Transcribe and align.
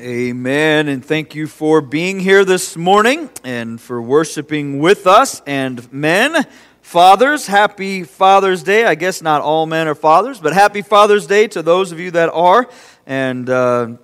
Amen. 0.00 0.86
And 0.86 1.04
thank 1.04 1.34
you 1.34 1.48
for 1.48 1.80
being 1.80 2.20
here 2.20 2.44
this 2.44 2.76
morning 2.76 3.28
and 3.42 3.80
for 3.80 4.00
worshiping 4.00 4.78
with 4.78 5.08
us. 5.08 5.42
And 5.44 5.92
men, 5.92 6.46
fathers, 6.82 7.48
happy 7.48 8.04
Father's 8.04 8.62
Day. 8.62 8.84
I 8.84 8.94
guess 8.94 9.22
not 9.22 9.42
all 9.42 9.66
men 9.66 9.88
are 9.88 9.96
fathers, 9.96 10.38
but 10.38 10.52
happy 10.52 10.82
Father's 10.82 11.26
Day 11.26 11.48
to 11.48 11.62
those 11.62 11.90
of 11.90 11.98
you 11.98 12.12
that 12.12 12.28
are. 12.28 12.70
And 13.08 13.50
uh, 13.50 13.96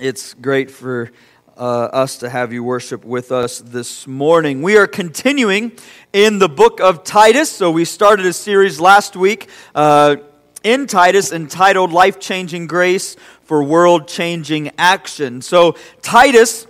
it's 0.00 0.32
great 0.32 0.70
for 0.70 1.10
uh, 1.58 1.60
us 1.60 2.16
to 2.20 2.30
have 2.30 2.54
you 2.54 2.64
worship 2.64 3.04
with 3.04 3.30
us 3.30 3.58
this 3.58 4.06
morning. 4.06 4.62
We 4.62 4.78
are 4.78 4.86
continuing 4.86 5.72
in 6.14 6.38
the 6.38 6.48
book 6.48 6.80
of 6.80 7.04
Titus. 7.04 7.50
So 7.50 7.70
we 7.70 7.84
started 7.84 8.24
a 8.24 8.32
series 8.32 8.80
last 8.80 9.14
week. 9.14 9.50
Uh, 9.74 10.16
in 10.62 10.86
Titus 10.86 11.32
entitled 11.32 11.92
Life 11.92 12.18
Changing 12.18 12.66
Grace 12.66 13.16
for 13.44 13.62
World 13.62 14.08
Changing 14.08 14.70
Action. 14.78 15.42
So, 15.42 15.76
Titus 16.02 16.66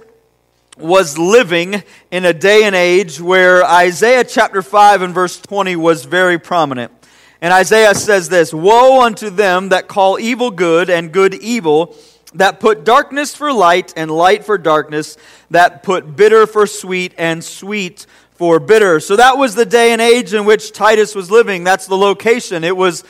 was 0.76 1.18
living 1.18 1.82
in 2.10 2.24
a 2.24 2.32
day 2.32 2.64
and 2.64 2.74
age 2.74 3.20
where 3.20 3.64
Isaiah 3.64 4.24
chapter 4.24 4.62
5 4.62 5.02
and 5.02 5.14
verse 5.14 5.40
20 5.40 5.76
was 5.76 6.04
very 6.04 6.38
prominent. 6.38 6.92
And 7.40 7.52
Isaiah 7.52 7.94
says 7.94 8.28
this 8.28 8.52
Woe 8.52 9.02
unto 9.02 9.30
them 9.30 9.70
that 9.70 9.88
call 9.88 10.18
evil 10.18 10.50
good 10.50 10.90
and 10.90 11.12
good 11.12 11.34
evil, 11.34 11.96
that 12.34 12.60
put 12.60 12.84
darkness 12.84 13.34
for 13.34 13.52
light 13.52 13.92
and 13.96 14.10
light 14.10 14.44
for 14.44 14.58
darkness, 14.58 15.16
that 15.50 15.82
put 15.82 16.16
bitter 16.16 16.46
for 16.46 16.66
sweet 16.66 17.14
and 17.16 17.42
sweet 17.42 18.06
for 18.32 18.60
bitter. 18.60 19.00
So 19.00 19.16
that 19.16 19.36
was 19.36 19.54
the 19.54 19.66
day 19.66 19.92
and 19.92 20.00
age 20.00 20.34
in 20.34 20.44
which 20.44 20.72
Titus 20.72 21.14
was 21.14 21.30
living. 21.30 21.64
That's 21.64 21.86
the 21.86 21.96
location. 21.96 22.62
It 22.62 22.76
was 22.76 23.02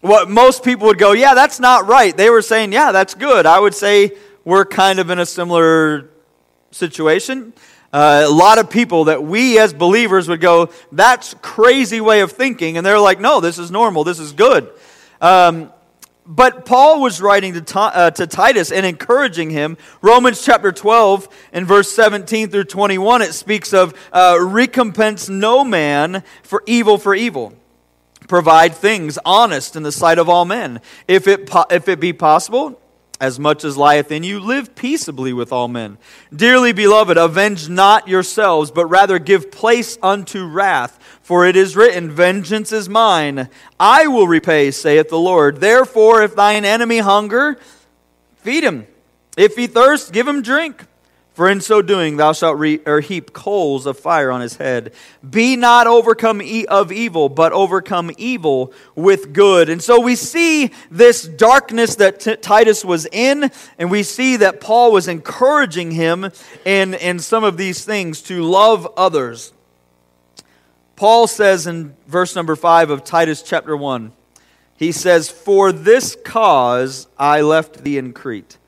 what 0.00 0.30
most 0.30 0.62
people 0.62 0.86
would 0.86 0.98
go, 0.98 1.12
yeah, 1.12 1.34
that's 1.34 1.58
not 1.58 1.86
right. 1.86 2.16
They 2.16 2.30
were 2.30 2.42
saying, 2.42 2.72
yeah, 2.72 2.92
that's 2.92 3.14
good. 3.14 3.46
I 3.46 3.58
would 3.58 3.74
say 3.74 4.12
we're 4.44 4.64
kind 4.64 4.98
of 4.98 5.10
in 5.10 5.18
a 5.18 5.26
similar 5.26 6.10
situation. 6.70 7.52
Uh, 7.92 8.24
a 8.26 8.30
lot 8.30 8.58
of 8.58 8.70
people 8.70 9.04
that 9.04 9.24
we 9.24 9.58
as 9.58 9.72
believers 9.72 10.28
would 10.28 10.40
go, 10.40 10.70
that's 10.92 11.34
crazy 11.42 12.00
way 12.00 12.20
of 12.20 12.32
thinking. 12.32 12.76
And 12.76 12.86
they're 12.86 13.00
like, 13.00 13.18
no, 13.18 13.40
this 13.40 13.58
is 13.58 13.70
normal. 13.70 14.04
This 14.04 14.18
is 14.18 14.32
good. 14.32 14.70
Um, 15.20 15.72
but 16.26 16.66
Paul 16.66 17.00
was 17.00 17.22
writing 17.22 17.54
to, 17.54 17.80
uh, 17.80 18.10
to 18.10 18.26
Titus 18.26 18.70
and 18.70 18.84
encouraging 18.84 19.48
him. 19.48 19.78
Romans 20.02 20.44
chapter 20.44 20.70
12 20.70 21.26
and 21.52 21.66
verse 21.66 21.90
17 21.90 22.50
through 22.50 22.64
21, 22.64 23.22
it 23.22 23.32
speaks 23.32 23.72
of 23.72 23.94
uh, 24.12 24.36
recompense 24.38 25.30
no 25.30 25.64
man 25.64 26.22
for 26.42 26.62
evil 26.66 26.98
for 26.98 27.14
evil 27.14 27.57
provide 28.28 28.74
things 28.74 29.18
honest 29.24 29.74
in 29.74 29.82
the 29.82 29.90
sight 29.90 30.18
of 30.18 30.28
all 30.28 30.44
men. 30.44 30.80
If 31.08 31.26
it, 31.26 31.50
if 31.70 31.88
it 31.88 31.98
be 31.98 32.12
possible, 32.12 32.80
as 33.20 33.40
much 33.40 33.64
as 33.64 33.76
lieth 33.76 34.12
in 34.12 34.22
you, 34.22 34.38
live 34.38 34.76
peaceably 34.76 35.32
with 35.32 35.52
all 35.52 35.66
men. 35.66 35.98
Dearly 36.34 36.72
beloved, 36.72 37.16
avenge 37.16 37.68
not 37.68 38.06
yourselves, 38.06 38.70
but 38.70 38.86
rather 38.86 39.18
give 39.18 39.50
place 39.50 39.98
unto 40.02 40.46
wrath. 40.46 40.98
For 41.20 41.44
it 41.44 41.56
is 41.56 41.74
written, 41.74 42.10
Vengeance 42.10 42.70
is 42.70 42.88
mine, 42.88 43.48
I 43.80 44.06
will 44.06 44.28
repay, 44.28 44.70
saith 44.70 45.08
the 45.08 45.18
Lord. 45.18 45.60
Therefore, 45.60 46.22
if 46.22 46.36
thine 46.36 46.64
enemy 46.64 46.98
hunger, 46.98 47.58
feed 48.36 48.62
him. 48.62 48.86
If 49.36 49.56
he 49.56 49.66
thirst, 49.66 50.12
give 50.12 50.28
him 50.28 50.42
drink. 50.42 50.84
For 51.38 51.48
in 51.48 51.60
so 51.60 51.82
doing, 51.82 52.16
thou 52.16 52.32
shalt 52.32 52.58
re- 52.58 52.80
or 52.84 52.98
heap 52.98 53.32
coals 53.32 53.86
of 53.86 53.96
fire 53.96 54.32
on 54.32 54.40
his 54.40 54.56
head. 54.56 54.92
Be 55.30 55.54
not 55.54 55.86
overcome 55.86 56.42
e- 56.42 56.66
of 56.66 56.90
evil, 56.90 57.28
but 57.28 57.52
overcome 57.52 58.10
evil 58.18 58.72
with 58.96 59.32
good. 59.32 59.68
And 59.68 59.80
so 59.80 60.00
we 60.00 60.16
see 60.16 60.72
this 60.90 61.22
darkness 61.22 61.94
that 61.94 62.18
T- 62.18 62.34
Titus 62.34 62.84
was 62.84 63.06
in, 63.12 63.52
and 63.78 63.88
we 63.88 64.02
see 64.02 64.34
that 64.38 64.60
Paul 64.60 64.90
was 64.90 65.06
encouraging 65.06 65.92
him 65.92 66.28
in, 66.64 66.94
in 66.94 67.20
some 67.20 67.44
of 67.44 67.56
these 67.56 67.84
things 67.84 68.20
to 68.22 68.42
love 68.42 68.92
others. 68.96 69.52
Paul 70.96 71.28
says 71.28 71.68
in 71.68 71.94
verse 72.08 72.34
number 72.34 72.56
5 72.56 72.90
of 72.90 73.04
Titus 73.04 73.42
chapter 73.42 73.76
1, 73.76 74.10
he 74.74 74.90
says, 74.90 75.30
For 75.30 75.70
this 75.70 76.16
cause 76.24 77.06
I 77.16 77.42
left 77.42 77.84
thee 77.84 77.96
in 77.96 78.12
Crete 78.12 78.58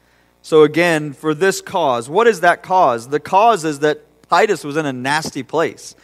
so, 0.42 0.62
again, 0.62 1.12
for 1.12 1.34
this 1.34 1.60
cause, 1.60 2.08
what 2.08 2.26
is 2.26 2.40
that 2.40 2.62
cause? 2.62 3.08
The 3.08 3.20
cause 3.20 3.64
is 3.64 3.80
that 3.80 4.00
Titus 4.28 4.64
was 4.64 4.76
in 4.76 4.86
a 4.86 4.92
nasty 4.92 5.42
place. 5.42 5.94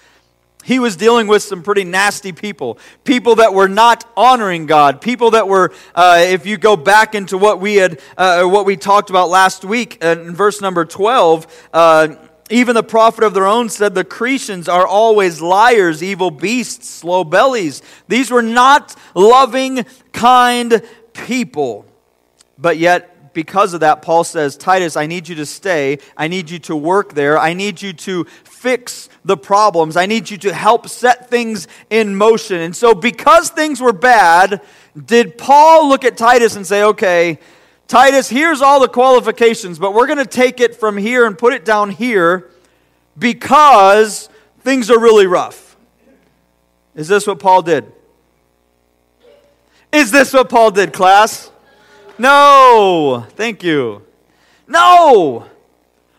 He 0.64 0.80
was 0.80 0.96
dealing 0.96 1.28
with 1.28 1.44
some 1.44 1.62
pretty 1.62 1.84
nasty 1.84 2.32
people, 2.32 2.78
people 3.04 3.36
that 3.36 3.54
were 3.54 3.68
not 3.68 4.04
honoring 4.16 4.66
God, 4.66 5.00
people 5.00 5.30
that 5.30 5.46
were, 5.46 5.72
uh, 5.94 6.24
if 6.26 6.44
you 6.44 6.58
go 6.58 6.76
back 6.76 7.14
into 7.14 7.38
what 7.38 7.60
we 7.60 7.76
had, 7.76 8.00
uh, 8.16 8.42
what 8.42 8.66
we 8.66 8.76
talked 8.76 9.08
about 9.08 9.28
last 9.28 9.64
week 9.64 10.04
uh, 10.04 10.16
in 10.18 10.34
verse 10.34 10.60
number 10.60 10.84
12, 10.84 11.68
uh, 11.72 12.16
even 12.50 12.74
the 12.74 12.82
prophet 12.82 13.22
of 13.22 13.32
their 13.32 13.46
own 13.46 13.68
said 13.68 13.94
the 13.94 14.04
Cretians 14.04 14.68
are 14.68 14.86
always 14.86 15.40
liars, 15.40 16.02
evil 16.02 16.32
beasts, 16.32 16.88
slow 16.88 17.22
bellies. 17.22 17.80
These 18.08 18.32
were 18.32 18.42
not 18.42 18.96
loving, 19.14 19.86
kind 20.12 20.82
people. 21.12 21.86
But 22.58 22.78
yet, 22.78 23.15
because 23.36 23.74
of 23.74 23.80
that, 23.80 24.00
Paul 24.00 24.24
says, 24.24 24.56
Titus, 24.56 24.96
I 24.96 25.06
need 25.06 25.28
you 25.28 25.34
to 25.34 25.44
stay. 25.44 25.98
I 26.16 26.26
need 26.26 26.48
you 26.48 26.58
to 26.60 26.74
work 26.74 27.12
there. 27.12 27.38
I 27.38 27.52
need 27.52 27.82
you 27.82 27.92
to 27.92 28.24
fix 28.44 29.10
the 29.26 29.36
problems. 29.36 29.94
I 29.94 30.06
need 30.06 30.30
you 30.30 30.38
to 30.38 30.54
help 30.54 30.88
set 30.88 31.28
things 31.28 31.68
in 31.90 32.16
motion. 32.16 32.60
And 32.60 32.74
so, 32.74 32.94
because 32.94 33.50
things 33.50 33.78
were 33.78 33.92
bad, 33.92 34.62
did 35.04 35.36
Paul 35.36 35.86
look 35.86 36.02
at 36.02 36.16
Titus 36.16 36.56
and 36.56 36.66
say, 36.66 36.82
okay, 36.82 37.38
Titus, 37.88 38.30
here's 38.30 38.62
all 38.62 38.80
the 38.80 38.88
qualifications, 38.88 39.78
but 39.78 39.92
we're 39.92 40.06
going 40.06 40.16
to 40.16 40.24
take 40.24 40.58
it 40.58 40.74
from 40.74 40.96
here 40.96 41.26
and 41.26 41.36
put 41.36 41.52
it 41.52 41.66
down 41.66 41.90
here 41.90 42.48
because 43.18 44.30
things 44.60 44.90
are 44.90 44.98
really 44.98 45.26
rough? 45.26 45.76
Is 46.94 47.06
this 47.06 47.26
what 47.26 47.38
Paul 47.38 47.60
did? 47.60 47.92
Is 49.92 50.10
this 50.10 50.32
what 50.32 50.48
Paul 50.48 50.70
did, 50.70 50.94
class? 50.94 51.50
No, 52.18 53.26
thank 53.30 53.62
you. 53.62 54.02
No. 54.66 55.46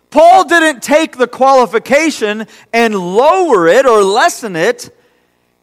Paul 0.10 0.46
didn't 0.46 0.82
take 0.82 1.18
the 1.18 1.28
qualification 1.28 2.48
and 2.72 2.96
lower 2.96 3.68
it 3.68 3.86
or 3.86 4.04
lessen 4.04 4.56
it. 4.56 4.94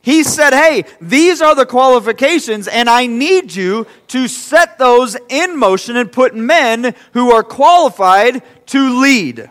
He 0.03 0.23
said, 0.23 0.53
Hey, 0.53 0.85
these 1.01 1.41
are 1.41 1.55
the 1.55 1.65
qualifications, 1.65 2.69
and 2.69 2.91
I 2.91 3.07
need 3.07 3.55
you 3.55 3.87
to 4.09 4.29
set 4.29 4.79
those 4.79 5.17
in 5.31 5.59
motion 5.59 5.97
and 5.97 6.13
put 6.13 6.35
men 6.35 6.95
who 7.15 7.33
are 7.33 7.43
qualified 7.43 8.43
to 8.67 9.01
lead. 9.01 9.49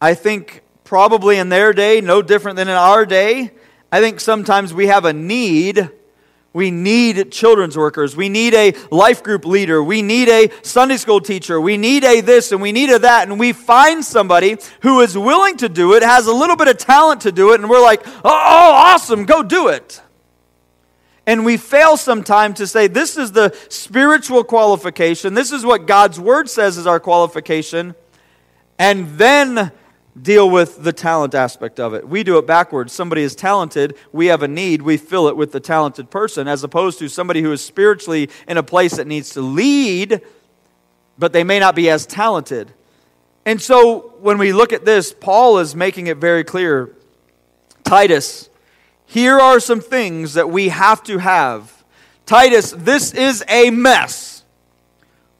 I 0.00 0.14
think 0.14 0.62
probably 0.82 1.38
in 1.38 1.50
their 1.50 1.72
day, 1.72 2.00
no 2.00 2.20
different 2.20 2.56
than 2.56 2.66
in 2.68 2.74
our 2.74 3.06
day, 3.06 3.52
I 3.92 4.00
think 4.00 4.18
sometimes 4.18 4.74
we 4.74 4.88
have 4.88 5.04
a 5.04 5.12
need 5.12 5.88
we 6.52 6.70
need 6.70 7.32
children's 7.32 7.76
workers. 7.76 8.14
We 8.14 8.28
need 8.28 8.52
a 8.54 8.74
life 8.90 9.22
group 9.22 9.46
leader. 9.46 9.82
We 9.82 10.02
need 10.02 10.28
a 10.28 10.50
Sunday 10.62 10.98
school 10.98 11.20
teacher. 11.20 11.60
We 11.60 11.78
need 11.78 12.04
a 12.04 12.20
this 12.20 12.52
and 12.52 12.60
we 12.60 12.72
need 12.72 12.90
a 12.90 12.98
that. 12.98 13.28
And 13.28 13.40
we 13.40 13.52
find 13.52 14.04
somebody 14.04 14.58
who 14.82 15.00
is 15.00 15.16
willing 15.16 15.56
to 15.58 15.68
do 15.68 15.94
it, 15.94 16.02
has 16.02 16.26
a 16.26 16.32
little 16.32 16.56
bit 16.56 16.68
of 16.68 16.76
talent 16.76 17.22
to 17.22 17.32
do 17.32 17.52
it, 17.52 17.60
and 17.60 17.70
we're 17.70 17.80
like, 17.80 18.06
oh, 18.06 18.20
awesome, 18.24 19.24
go 19.24 19.42
do 19.42 19.68
it. 19.68 20.02
And 21.26 21.44
we 21.44 21.56
fail 21.56 21.96
sometimes 21.96 22.58
to 22.58 22.66
say, 22.66 22.88
this 22.88 23.16
is 23.16 23.32
the 23.32 23.56
spiritual 23.68 24.44
qualification. 24.44 25.34
This 25.34 25.52
is 25.52 25.64
what 25.64 25.86
God's 25.86 26.18
word 26.18 26.50
says 26.50 26.76
is 26.76 26.86
our 26.86 26.98
qualification. 26.98 27.94
And 28.78 29.08
then 29.18 29.70
deal 30.20 30.50
with 30.50 30.82
the 30.82 30.92
talent 30.92 31.34
aspect 31.34 31.80
of 31.80 31.94
it. 31.94 32.06
We 32.06 32.22
do 32.22 32.38
it 32.38 32.46
backwards. 32.46 32.92
Somebody 32.92 33.22
is 33.22 33.34
talented, 33.34 33.96
we 34.12 34.26
have 34.26 34.42
a 34.42 34.48
need, 34.48 34.82
we 34.82 34.96
fill 34.96 35.28
it 35.28 35.36
with 35.36 35.52
the 35.52 35.60
talented 35.60 36.10
person, 36.10 36.48
as 36.48 36.62
opposed 36.62 36.98
to 36.98 37.08
somebody 37.08 37.40
who 37.40 37.52
is 37.52 37.64
spiritually 37.64 38.28
in 38.46 38.58
a 38.58 38.62
place 38.62 38.96
that 38.96 39.06
needs 39.06 39.30
to 39.30 39.40
lead, 39.40 40.20
but 41.18 41.32
they 41.32 41.44
may 41.44 41.58
not 41.58 41.74
be 41.74 41.88
as 41.88 42.04
talented. 42.06 42.72
And 43.44 43.60
so 43.60 44.14
when 44.20 44.38
we 44.38 44.52
look 44.52 44.72
at 44.72 44.84
this, 44.84 45.12
Paul 45.12 45.58
is 45.58 45.74
making 45.74 46.06
it 46.08 46.18
very 46.18 46.44
clear 46.44 46.94
Titus, 47.84 48.48
here 49.04 49.38
are 49.38 49.60
some 49.60 49.80
things 49.80 50.34
that 50.34 50.48
we 50.48 50.70
have 50.70 51.02
to 51.04 51.18
have. 51.18 51.84
Titus, 52.24 52.70
this 52.70 53.12
is 53.12 53.44
a 53.48 53.68
mess. 53.68 54.31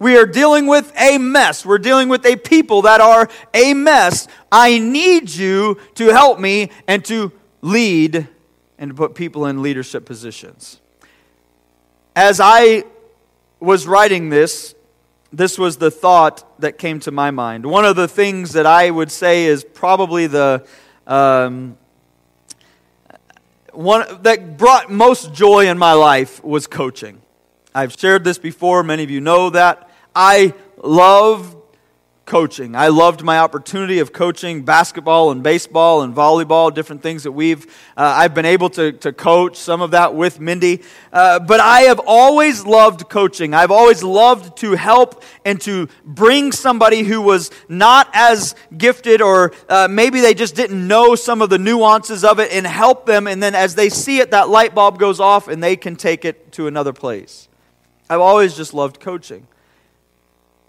We 0.02 0.16
are 0.16 0.26
dealing 0.26 0.66
with 0.66 0.92
a 0.98 1.16
mess. 1.18 1.64
We're 1.64 1.78
dealing 1.78 2.08
with 2.08 2.26
a 2.26 2.34
people 2.34 2.82
that 2.82 3.00
are 3.00 3.28
a 3.54 3.72
mess. 3.72 4.26
I 4.50 4.80
need 4.80 5.30
you 5.30 5.78
to 5.94 6.08
help 6.08 6.40
me 6.40 6.72
and 6.88 7.04
to 7.04 7.30
lead 7.60 8.26
and 8.78 8.90
to 8.90 8.94
put 8.96 9.14
people 9.14 9.46
in 9.46 9.62
leadership 9.62 10.04
positions. 10.04 10.80
As 12.16 12.40
I 12.40 12.82
was 13.60 13.86
writing 13.86 14.28
this, 14.28 14.74
this 15.32 15.56
was 15.56 15.76
the 15.76 15.92
thought 15.92 16.60
that 16.60 16.78
came 16.78 16.98
to 16.98 17.12
my 17.12 17.30
mind. 17.30 17.64
One 17.64 17.84
of 17.84 17.94
the 17.94 18.08
things 18.08 18.54
that 18.54 18.66
I 18.66 18.90
would 18.90 19.12
say 19.12 19.44
is 19.44 19.62
probably 19.62 20.26
the 20.26 20.66
um, 21.06 21.78
one 23.72 24.04
that 24.22 24.58
brought 24.58 24.90
most 24.90 25.32
joy 25.32 25.68
in 25.68 25.78
my 25.78 25.92
life 25.92 26.42
was 26.42 26.66
coaching. 26.66 27.22
I've 27.72 27.92
shared 27.96 28.24
this 28.24 28.38
before, 28.38 28.82
many 28.82 29.04
of 29.04 29.10
you 29.12 29.20
know 29.20 29.48
that. 29.50 29.90
I 30.14 30.54
love 30.82 31.56
coaching. 32.24 32.74
I 32.74 32.88
loved 32.88 33.22
my 33.22 33.38
opportunity 33.38 33.98
of 33.98 34.12
coaching 34.12 34.62
basketball 34.62 35.32
and 35.32 35.42
baseball 35.42 36.02
and 36.02 36.14
volleyball, 36.14 36.72
different 36.72 37.02
things 37.02 37.24
that 37.24 37.32
we've, 37.32 37.66
uh, 37.96 38.14
I've 38.16 38.32
been 38.32 38.46
able 38.46 38.70
to, 38.70 38.92
to 38.92 39.12
coach, 39.12 39.56
some 39.56 39.82
of 39.82 39.90
that 39.90 40.14
with 40.14 40.40
Mindy. 40.40 40.82
Uh, 41.12 41.40
but 41.40 41.60
I 41.60 41.82
have 41.82 42.00
always 42.06 42.64
loved 42.64 43.08
coaching. 43.08 43.54
I've 43.54 43.70
always 43.70 44.02
loved 44.02 44.56
to 44.58 44.72
help 44.72 45.22
and 45.44 45.60
to 45.62 45.88
bring 46.04 46.52
somebody 46.52 47.02
who 47.02 47.20
was 47.20 47.50
not 47.68 48.08
as 48.14 48.54
gifted 48.78 49.20
or 49.20 49.52
uh, 49.68 49.88
maybe 49.90 50.20
they 50.20 50.32
just 50.34 50.54
didn't 50.54 50.86
know 50.86 51.14
some 51.14 51.42
of 51.42 51.50
the 51.50 51.58
nuances 51.58 52.24
of 52.24 52.38
it 52.38 52.52
and 52.52 52.66
help 52.66 53.04
them. 53.04 53.26
And 53.26 53.42
then 53.42 53.54
as 53.54 53.74
they 53.74 53.88
see 53.88 54.20
it, 54.20 54.30
that 54.30 54.48
light 54.48 54.74
bulb 54.74 54.98
goes 54.98 55.20
off 55.20 55.48
and 55.48 55.62
they 55.62 55.76
can 55.76 55.96
take 55.96 56.24
it 56.24 56.52
to 56.52 56.66
another 56.66 56.92
place. 56.92 57.48
I've 58.08 58.20
always 58.20 58.56
just 58.56 58.72
loved 58.72 59.00
coaching. 59.00 59.46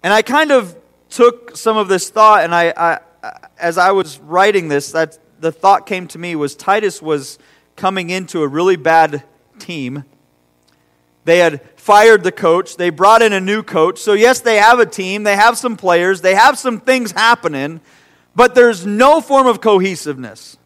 And 0.04 0.12
I 0.12 0.20
kind 0.20 0.52
of 0.52 0.76
took 1.08 1.56
some 1.56 1.78
of 1.78 1.88
this 1.88 2.10
thought, 2.10 2.44
and 2.44 2.54
I, 2.54 2.74
I 2.76 3.00
as 3.58 3.78
I 3.78 3.92
was 3.92 4.18
writing 4.18 4.68
this, 4.68 4.92
that 4.92 5.18
the 5.40 5.50
thought 5.50 5.86
came 5.86 6.06
to 6.08 6.18
me 6.18 6.36
was 6.36 6.54
Titus 6.54 7.00
was 7.00 7.38
coming 7.74 8.10
into 8.10 8.42
a 8.42 8.46
really 8.46 8.76
bad 8.76 9.24
team. 9.58 10.04
They 11.24 11.38
had 11.38 11.62
fired 11.76 12.22
the 12.22 12.32
coach. 12.32 12.76
They 12.76 12.90
brought 12.90 13.22
in 13.22 13.32
a 13.32 13.40
new 13.40 13.62
coach. 13.62 13.98
So, 13.98 14.12
yes, 14.12 14.40
they 14.40 14.56
have 14.56 14.78
a 14.78 14.84
team. 14.84 15.22
They 15.22 15.36
have 15.36 15.56
some 15.56 15.74
players. 15.74 16.20
They 16.20 16.34
have 16.34 16.58
some 16.58 16.80
things 16.80 17.12
happening. 17.12 17.80
But 18.36 18.54
there's 18.54 18.84
no 18.84 19.22
form 19.22 19.46
of 19.46 19.62
cohesiveness. 19.62 20.58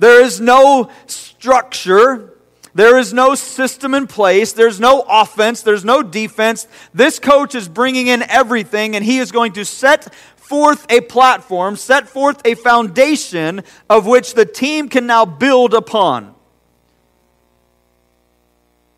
There 0.00 0.20
is 0.24 0.40
no 0.40 0.90
structure. 1.06 2.33
There 2.74 2.98
is 2.98 3.12
no 3.12 3.36
system 3.36 3.94
in 3.94 4.08
place. 4.08 4.52
There's 4.52 4.80
no 4.80 5.04
offense. 5.08 5.62
There's 5.62 5.84
no 5.84 6.02
defense. 6.02 6.66
This 6.92 7.18
coach 7.20 7.54
is 7.54 7.68
bringing 7.68 8.08
in 8.08 8.22
everything, 8.22 8.96
and 8.96 9.04
he 9.04 9.18
is 9.18 9.30
going 9.30 9.52
to 9.52 9.64
set 9.64 10.12
forth 10.36 10.84
a 10.90 11.00
platform, 11.00 11.76
set 11.76 12.08
forth 12.08 12.42
a 12.44 12.54
foundation 12.54 13.62
of 13.88 14.06
which 14.06 14.34
the 14.34 14.44
team 14.44 14.88
can 14.88 15.06
now 15.06 15.24
build 15.24 15.72
upon. 15.72 16.34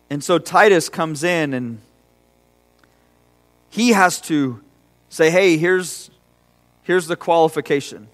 And 0.09 0.23
so 0.23 0.39
Titus 0.39 0.89
comes 0.89 1.23
in 1.23 1.53
and 1.53 1.81
he 3.69 3.89
has 3.89 4.19
to 4.21 4.61
say, 5.09 5.29
hey, 5.29 5.57
here's, 5.57 6.09
here's 6.83 7.07
the 7.07 7.15
qualification. 7.15 8.07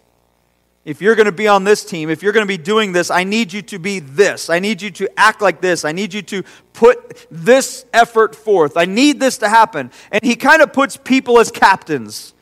If 0.86 1.02
you're 1.02 1.16
going 1.16 1.28
to 1.28 1.32
be 1.32 1.48
on 1.48 1.64
this 1.64 1.86
team, 1.86 2.10
if 2.10 2.22
you're 2.22 2.34
going 2.34 2.46
to 2.46 2.48
be 2.48 2.62
doing 2.62 2.92
this, 2.92 3.10
I 3.10 3.24
need 3.24 3.54
you 3.54 3.62
to 3.62 3.80
be 3.80 4.00
this. 4.00 4.50
I 4.50 4.60
need 4.60 4.82
you 4.82 4.92
to 4.92 5.10
act 5.18 5.42
like 5.42 5.62
this. 5.62 5.86
I 5.86 5.94
need 5.94 6.14
you 6.14 6.22
to 6.24 6.44
put 6.74 7.26
this 7.32 7.86
effort 7.94 8.36
forth. 8.36 8.76
I 8.76 8.84
need 8.84 9.20
this 9.20 9.38
to 9.40 9.50
happen. 9.50 9.92
And 10.12 10.22
he 10.24 10.36
kind 10.36 10.62
of 10.62 10.74
puts 10.74 10.98
people 10.98 11.40
as 11.40 11.52
captains. 11.52 12.34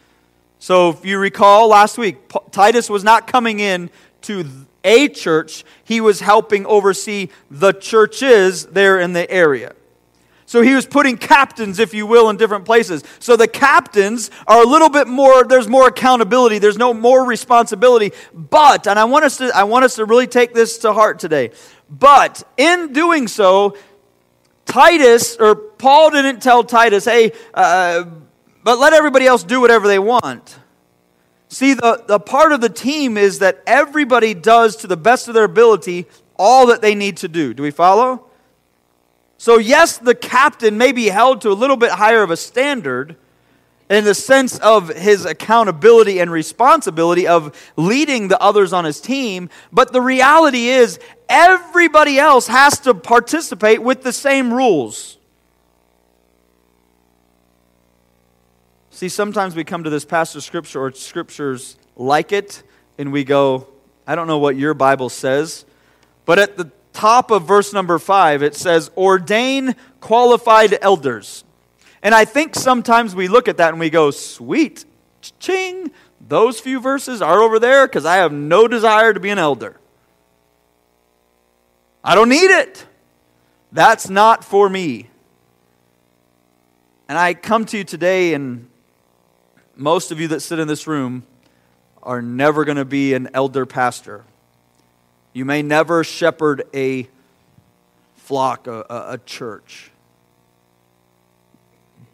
So 0.57 0.89
if 0.89 1.05
you 1.05 1.19
recall 1.19 1.67
last 1.67 1.99
week, 1.99 2.17
Titus 2.51 2.89
was 2.89 3.03
not 3.03 3.27
coming 3.27 3.59
in 3.59 3.91
to 4.21 4.45
a 4.83 5.07
church, 5.07 5.63
he 5.83 6.01
was 6.01 6.19
helping 6.21 6.65
oversee 6.65 7.29
the 7.51 7.71
churches 7.71 8.65
there 8.67 8.99
in 8.99 9.13
the 9.13 9.29
area. 9.29 9.73
So 10.51 10.61
he 10.61 10.75
was 10.75 10.85
putting 10.85 11.15
captains, 11.15 11.79
if 11.79 11.93
you 11.93 12.05
will, 12.05 12.29
in 12.29 12.35
different 12.35 12.65
places. 12.65 13.05
So 13.19 13.37
the 13.37 13.47
captains 13.47 14.29
are 14.45 14.61
a 14.61 14.67
little 14.67 14.89
bit 14.89 15.07
more, 15.07 15.45
there's 15.45 15.69
more 15.69 15.87
accountability, 15.87 16.59
there's 16.59 16.77
no 16.77 16.93
more 16.93 17.25
responsibility. 17.25 18.11
But, 18.33 18.85
and 18.85 18.99
I 18.99 19.05
want 19.05 19.23
us 19.23 19.37
to, 19.37 19.49
I 19.55 19.63
want 19.63 19.85
us 19.85 19.95
to 19.95 20.03
really 20.03 20.27
take 20.27 20.53
this 20.53 20.79
to 20.79 20.91
heart 20.91 21.19
today. 21.19 21.51
But 21.89 22.43
in 22.57 22.91
doing 22.91 23.29
so, 23.29 23.77
Titus, 24.65 25.37
or 25.37 25.55
Paul 25.55 26.09
didn't 26.09 26.41
tell 26.41 26.65
Titus, 26.65 27.05
hey, 27.05 27.31
uh, 27.53 28.03
but 28.61 28.77
let 28.77 28.91
everybody 28.91 29.27
else 29.27 29.45
do 29.45 29.61
whatever 29.61 29.87
they 29.87 29.99
want. 29.99 30.59
See, 31.47 31.75
the, 31.75 32.03
the 32.05 32.19
part 32.19 32.51
of 32.51 32.59
the 32.59 32.67
team 32.67 33.15
is 33.15 33.39
that 33.39 33.63
everybody 33.65 34.33
does 34.33 34.75
to 34.77 34.87
the 34.87 34.97
best 34.97 35.29
of 35.29 35.33
their 35.33 35.45
ability 35.45 36.07
all 36.35 36.67
that 36.67 36.81
they 36.81 36.93
need 36.93 37.15
to 37.17 37.29
do. 37.29 37.53
Do 37.53 37.63
we 37.63 37.71
follow? 37.71 38.30
So, 39.41 39.57
yes, 39.57 39.97
the 39.97 40.13
captain 40.13 40.77
may 40.77 40.91
be 40.91 41.07
held 41.07 41.41
to 41.41 41.49
a 41.49 41.57
little 41.57 41.75
bit 41.75 41.89
higher 41.89 42.21
of 42.21 42.29
a 42.29 42.37
standard 42.37 43.15
in 43.89 44.03
the 44.03 44.13
sense 44.13 44.59
of 44.59 44.89
his 44.89 45.25
accountability 45.25 46.19
and 46.19 46.31
responsibility 46.31 47.25
of 47.25 47.51
leading 47.75 48.27
the 48.27 48.39
others 48.39 48.71
on 48.71 48.85
his 48.85 49.01
team, 49.01 49.49
but 49.71 49.93
the 49.93 49.99
reality 49.99 50.67
is 50.67 50.99
everybody 51.27 52.19
else 52.19 52.45
has 52.45 52.79
to 52.81 52.93
participate 52.93 53.81
with 53.81 54.03
the 54.03 54.13
same 54.13 54.53
rules. 54.53 55.17
See, 58.91 59.09
sometimes 59.09 59.55
we 59.55 59.63
come 59.63 59.83
to 59.85 59.89
this 59.89 60.05
passage 60.05 60.35
of 60.35 60.43
scripture 60.43 60.81
or 60.81 60.91
scriptures 60.91 61.77
like 61.95 62.31
it, 62.31 62.61
and 62.99 63.11
we 63.11 63.23
go, 63.23 63.65
I 64.05 64.13
don't 64.13 64.27
know 64.27 64.37
what 64.37 64.55
your 64.55 64.75
Bible 64.75 65.09
says, 65.09 65.65
but 66.25 66.37
at 66.37 66.57
the 66.57 66.69
top 66.93 67.31
of 67.31 67.47
verse 67.47 67.73
number 67.73 67.99
five, 67.99 68.43
it 68.43 68.55
says, 68.55 68.91
Ordain 68.97 69.75
qualified 69.99 70.77
elders. 70.81 71.43
And 72.03 72.15
I 72.15 72.25
think 72.25 72.55
sometimes 72.55 73.15
we 73.15 73.27
look 73.27 73.47
at 73.47 73.57
that 73.57 73.69
and 73.69 73.79
we 73.79 73.89
go, 73.89 74.11
Sweet, 74.11 74.85
ching, 75.39 75.91
those 76.27 76.59
few 76.59 76.79
verses 76.79 77.21
are 77.21 77.41
over 77.41 77.59
there 77.59 77.87
because 77.87 78.05
I 78.05 78.17
have 78.17 78.31
no 78.31 78.67
desire 78.67 79.13
to 79.13 79.19
be 79.19 79.29
an 79.29 79.39
elder. 79.39 79.77
I 82.03 82.15
don't 82.15 82.29
need 82.29 82.49
it. 82.49 82.85
That's 83.71 84.09
not 84.09 84.43
for 84.43 84.67
me. 84.69 85.09
And 87.07 87.17
I 87.17 87.33
come 87.33 87.65
to 87.65 87.77
you 87.77 87.83
today, 87.83 88.33
and 88.33 88.69
most 89.75 90.11
of 90.11 90.19
you 90.19 90.29
that 90.29 90.39
sit 90.39 90.59
in 90.59 90.67
this 90.67 90.87
room 90.87 91.23
are 92.01 92.21
never 92.21 92.65
going 92.65 92.77
to 92.77 92.85
be 92.85 93.13
an 93.13 93.29
elder 93.33 93.65
pastor. 93.65 94.23
You 95.33 95.45
may 95.45 95.61
never 95.61 96.03
shepherd 96.03 96.63
a 96.73 97.07
flock, 98.15 98.67
a, 98.67 98.85
a, 98.89 99.19
church. 99.25 99.91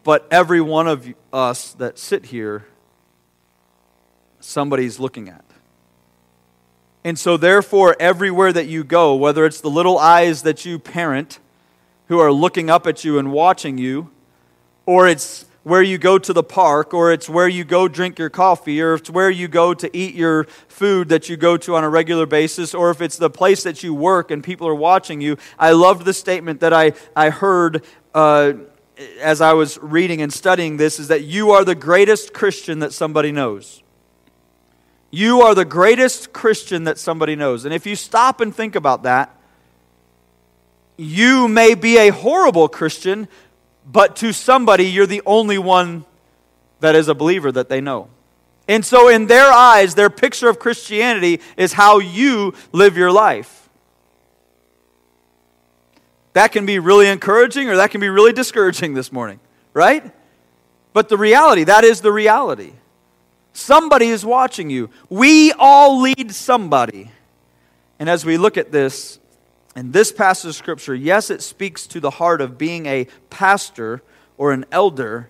But 0.04 0.26
every 0.30 0.60
one 0.60 0.86
of 0.86 1.12
us 1.32 1.72
that 1.74 1.98
sit 1.98 2.26
here, 2.26 2.66
somebody's 4.40 4.98
looking 4.98 5.28
at. 5.28 5.44
And 7.04 7.18
so, 7.18 7.36
therefore, 7.36 7.96
everywhere 8.00 8.52
that 8.52 8.66
you 8.66 8.84
go, 8.84 9.14
whether 9.14 9.44
it's 9.44 9.60
the 9.60 9.70
little 9.70 9.98
eyes 9.98 10.42
that 10.42 10.64
you 10.64 10.78
parent 10.78 11.38
who 12.08 12.18
are 12.18 12.32
looking 12.32 12.70
up 12.70 12.86
at 12.86 13.04
you 13.04 13.18
and 13.18 13.32
watching 13.32 13.78
you, 13.78 14.10
or 14.86 15.06
it's 15.06 15.44
where 15.62 15.82
you 15.82 15.98
go 15.98 16.18
to 16.18 16.32
the 16.32 16.42
park, 16.42 16.94
or 16.94 17.12
it's 17.12 17.28
where 17.28 17.48
you 17.48 17.64
go 17.64 17.88
drink 17.88 18.18
your 18.18 18.30
coffee, 18.30 18.80
or 18.80 18.94
it's 18.94 19.10
where 19.10 19.30
you 19.30 19.48
go 19.48 19.74
to 19.74 19.94
eat 19.96 20.14
your 20.14 20.44
food 20.68 21.08
that 21.10 21.28
you 21.28 21.36
go 21.36 21.56
to 21.56 21.74
on 21.74 21.84
a 21.84 21.88
regular 21.88 22.26
basis, 22.26 22.74
or 22.74 22.90
if 22.90 23.02
it's 23.02 23.16
the 23.18 23.28
place 23.30 23.62
that 23.64 23.82
you 23.82 23.92
work 23.92 24.30
and 24.30 24.42
people 24.42 24.66
are 24.66 24.74
watching 24.74 25.20
you. 25.20 25.36
I 25.58 25.72
loved 25.72 26.04
the 26.04 26.14
statement 26.14 26.60
that 26.60 26.72
I, 26.72 26.92
I 27.14 27.30
heard 27.30 27.84
uh, 28.14 28.54
as 29.20 29.40
I 29.40 29.52
was 29.52 29.78
reading 29.78 30.22
and 30.22 30.32
studying 30.32 30.76
this 30.76 30.98
is 30.98 31.08
that 31.08 31.24
you 31.24 31.50
are 31.50 31.64
the 31.64 31.74
greatest 31.74 32.32
Christian 32.32 32.80
that 32.80 32.92
somebody 32.92 33.32
knows. 33.32 33.82
You 35.10 35.40
are 35.42 35.54
the 35.54 35.64
greatest 35.64 36.32
Christian 36.32 36.84
that 36.84 36.98
somebody 36.98 37.34
knows. 37.34 37.64
And 37.64 37.72
if 37.72 37.86
you 37.86 37.96
stop 37.96 38.40
and 38.40 38.54
think 38.54 38.74
about 38.74 39.04
that, 39.04 39.34
you 40.96 41.48
may 41.48 41.74
be 41.74 41.96
a 41.96 42.10
horrible 42.10 42.68
Christian, 42.68 43.28
but 43.90 44.16
to 44.16 44.32
somebody, 44.32 44.84
you're 44.84 45.06
the 45.06 45.22
only 45.24 45.58
one 45.58 46.04
that 46.80 46.94
is 46.94 47.08
a 47.08 47.14
believer 47.14 47.50
that 47.50 47.68
they 47.68 47.80
know. 47.80 48.08
And 48.68 48.84
so, 48.84 49.08
in 49.08 49.26
their 49.26 49.50
eyes, 49.50 49.94
their 49.94 50.10
picture 50.10 50.48
of 50.48 50.58
Christianity 50.58 51.40
is 51.56 51.72
how 51.72 51.98
you 51.98 52.52
live 52.70 52.98
your 52.98 53.10
life. 53.10 53.70
That 56.34 56.52
can 56.52 56.66
be 56.66 56.78
really 56.78 57.08
encouraging 57.08 57.70
or 57.70 57.76
that 57.76 57.90
can 57.90 58.00
be 58.00 58.10
really 58.10 58.34
discouraging 58.34 58.92
this 58.92 59.10
morning, 59.10 59.40
right? 59.72 60.12
But 60.92 61.08
the 61.08 61.16
reality, 61.16 61.64
that 61.64 61.82
is 61.82 62.02
the 62.02 62.12
reality. 62.12 62.72
Somebody 63.54 64.08
is 64.08 64.24
watching 64.24 64.68
you. 64.68 64.90
We 65.08 65.52
all 65.52 66.00
lead 66.00 66.32
somebody. 66.32 67.10
And 67.98 68.08
as 68.08 68.24
we 68.24 68.36
look 68.36 68.56
at 68.56 68.70
this, 68.70 69.17
in 69.78 69.92
this 69.92 70.10
passage 70.10 70.48
of 70.48 70.54
Scripture, 70.56 70.92
yes, 70.92 71.30
it 71.30 71.40
speaks 71.40 71.86
to 71.86 72.00
the 72.00 72.10
heart 72.10 72.40
of 72.40 72.58
being 72.58 72.86
a 72.86 73.06
pastor 73.30 74.02
or 74.36 74.50
an 74.50 74.64
elder, 74.72 75.28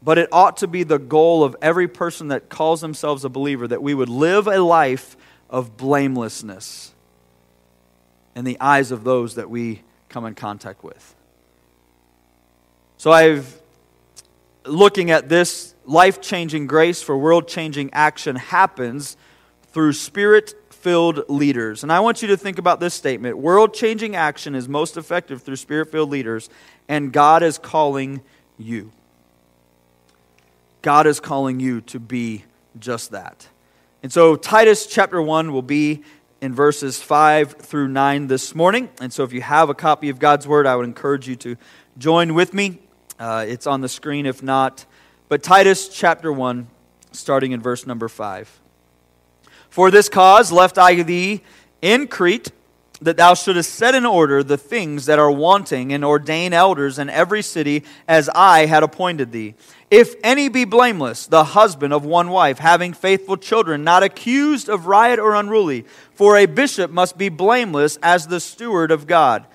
but 0.00 0.16
it 0.16 0.28
ought 0.30 0.58
to 0.58 0.68
be 0.68 0.84
the 0.84 0.98
goal 0.98 1.42
of 1.42 1.56
every 1.60 1.88
person 1.88 2.28
that 2.28 2.48
calls 2.48 2.80
themselves 2.80 3.24
a 3.24 3.28
believer 3.28 3.66
that 3.66 3.82
we 3.82 3.94
would 3.94 4.08
live 4.08 4.46
a 4.46 4.58
life 4.58 5.16
of 5.50 5.76
blamelessness 5.76 6.94
in 8.36 8.44
the 8.44 8.56
eyes 8.60 8.92
of 8.92 9.02
those 9.02 9.34
that 9.34 9.50
we 9.50 9.82
come 10.08 10.24
in 10.24 10.36
contact 10.36 10.84
with. 10.84 11.16
So 12.96 13.10
I've 13.10 13.60
looking 14.64 15.10
at 15.10 15.28
this 15.28 15.74
life-changing 15.84 16.68
grace 16.68 17.02
for 17.02 17.18
world-changing 17.18 17.90
action 17.92 18.36
happens 18.36 19.16
through 19.72 19.94
spirit 19.94 20.54
filled 20.80 21.28
leaders. 21.28 21.82
And 21.82 21.92
I 21.92 22.00
want 22.00 22.22
you 22.22 22.28
to 22.28 22.36
think 22.36 22.58
about 22.58 22.80
this 22.80 22.94
statement 22.94 23.38
world 23.38 23.74
changing 23.74 24.16
action 24.16 24.54
is 24.54 24.68
most 24.68 24.96
effective 24.96 25.42
through 25.42 25.56
spirit 25.56 25.90
filled 25.90 26.10
leaders, 26.10 26.48
and 26.88 27.12
God 27.12 27.42
is 27.42 27.58
calling 27.58 28.22
you. 28.58 28.92
God 30.82 31.06
is 31.06 31.20
calling 31.20 31.60
you 31.60 31.82
to 31.82 32.00
be 32.00 32.44
just 32.78 33.10
that. 33.10 33.48
And 34.02 34.10
so, 34.10 34.36
Titus 34.36 34.86
chapter 34.86 35.20
1 35.20 35.52
will 35.52 35.60
be 35.62 36.02
in 36.40 36.54
verses 36.54 37.02
5 37.02 37.52
through 37.52 37.88
9 37.88 38.28
this 38.28 38.54
morning. 38.54 38.88
And 38.98 39.12
so, 39.12 39.24
if 39.24 39.32
you 39.32 39.42
have 39.42 39.68
a 39.68 39.74
copy 39.74 40.08
of 40.08 40.18
God's 40.18 40.48
Word, 40.48 40.66
I 40.66 40.76
would 40.76 40.86
encourage 40.86 41.28
you 41.28 41.36
to 41.36 41.56
join 41.98 42.32
with 42.32 42.54
me. 42.54 42.78
Uh, 43.18 43.44
it's 43.46 43.66
on 43.66 43.82
the 43.82 43.88
screen 43.88 44.24
if 44.24 44.42
not. 44.42 44.86
But 45.28 45.42
Titus 45.42 45.88
chapter 45.88 46.32
1, 46.32 46.66
starting 47.12 47.52
in 47.52 47.60
verse 47.60 47.86
number 47.86 48.08
5. 48.08 48.59
For 49.70 49.90
this 49.90 50.08
cause 50.08 50.52
left 50.52 50.78
I 50.78 51.02
thee 51.02 51.42
in 51.80 52.08
Crete, 52.08 52.50
that 53.00 53.16
thou 53.16 53.32
shouldest 53.32 53.72
set 53.72 53.94
in 53.94 54.04
order 54.04 54.42
the 54.42 54.58
things 54.58 55.06
that 55.06 55.18
are 55.18 55.30
wanting, 55.30 55.92
and 55.92 56.04
ordain 56.04 56.52
elders 56.52 56.98
in 56.98 57.08
every 57.08 57.40
city 57.40 57.82
as 58.06 58.28
I 58.34 58.66
had 58.66 58.82
appointed 58.82 59.32
thee. 59.32 59.54
If 59.90 60.14
any 60.22 60.48
be 60.48 60.64
blameless, 60.64 61.26
the 61.26 61.44
husband 61.44 61.94
of 61.94 62.04
one 62.04 62.28
wife, 62.28 62.58
having 62.58 62.92
faithful 62.92 63.38
children, 63.38 63.84
not 63.84 64.02
accused 64.02 64.68
of 64.68 64.86
riot 64.86 65.18
or 65.18 65.34
unruly, 65.34 65.86
for 66.12 66.36
a 66.36 66.44
bishop 66.44 66.90
must 66.90 67.16
be 67.16 67.30
blameless 67.30 67.96
as 68.02 68.26
the 68.26 68.40
steward 68.40 68.90
of 68.90 69.06
God 69.06 69.46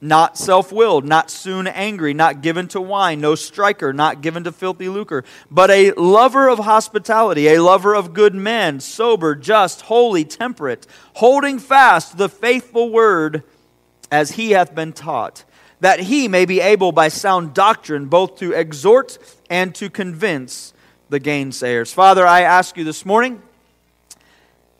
not 0.00 0.36
self 0.36 0.70
willed, 0.70 1.04
not 1.04 1.30
soon 1.30 1.66
angry, 1.66 2.12
not 2.12 2.42
given 2.42 2.68
to 2.68 2.80
wine, 2.80 3.20
no 3.20 3.34
striker, 3.34 3.92
not 3.92 4.20
given 4.20 4.44
to 4.44 4.52
filthy 4.52 4.88
lucre, 4.88 5.24
but 5.50 5.70
a 5.70 5.92
lover 5.92 6.48
of 6.48 6.58
hospitality, 6.58 7.48
a 7.48 7.62
lover 7.62 7.94
of 7.94 8.12
good 8.12 8.34
men, 8.34 8.80
sober, 8.80 9.34
just, 9.34 9.82
holy, 9.82 10.24
temperate, 10.24 10.86
holding 11.14 11.58
fast 11.58 12.18
the 12.18 12.28
faithful 12.28 12.90
word 12.90 13.42
as 14.10 14.32
he 14.32 14.52
hath 14.52 14.74
been 14.74 14.92
taught, 14.92 15.44
that 15.80 16.00
he 16.00 16.28
may 16.28 16.44
be 16.44 16.60
able 16.60 16.92
by 16.92 17.08
sound 17.08 17.54
doctrine 17.54 18.06
both 18.06 18.36
to 18.36 18.52
exhort 18.52 19.18
and 19.48 19.74
to 19.74 19.88
convince 19.88 20.72
the 21.08 21.20
gainsayers. 21.20 21.92
Father, 21.92 22.26
I 22.26 22.42
ask 22.42 22.76
you 22.76 22.84
this 22.84 23.06
morning 23.06 23.40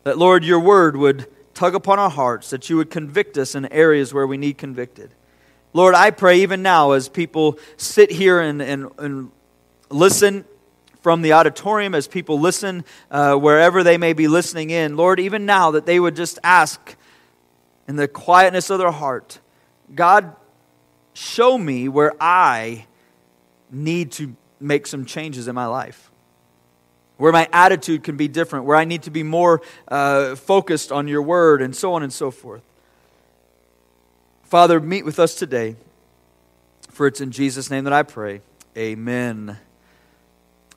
that, 0.04 0.18
Lord, 0.18 0.44
your 0.44 0.60
word 0.60 0.96
would 0.96 1.26
tug 1.56 1.74
upon 1.74 1.98
our 1.98 2.10
hearts, 2.10 2.50
that 2.50 2.70
you 2.70 2.76
would 2.76 2.90
convict 2.90 3.36
us 3.38 3.54
in 3.54 3.66
areas 3.72 4.14
where 4.14 4.26
we 4.26 4.36
need 4.36 4.58
convicted. 4.58 5.12
Lord, 5.72 5.94
I 5.94 6.10
pray 6.10 6.42
even 6.42 6.62
now 6.62 6.92
as 6.92 7.08
people 7.08 7.58
sit 7.76 8.10
here 8.10 8.40
and, 8.40 8.62
and, 8.62 8.90
and 8.98 9.30
listen 9.90 10.44
from 11.00 11.22
the 11.22 11.32
auditorium, 11.32 11.94
as 11.94 12.06
people 12.06 12.38
listen 12.38 12.84
uh, 13.10 13.34
wherever 13.36 13.82
they 13.82 13.96
may 13.96 14.12
be 14.12 14.28
listening 14.28 14.70
in, 14.70 14.96
Lord, 14.96 15.18
even 15.18 15.46
now 15.46 15.70
that 15.72 15.86
they 15.86 15.98
would 15.98 16.14
just 16.14 16.38
ask 16.44 16.94
in 17.88 17.96
the 17.96 18.06
quietness 18.06 18.70
of 18.70 18.78
their 18.78 18.90
heart, 18.90 19.38
God, 19.94 20.36
show 21.14 21.56
me 21.56 21.88
where 21.88 22.12
I 22.20 22.86
need 23.70 24.12
to 24.12 24.36
make 24.60 24.86
some 24.86 25.04
changes 25.04 25.48
in 25.48 25.54
my 25.54 25.66
life 25.66 26.10
where 27.16 27.32
my 27.32 27.48
attitude 27.52 28.04
can 28.04 28.16
be 28.16 28.28
different, 28.28 28.64
where 28.66 28.76
I 28.76 28.84
need 28.84 29.02
to 29.04 29.10
be 29.10 29.22
more 29.22 29.62
uh, 29.88 30.34
focused 30.36 30.92
on 30.92 31.08
your 31.08 31.22
word, 31.22 31.62
and 31.62 31.74
so 31.74 31.94
on 31.94 32.02
and 32.02 32.12
so 32.12 32.30
forth. 32.30 32.62
Father, 34.44 34.80
meet 34.80 35.04
with 35.04 35.18
us 35.18 35.34
today, 35.34 35.76
for 36.90 37.06
it's 37.06 37.20
in 37.20 37.30
Jesus' 37.30 37.70
name 37.70 37.84
that 37.84 37.92
I 37.92 38.02
pray. 38.02 38.42
Amen. 38.76 39.58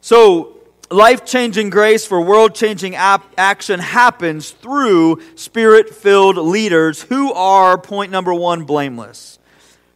So, 0.01 0.57
life 0.89 1.25
changing 1.25 1.69
grace 1.69 2.05
for 2.05 2.21
world 2.21 2.55
changing 2.55 2.95
action 2.95 3.79
happens 3.79 4.51
through 4.51 5.21
spirit 5.35 5.93
filled 5.93 6.37
leaders 6.37 7.01
who 7.03 7.33
are, 7.33 7.77
point 7.77 8.11
number 8.11 8.33
one, 8.33 8.63
blameless. 8.63 9.39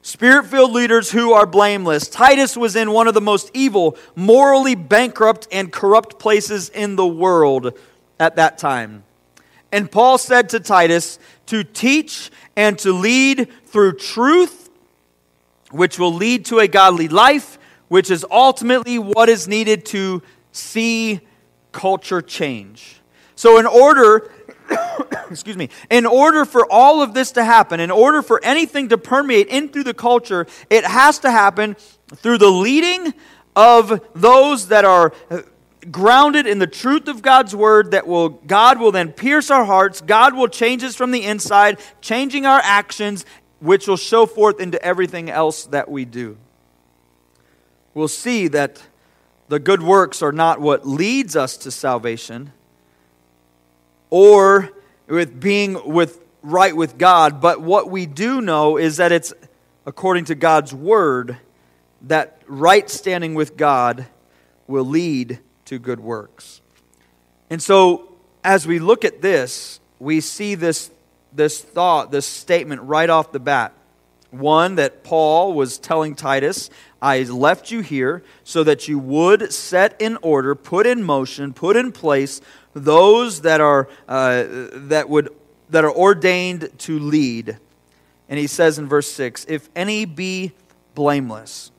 Spirit 0.04 0.48
filled 0.48 0.74
leaders 0.74 1.12
who 1.12 1.32
are 1.32 1.46
blameless. 1.46 2.10
Titus 2.10 2.58
was 2.58 2.76
in 2.76 2.92
one 2.92 3.08
of 3.08 3.14
the 3.14 3.22
most 3.22 3.50
evil, 3.54 3.98
morally 4.18 4.76
bankrupt, 4.76 5.48
and 5.50 5.72
corrupt 5.72 6.20
places 6.20 6.68
in 6.68 6.98
the 6.98 7.08
world 7.08 7.72
at 8.20 8.36
that 8.36 8.58
time. 8.58 9.06
And 9.72 9.90
Paul 9.90 10.18
said 10.18 10.50
to 10.50 10.60
Titus 10.60 11.20
to 11.46 11.64
teach 11.64 12.32
and 12.58 12.78
to 12.80 12.92
lead 12.92 13.48
through 13.68 13.94
truth, 13.94 14.70
which 15.72 15.98
will 15.98 16.14
lead 16.14 16.46
to 16.48 16.60
a 16.60 16.68
godly 16.68 17.08
life, 17.08 17.58
which 17.88 18.12
is 18.12 18.26
ultimately 18.30 19.00
what 19.00 19.30
is 19.30 19.48
needed 19.48 19.86
to 19.86 20.22
see 20.52 21.22
culture 21.72 22.22
change. 22.22 23.00
So, 23.36 23.58
in 23.58 23.66
order 23.66 24.30
excuse 25.34 25.58
me, 25.58 25.70
in 25.90 26.06
order 26.06 26.46
for 26.46 26.66
all 26.72 27.02
of 27.02 27.14
this 27.14 27.32
to 27.34 27.44
happen, 27.44 27.80
in 27.80 27.92
order 27.92 28.22
for 28.22 28.44
anything 28.44 28.90
to 28.90 28.98
permeate 28.98 29.48
in 29.48 29.70
through 29.70 29.84
the 29.84 29.94
culture, 29.94 30.48
it 30.70 30.86
has 30.86 31.20
to 31.20 31.32
happen 31.32 31.76
through 32.16 32.38
the 32.38 32.50
leading 32.50 33.14
of 33.56 34.02
those 34.16 34.70
that 34.70 34.86
are 34.86 35.14
uh, 35.30 35.42
grounded 35.92 36.48
in 36.48 36.60
the 36.60 36.68
truth 36.68 37.08
of 37.08 37.22
God's 37.22 37.56
word 37.56 37.92
that 37.92 38.08
will 38.08 38.30
God 38.30 38.80
will 38.80 38.92
then 38.92 39.12
pierce 39.12 39.52
our 39.52 39.66
hearts, 39.66 40.02
God 40.02 40.36
will 40.36 40.48
change 40.48 40.84
us 40.84 40.96
from 40.96 41.12
the 41.12 41.24
inside, 41.24 41.80
changing 42.02 42.46
our 42.46 42.62
actions 42.64 43.26
which 43.60 43.88
will 43.88 43.98
show 43.98 44.26
forth 44.26 44.60
into 44.60 44.84
everything 44.84 45.30
else 45.30 45.66
that 45.68 45.90
we 45.90 46.06
do. 46.06 46.38
We'll 47.94 48.08
see 48.08 48.48
that 48.50 48.82
the 49.50 49.60
good 49.60 49.84
works 49.84 50.22
are 50.22 50.32
not 50.32 50.60
what 50.60 50.88
leads 50.88 51.36
us 51.36 51.58
to 51.58 51.72
salvation 51.72 52.52
or 54.10 54.72
with 55.08 55.40
being 55.40 55.92
with 55.92 56.20
right 56.42 56.76
with 56.76 56.98
God, 56.98 57.42
but 57.42 57.62
what 57.62 57.90
we 57.90 58.06
do 58.06 58.42
know 58.42 58.78
is 58.78 58.98
that 58.98 59.12
it's 59.12 59.34
according 59.86 60.26
to 60.26 60.36
God's 60.36 60.74
word 60.74 61.38
that 62.04 62.42
right 62.48 62.90
standing 62.90 63.34
with 63.34 63.56
God 63.56 64.06
will 64.68 64.86
lead 64.86 65.40
to 65.66 65.80
good 65.80 66.00
works. 66.00 66.62
And 67.50 67.62
so 67.62 68.16
as 68.44 68.68
we 68.68 68.80
look 68.80 69.06
at 69.06 69.22
this, 69.22 69.80
we 70.00 70.20
see 70.20 70.56
this 70.56 70.92
this 71.36 71.60
thought, 71.62 72.12
this 72.12 72.28
statement 72.28 72.82
right 72.84 73.10
off 73.10 73.32
the 73.32 73.40
bat. 73.40 73.74
One 74.34 74.76
that 74.76 75.04
Paul 75.04 75.54
was 75.54 75.78
telling 75.78 76.16
Titus, 76.16 76.72
I 77.00 77.22
left 77.22 77.70
you 77.70 77.82
here 77.82 78.24
so 78.44 78.64
that 78.64 78.88
you 78.88 78.98
would 78.98 79.54
set 79.54 80.02
in 80.02 80.18
order, 80.24 80.56
put 80.56 80.88
in 80.88 81.04
motion, 81.04 81.54
put 81.54 81.76
in 81.76 81.92
place 81.92 82.42
those 82.74 83.42
that 83.42 83.62
are, 83.62 83.88
uh, 84.08 84.46
that, 84.74 85.08
would, 85.08 85.30
that 85.70 85.86
are 85.86 85.96
ordained 85.96 86.72
to 86.80 86.98
lead. 86.98 87.60
And 88.28 88.40
he 88.40 88.48
says 88.48 88.80
in 88.80 88.88
verse 88.88 89.12
6 89.12 89.46
If 89.48 89.70
any 89.76 90.06
be 90.06 90.54
blameless, 90.96 91.72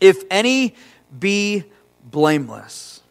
if 0.00 0.22
any 0.30 0.74
be 1.18 1.64
blameless. 2.02 3.02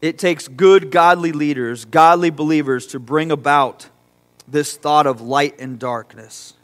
It 0.00 0.18
takes 0.18 0.48
good, 0.48 0.90
godly 0.90 1.30
leaders, 1.30 1.84
godly 1.84 2.30
believers 2.30 2.88
to 2.88 2.98
bring 2.98 3.30
about 3.30 3.88
this 4.48 4.76
thought 4.76 5.06
of 5.06 5.20
light 5.20 5.60
and 5.60 5.78
darkness 5.78 6.54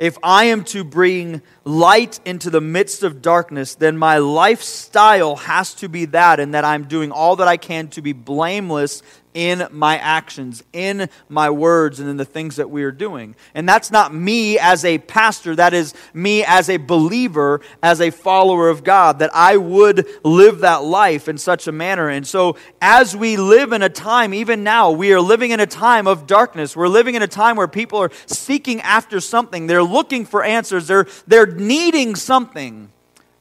if 0.00 0.16
I 0.22 0.44
am 0.44 0.64
to 0.64 0.82
bring 0.82 1.42
light 1.62 2.20
into 2.24 2.48
the 2.48 2.62
midst 2.62 3.02
of 3.02 3.20
darkness, 3.20 3.74
then 3.74 3.98
my 3.98 4.16
lifestyle 4.16 5.36
has 5.36 5.74
to 5.74 5.90
be 5.90 6.06
that, 6.06 6.40
and 6.40 6.54
that 6.54 6.64
I'm 6.64 6.84
doing 6.84 7.12
all 7.12 7.36
that 7.36 7.46
I 7.46 7.58
can 7.58 7.88
to 7.88 8.00
be 8.00 8.14
blameless 8.14 9.02
in 9.32 9.66
my 9.70 9.96
actions, 9.98 10.62
in 10.72 11.08
my 11.28 11.50
words, 11.50 12.00
and 12.00 12.08
in 12.08 12.16
the 12.16 12.24
things 12.24 12.56
that 12.56 12.70
we 12.70 12.82
are 12.82 12.90
doing. 12.90 13.36
And 13.54 13.68
that's 13.68 13.90
not 13.90 14.12
me 14.12 14.58
as 14.58 14.84
a 14.84 14.98
pastor, 14.98 15.54
that 15.56 15.72
is 15.72 15.94
me 16.12 16.44
as 16.44 16.68
a 16.68 16.78
believer, 16.78 17.60
as 17.82 18.00
a 18.00 18.10
follower 18.10 18.68
of 18.68 18.82
God, 18.82 19.20
that 19.20 19.30
I 19.34 19.56
would 19.56 20.06
live 20.24 20.60
that 20.60 20.82
life 20.82 21.28
in 21.28 21.38
such 21.38 21.66
a 21.66 21.72
manner. 21.72 22.08
And 22.08 22.26
so, 22.26 22.56
as 22.80 23.16
we 23.16 23.36
live 23.36 23.72
in 23.72 23.82
a 23.82 23.88
time, 23.88 24.34
even 24.34 24.64
now, 24.64 24.90
we 24.90 25.12
are 25.12 25.20
living 25.20 25.52
in 25.52 25.60
a 25.60 25.66
time 25.66 26.06
of 26.06 26.26
darkness. 26.26 26.74
We're 26.74 26.88
living 26.88 27.14
in 27.14 27.22
a 27.22 27.28
time 27.28 27.56
where 27.56 27.68
people 27.68 28.00
are 28.00 28.10
seeking 28.26 28.80
after 28.80 29.20
something, 29.20 29.66
they're 29.66 29.82
looking 29.82 30.24
for 30.24 30.42
answers, 30.42 30.86
they're, 30.86 31.06
they're 31.26 31.46
needing 31.46 32.16
something. 32.16 32.90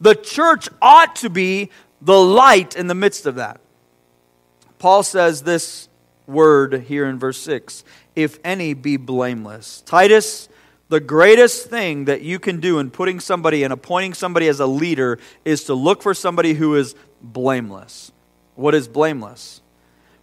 The 0.02 0.16
church 0.16 0.70
ought 0.82 1.16
to 1.18 1.30
be 1.30 1.72
the 2.02 2.20
light 2.20 2.76
in 2.76 2.88
the 2.88 2.96
midst 2.96 3.26
of 3.26 3.36
that. 3.36 3.60
Paul 4.80 5.04
says 5.04 5.44
this 5.44 5.90
word 6.26 6.86
here 6.88 7.06
in 7.06 7.20
verse 7.20 7.38
6 7.40 7.84
if 8.16 8.40
any 8.44 8.74
be 8.74 8.98
blameless. 8.98 9.82
Titus, 9.82 10.50
the 10.90 11.00
greatest 11.00 11.70
thing 11.70 12.06
that 12.06 12.22
you 12.22 12.40
can 12.40 12.60
do 12.60 12.80
in 12.80 12.90
putting 12.90 13.20
somebody 13.20 13.64
and 13.64 13.72
appointing 13.72 14.14
somebody 14.14 14.48
as 14.48 14.60
a 14.60 14.66
leader 14.66 15.20
is 15.46 15.66
to 15.66 15.74
look 15.74 16.02
for 16.02 16.14
somebody 16.14 16.54
who 16.54 16.76
is 16.76 16.96
blameless. 17.22 18.12
What 18.56 18.74
is 18.74 18.88
blameless? 18.88 19.62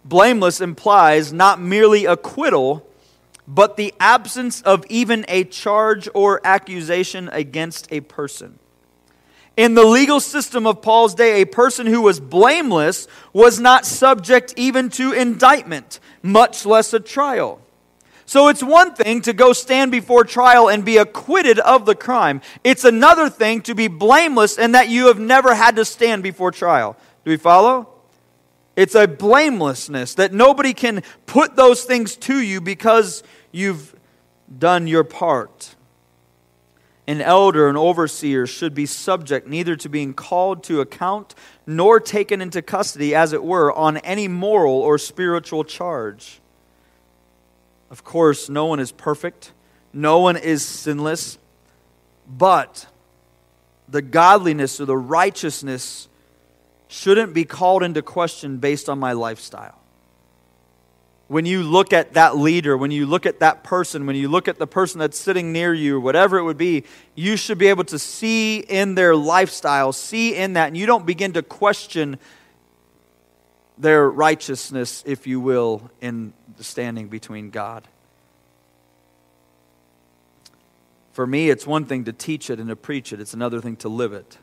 Blameless 0.03 0.61
implies 0.61 1.33
not 1.33 1.59
merely 1.59 2.05
acquittal, 2.05 2.87
but 3.47 3.77
the 3.77 3.93
absence 3.99 4.61
of 4.61 4.85
even 4.89 5.25
a 5.27 5.43
charge 5.43 6.09
or 6.13 6.41
accusation 6.43 7.29
against 7.31 7.87
a 7.91 8.01
person. 8.01 8.59
In 9.57 9.73
the 9.73 9.83
legal 9.83 10.19
system 10.19 10.67
of 10.67 10.83
Paul's 10.83 11.15
day, 11.15 11.41
a 11.41 11.45
person 11.45 11.87
who 11.87 12.03
was 12.03 12.19
blameless 12.19 13.07
was 13.33 13.59
not 13.59 13.87
subject 13.87 14.53
even 14.55 14.89
to 14.91 15.13
indictment, 15.13 15.99
much 16.21 16.63
less 16.63 16.93
a 16.93 16.99
trial. 16.99 17.59
So 18.27 18.49
it's 18.49 18.61
one 18.61 18.93
thing 18.93 19.21
to 19.21 19.33
go 19.33 19.53
stand 19.53 19.89
before 19.89 20.25
trial 20.25 20.69
and 20.69 20.85
be 20.85 20.97
acquitted 20.97 21.57
of 21.59 21.85
the 21.85 21.95
crime. 21.95 22.41
It's 22.63 22.83
another 22.83 23.29
thing 23.29 23.61
to 23.61 23.73
be 23.73 23.87
blameless 23.87 24.59
and 24.59 24.75
that 24.75 24.89
you 24.89 25.07
have 25.07 25.17
never 25.17 25.55
had 25.55 25.77
to 25.77 25.85
stand 25.85 26.21
before 26.21 26.51
trial. 26.51 26.95
Do 27.25 27.31
we 27.31 27.37
follow? 27.37 27.87
It's 28.75 28.93
a 28.93 29.07
blamelessness 29.07 30.13
that 30.15 30.33
nobody 30.33 30.75
can 30.75 31.01
put 31.25 31.55
those 31.55 31.83
things 31.83 32.15
to 32.17 32.39
you 32.39 32.61
because 32.61 33.23
you've 33.51 33.95
done 34.59 34.85
your 34.85 35.03
part. 35.03 35.76
An 37.07 37.21
elder, 37.21 37.69
an 37.69 37.77
overseer, 37.77 38.45
should 38.45 38.73
be 38.73 38.85
subject 38.85 39.47
neither 39.47 39.77
to 39.77 39.87
being 39.87 40.13
called 40.13 40.63
to 40.65 40.81
account 40.81 41.35
nor 41.65 42.01
taken 42.01 42.41
into 42.41 42.61
custody, 42.61 43.15
as 43.15 43.31
it 43.31 43.43
were, 43.43 43.71
on 43.71 43.97
any 43.97 44.27
moral 44.27 44.73
or 44.73 44.97
spiritual 44.97 45.63
charge. 45.63 46.41
Of 47.89 48.03
course, 48.03 48.49
no 48.49 48.65
one 48.65 48.81
is 48.81 48.91
perfect, 48.91 49.53
no 49.93 50.19
one 50.19 50.35
is 50.35 50.65
sinless, 50.65 51.37
but 52.27 52.87
the 53.87 54.01
godliness 54.01 54.81
or 54.81 54.85
the 54.85 54.97
righteousness 54.97 56.09
shouldn't 56.89 57.33
be 57.33 57.45
called 57.45 57.83
into 57.83 58.01
question 58.01 58.57
based 58.57 58.89
on 58.89 58.99
my 58.99 59.13
lifestyle. 59.13 59.76
When 61.27 61.45
you 61.45 61.63
look 61.63 61.91
at 61.91 62.13
that 62.13 62.37
leader, 62.37 62.77
when 62.77 62.91
you 62.91 63.05
look 63.05 63.25
at 63.25 63.41
that 63.41 63.63
person, 63.63 64.05
when 64.05 64.15
you 64.15 64.29
look 64.29 64.47
at 64.47 64.59
the 64.59 64.67
person 64.67 64.99
that's 64.99 65.19
sitting 65.19 65.51
near 65.51 65.73
you, 65.73 65.99
whatever 65.99 66.37
it 66.37 66.43
would 66.43 66.57
be, 66.57 66.85
you 67.15 67.35
should 67.35 67.57
be 67.57 67.67
able 67.67 67.83
to 67.85 67.99
see 67.99 68.59
in 68.59 68.95
their 68.95 69.15
lifestyle, 69.15 69.91
see 69.91 70.35
in 70.35 70.53
that, 70.53 70.67
and 70.67 70.77
you 70.77 70.85
don't 70.85 71.05
begin 71.05 71.33
to 71.33 71.43
question 71.43 72.17
their 73.77 74.09
righteousness, 74.09 75.03
if 75.05 75.27
you 75.27 75.39
will, 75.39 75.91
in 75.99 76.33
the 76.55 76.63
standing 76.63 77.09
between 77.09 77.49
God. 77.49 77.87
For 81.11 81.27
me, 81.27 81.49
it's 81.49 81.67
one 81.67 81.85
thing 81.85 82.05
to 82.05 82.13
teach 82.13 82.49
it 82.49 82.59
and 82.59 82.69
to 82.69 82.75
preach 82.75 83.11
it, 83.11 83.19
it's 83.19 83.33
another 83.33 83.59
thing 83.59 83.75
to 83.77 83.89
live 83.89 84.13
it. 84.13 84.37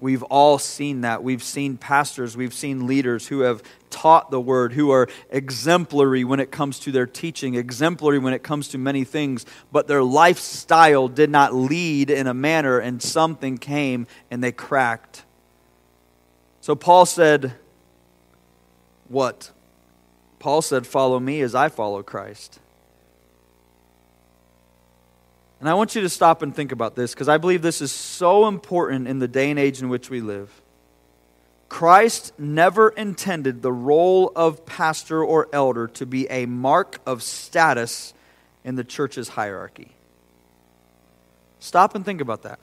We've 0.00 0.22
all 0.24 0.58
seen 0.58 1.02
that. 1.02 1.22
We've 1.22 1.42
seen 1.42 1.76
pastors, 1.76 2.36
we've 2.36 2.54
seen 2.54 2.86
leaders 2.86 3.28
who 3.28 3.40
have 3.40 3.62
taught 3.90 4.30
the 4.30 4.40
word, 4.40 4.72
who 4.72 4.90
are 4.90 5.08
exemplary 5.30 6.24
when 6.24 6.40
it 6.40 6.50
comes 6.50 6.78
to 6.80 6.92
their 6.92 7.06
teaching, 7.06 7.54
exemplary 7.54 8.18
when 8.18 8.32
it 8.32 8.42
comes 8.42 8.68
to 8.68 8.78
many 8.78 9.04
things, 9.04 9.44
but 9.70 9.88
their 9.88 10.02
lifestyle 10.02 11.06
did 11.08 11.28
not 11.28 11.54
lead 11.54 12.08
in 12.08 12.26
a 12.26 12.34
manner, 12.34 12.78
and 12.78 13.02
something 13.02 13.58
came 13.58 14.06
and 14.30 14.42
they 14.42 14.52
cracked. 14.52 15.24
So 16.60 16.74
Paul 16.74 17.04
said, 17.04 17.52
What? 19.08 19.50
Paul 20.38 20.62
said, 20.62 20.86
Follow 20.86 21.20
me 21.20 21.42
as 21.42 21.54
I 21.54 21.68
follow 21.68 22.02
Christ. 22.02 22.58
And 25.60 25.68
I 25.68 25.74
want 25.74 25.94
you 25.94 26.00
to 26.00 26.08
stop 26.08 26.40
and 26.40 26.56
think 26.56 26.72
about 26.72 26.96
this 26.96 27.12
because 27.12 27.28
I 27.28 27.36
believe 27.36 27.60
this 27.60 27.82
is 27.82 27.92
so 27.92 28.48
important 28.48 29.06
in 29.06 29.18
the 29.18 29.28
day 29.28 29.50
and 29.50 29.58
age 29.58 29.82
in 29.82 29.90
which 29.90 30.08
we 30.08 30.22
live. 30.22 30.62
Christ 31.68 32.32
never 32.38 32.88
intended 32.88 33.62
the 33.62 33.72
role 33.72 34.32
of 34.34 34.66
pastor 34.66 35.22
or 35.22 35.48
elder 35.52 35.86
to 35.88 36.06
be 36.06 36.28
a 36.28 36.46
mark 36.46 36.98
of 37.06 37.22
status 37.22 38.14
in 38.64 38.74
the 38.74 38.84
church's 38.84 39.28
hierarchy. 39.28 39.92
Stop 41.60 41.94
and 41.94 42.04
think 42.04 42.20
about 42.20 42.42
that. 42.42 42.58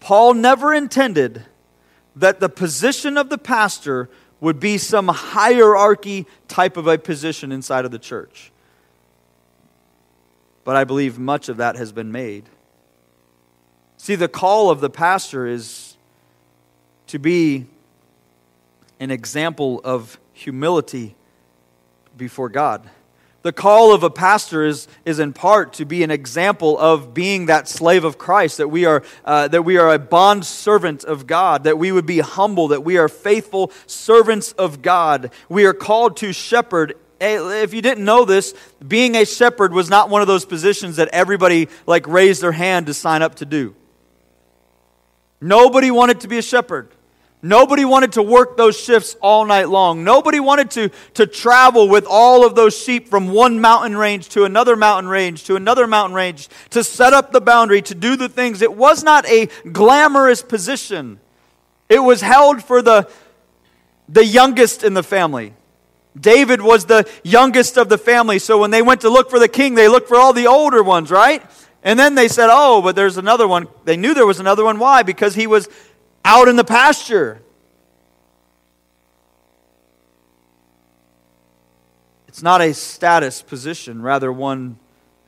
Paul 0.00 0.34
never 0.34 0.72
intended 0.72 1.44
that 2.14 2.38
the 2.40 2.48
position 2.48 3.16
of 3.16 3.28
the 3.28 3.38
pastor 3.38 4.08
would 4.40 4.60
be 4.60 4.78
some 4.78 5.08
hierarchy 5.08 6.26
type 6.46 6.76
of 6.76 6.86
a 6.86 6.96
position 6.96 7.50
inside 7.50 7.84
of 7.84 7.90
the 7.90 7.98
church. 7.98 8.52
But 10.68 10.76
I 10.76 10.84
believe 10.84 11.18
much 11.18 11.48
of 11.48 11.56
that 11.56 11.76
has 11.76 11.92
been 11.92 12.12
made. 12.12 12.44
See, 13.96 14.16
the 14.16 14.28
call 14.28 14.68
of 14.68 14.80
the 14.80 14.90
pastor 14.90 15.46
is 15.46 15.96
to 17.06 17.18
be 17.18 17.64
an 19.00 19.10
example 19.10 19.80
of 19.82 20.20
humility 20.34 21.16
before 22.18 22.50
God. 22.50 22.90
The 23.40 23.52
call 23.54 23.94
of 23.94 24.02
a 24.02 24.10
pastor 24.10 24.62
is, 24.62 24.88
is 25.06 25.18
in 25.18 25.32
part 25.32 25.72
to 25.72 25.86
be 25.86 26.02
an 26.02 26.10
example 26.10 26.76
of 26.76 27.14
being 27.14 27.46
that 27.46 27.66
slave 27.66 28.04
of 28.04 28.18
Christ, 28.18 28.58
that 28.58 28.68
we, 28.68 28.84
are, 28.84 29.02
uh, 29.24 29.48
that 29.48 29.62
we 29.62 29.78
are 29.78 29.94
a 29.94 29.98
bond 29.98 30.44
servant 30.44 31.02
of 31.02 31.26
God, 31.26 31.64
that 31.64 31.78
we 31.78 31.92
would 31.92 32.04
be 32.04 32.18
humble, 32.18 32.68
that 32.68 32.84
we 32.84 32.98
are 32.98 33.08
faithful 33.08 33.72
servants 33.86 34.52
of 34.52 34.82
God. 34.82 35.32
We 35.48 35.64
are 35.64 35.72
called 35.72 36.18
to 36.18 36.34
shepherd 36.34 36.92
if 37.20 37.74
you 37.74 37.82
didn't 37.82 38.04
know 38.04 38.24
this, 38.24 38.54
being 38.86 39.16
a 39.16 39.24
shepherd 39.24 39.72
was 39.72 39.90
not 39.90 40.08
one 40.08 40.22
of 40.22 40.28
those 40.28 40.44
positions 40.44 40.96
that 40.96 41.08
everybody 41.08 41.68
like 41.86 42.06
raised 42.06 42.42
their 42.42 42.52
hand 42.52 42.86
to 42.86 42.94
sign 42.94 43.22
up 43.22 43.36
to 43.36 43.44
do. 43.44 43.74
Nobody 45.40 45.90
wanted 45.90 46.20
to 46.20 46.28
be 46.28 46.38
a 46.38 46.42
shepherd. 46.42 46.90
Nobody 47.40 47.84
wanted 47.84 48.12
to 48.12 48.22
work 48.22 48.56
those 48.56 48.78
shifts 48.78 49.16
all 49.22 49.44
night 49.44 49.68
long. 49.68 50.02
Nobody 50.02 50.40
wanted 50.40 50.72
to, 50.72 50.90
to 51.14 51.26
travel 51.26 51.88
with 51.88 52.04
all 52.08 52.44
of 52.44 52.56
those 52.56 52.76
sheep 52.76 53.08
from 53.08 53.28
one 53.28 53.60
mountain 53.60 53.96
range 53.96 54.28
to 54.30 54.42
another 54.42 54.74
mountain 54.74 55.08
range 55.08 55.44
to 55.44 55.54
another 55.54 55.86
mountain 55.86 56.14
range 56.14 56.48
to 56.70 56.82
set 56.82 57.12
up 57.12 57.30
the 57.30 57.40
boundary, 57.40 57.80
to 57.82 57.94
do 57.94 58.16
the 58.16 58.28
things. 58.28 58.60
It 58.60 58.74
was 58.74 59.04
not 59.04 59.24
a 59.26 59.46
glamorous 59.70 60.42
position. 60.42 61.20
It 61.88 62.00
was 62.00 62.20
held 62.20 62.64
for 62.64 62.82
the, 62.82 63.08
the 64.08 64.24
youngest 64.24 64.82
in 64.82 64.94
the 64.94 65.04
family. 65.04 65.54
David 66.20 66.62
was 66.62 66.86
the 66.86 67.08
youngest 67.22 67.76
of 67.76 67.88
the 67.88 67.98
family, 67.98 68.38
so 68.38 68.58
when 68.58 68.70
they 68.70 68.82
went 68.82 69.02
to 69.02 69.10
look 69.10 69.30
for 69.30 69.38
the 69.38 69.48
king, 69.48 69.74
they 69.74 69.88
looked 69.88 70.08
for 70.08 70.16
all 70.16 70.32
the 70.32 70.46
older 70.46 70.82
ones, 70.82 71.10
right? 71.10 71.42
And 71.82 71.98
then 71.98 72.14
they 72.14 72.28
said, 72.28 72.48
Oh, 72.50 72.82
but 72.82 72.96
there's 72.96 73.16
another 73.16 73.46
one. 73.46 73.68
They 73.84 73.96
knew 73.96 74.14
there 74.14 74.26
was 74.26 74.40
another 74.40 74.64
one. 74.64 74.78
Why? 74.78 75.02
Because 75.02 75.34
he 75.34 75.46
was 75.46 75.68
out 76.24 76.48
in 76.48 76.56
the 76.56 76.64
pasture. 76.64 77.40
It's 82.26 82.42
not 82.42 82.60
a 82.60 82.74
status 82.74 83.42
position, 83.42 84.02
rather, 84.02 84.32
one 84.32 84.78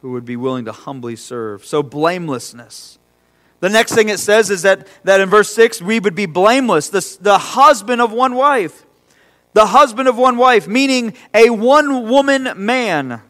who 0.03 0.13
would 0.13 0.25
be 0.25 0.37
willing 0.37 0.65
to 0.67 0.73
humbly 0.73 1.17
serve. 1.17 1.65
So, 1.65 1.83
blamelessness. 1.83 2.99
The 3.61 3.69
next 3.69 3.95
thing 3.95 4.09
it 4.09 4.19
says 4.19 4.49
is 4.51 4.63
that, 4.63 4.87
that 5.05 5.21
in 5.21 5.29
verse 5.29 5.53
6, 5.55 5.83
we 5.83 6.01
would 6.01 6.15
be 6.15 6.27
blameless, 6.27 6.89
the, 6.89 7.19
the 7.21 7.39
husband 7.39 8.01
of 8.01 8.11
one 8.13 8.35
wife 8.35 8.87
the 9.53 9.67
husband 9.67 10.09
of 10.09 10.17
one 10.17 10.37
wife, 10.37 10.69
meaning 10.69 11.15
a 11.35 11.51
one 11.51 12.09
woman 12.09 12.49
man. 12.57 13.23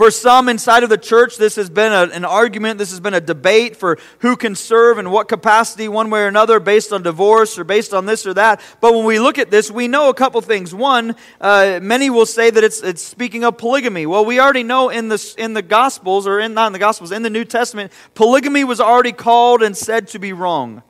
For 0.00 0.10
some 0.10 0.48
inside 0.48 0.82
of 0.82 0.88
the 0.88 0.96
church, 0.96 1.36
this 1.36 1.56
has 1.56 1.68
been 1.68 1.92
a, 1.92 2.10
an 2.14 2.24
argument, 2.24 2.78
this 2.78 2.88
has 2.88 3.00
been 3.00 3.12
a 3.12 3.20
debate 3.20 3.76
for 3.76 3.98
who 4.20 4.34
can 4.34 4.54
serve 4.54 4.98
in 4.98 5.10
what 5.10 5.28
capacity, 5.28 5.88
one 5.88 6.08
way 6.08 6.22
or 6.22 6.26
another, 6.26 6.58
based 6.58 6.90
on 6.90 7.02
divorce 7.02 7.58
or 7.58 7.64
based 7.64 7.92
on 7.92 8.06
this 8.06 8.26
or 8.26 8.32
that. 8.32 8.62
But 8.80 8.94
when 8.94 9.04
we 9.04 9.18
look 9.18 9.36
at 9.36 9.50
this, 9.50 9.70
we 9.70 9.88
know 9.88 10.08
a 10.08 10.14
couple 10.14 10.40
things. 10.40 10.74
One, 10.74 11.16
uh, 11.38 11.80
many 11.82 12.08
will 12.08 12.24
say 12.24 12.48
that 12.48 12.64
it's, 12.64 12.80
it's 12.80 13.02
speaking 13.02 13.44
of 13.44 13.58
polygamy. 13.58 14.06
Well, 14.06 14.24
we 14.24 14.40
already 14.40 14.62
know 14.62 14.88
in 14.88 15.08
the, 15.08 15.34
in 15.36 15.52
the 15.52 15.60
Gospels, 15.60 16.26
or 16.26 16.40
in, 16.40 16.54
not 16.54 16.68
in 16.68 16.72
the 16.72 16.78
Gospels, 16.78 17.12
in 17.12 17.22
the 17.22 17.28
New 17.28 17.44
Testament, 17.44 17.92
polygamy 18.14 18.64
was 18.64 18.80
already 18.80 19.12
called 19.12 19.62
and 19.62 19.76
said 19.76 20.08
to 20.08 20.18
be 20.18 20.32
wrong. 20.32 20.82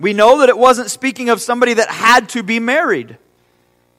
We 0.00 0.12
know 0.12 0.38
that 0.38 0.48
it 0.48 0.58
wasn't 0.58 0.90
speaking 0.90 1.28
of 1.28 1.40
somebody 1.40 1.74
that 1.74 1.88
had 1.88 2.28
to 2.30 2.42
be 2.42 2.60
married. 2.60 3.18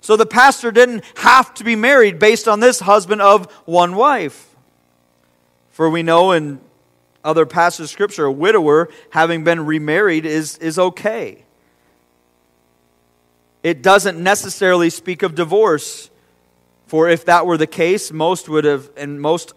So 0.02 0.16
the 0.16 0.26
pastor 0.26 0.72
didn't 0.72 1.04
have 1.18 1.54
to 1.56 1.64
be 1.64 1.76
married 1.76 2.20
based 2.20 2.48
on 2.48 2.62
this 2.62 2.80
husband 2.80 3.22
of 3.22 3.52
one 3.66 3.96
wife. 3.96 4.56
For 5.72 5.90
we 5.90 6.04
know 6.04 6.32
in 6.32 6.62
other 7.24 7.46
passages 7.46 7.86
of 7.86 7.90
Scripture, 7.90 8.26
a 8.26 8.32
widower 8.32 8.90
having 9.12 9.44
been 9.44 9.66
remarried 9.66 10.26
is, 10.26 10.58
is 10.60 10.80
okay. 10.80 11.44
It 13.62 13.82
doesn't 13.82 14.22
necessarily 14.22 14.90
speak 14.90 15.22
of 15.22 15.36
divorce. 15.36 16.10
For 16.88 17.10
if 17.10 17.26
that 17.26 17.46
were 17.46 17.58
the 17.58 17.68
case, 17.68 18.12
most 18.12 18.48
would 18.48 18.64
have, 18.64 18.90
and 18.96 19.22
most 19.22 19.54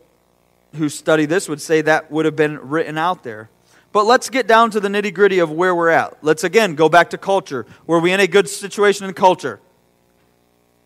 who 0.75 0.89
study 0.89 1.25
this 1.25 1.49
would 1.49 1.61
say 1.61 1.83
that 1.83 2.11
would 2.11 2.25
have 2.25 2.37
been 2.37 2.59
written 2.69 2.99
out 2.99 3.23
there. 3.23 3.49
But 3.93 4.07
let's 4.07 4.31
get 4.31 4.47
down 4.47 4.71
to 4.71 4.81
the 4.81 4.89
nitty 4.89 5.13
gritty 5.13 5.39
of 5.39 5.51
where 5.51 5.75
we're 5.75 5.91
at. 5.91 6.25
Let's 6.25 6.45
again 6.45 6.75
go 6.75 6.89
back 6.89 7.11
to 7.11 7.19
culture. 7.19 7.67
Were 7.87 8.01
we 8.01 8.13
in 8.13 8.21
a 8.21 8.27
good 8.27 8.49
situation 8.49 9.07
in 9.07 9.15
culture? 9.15 9.61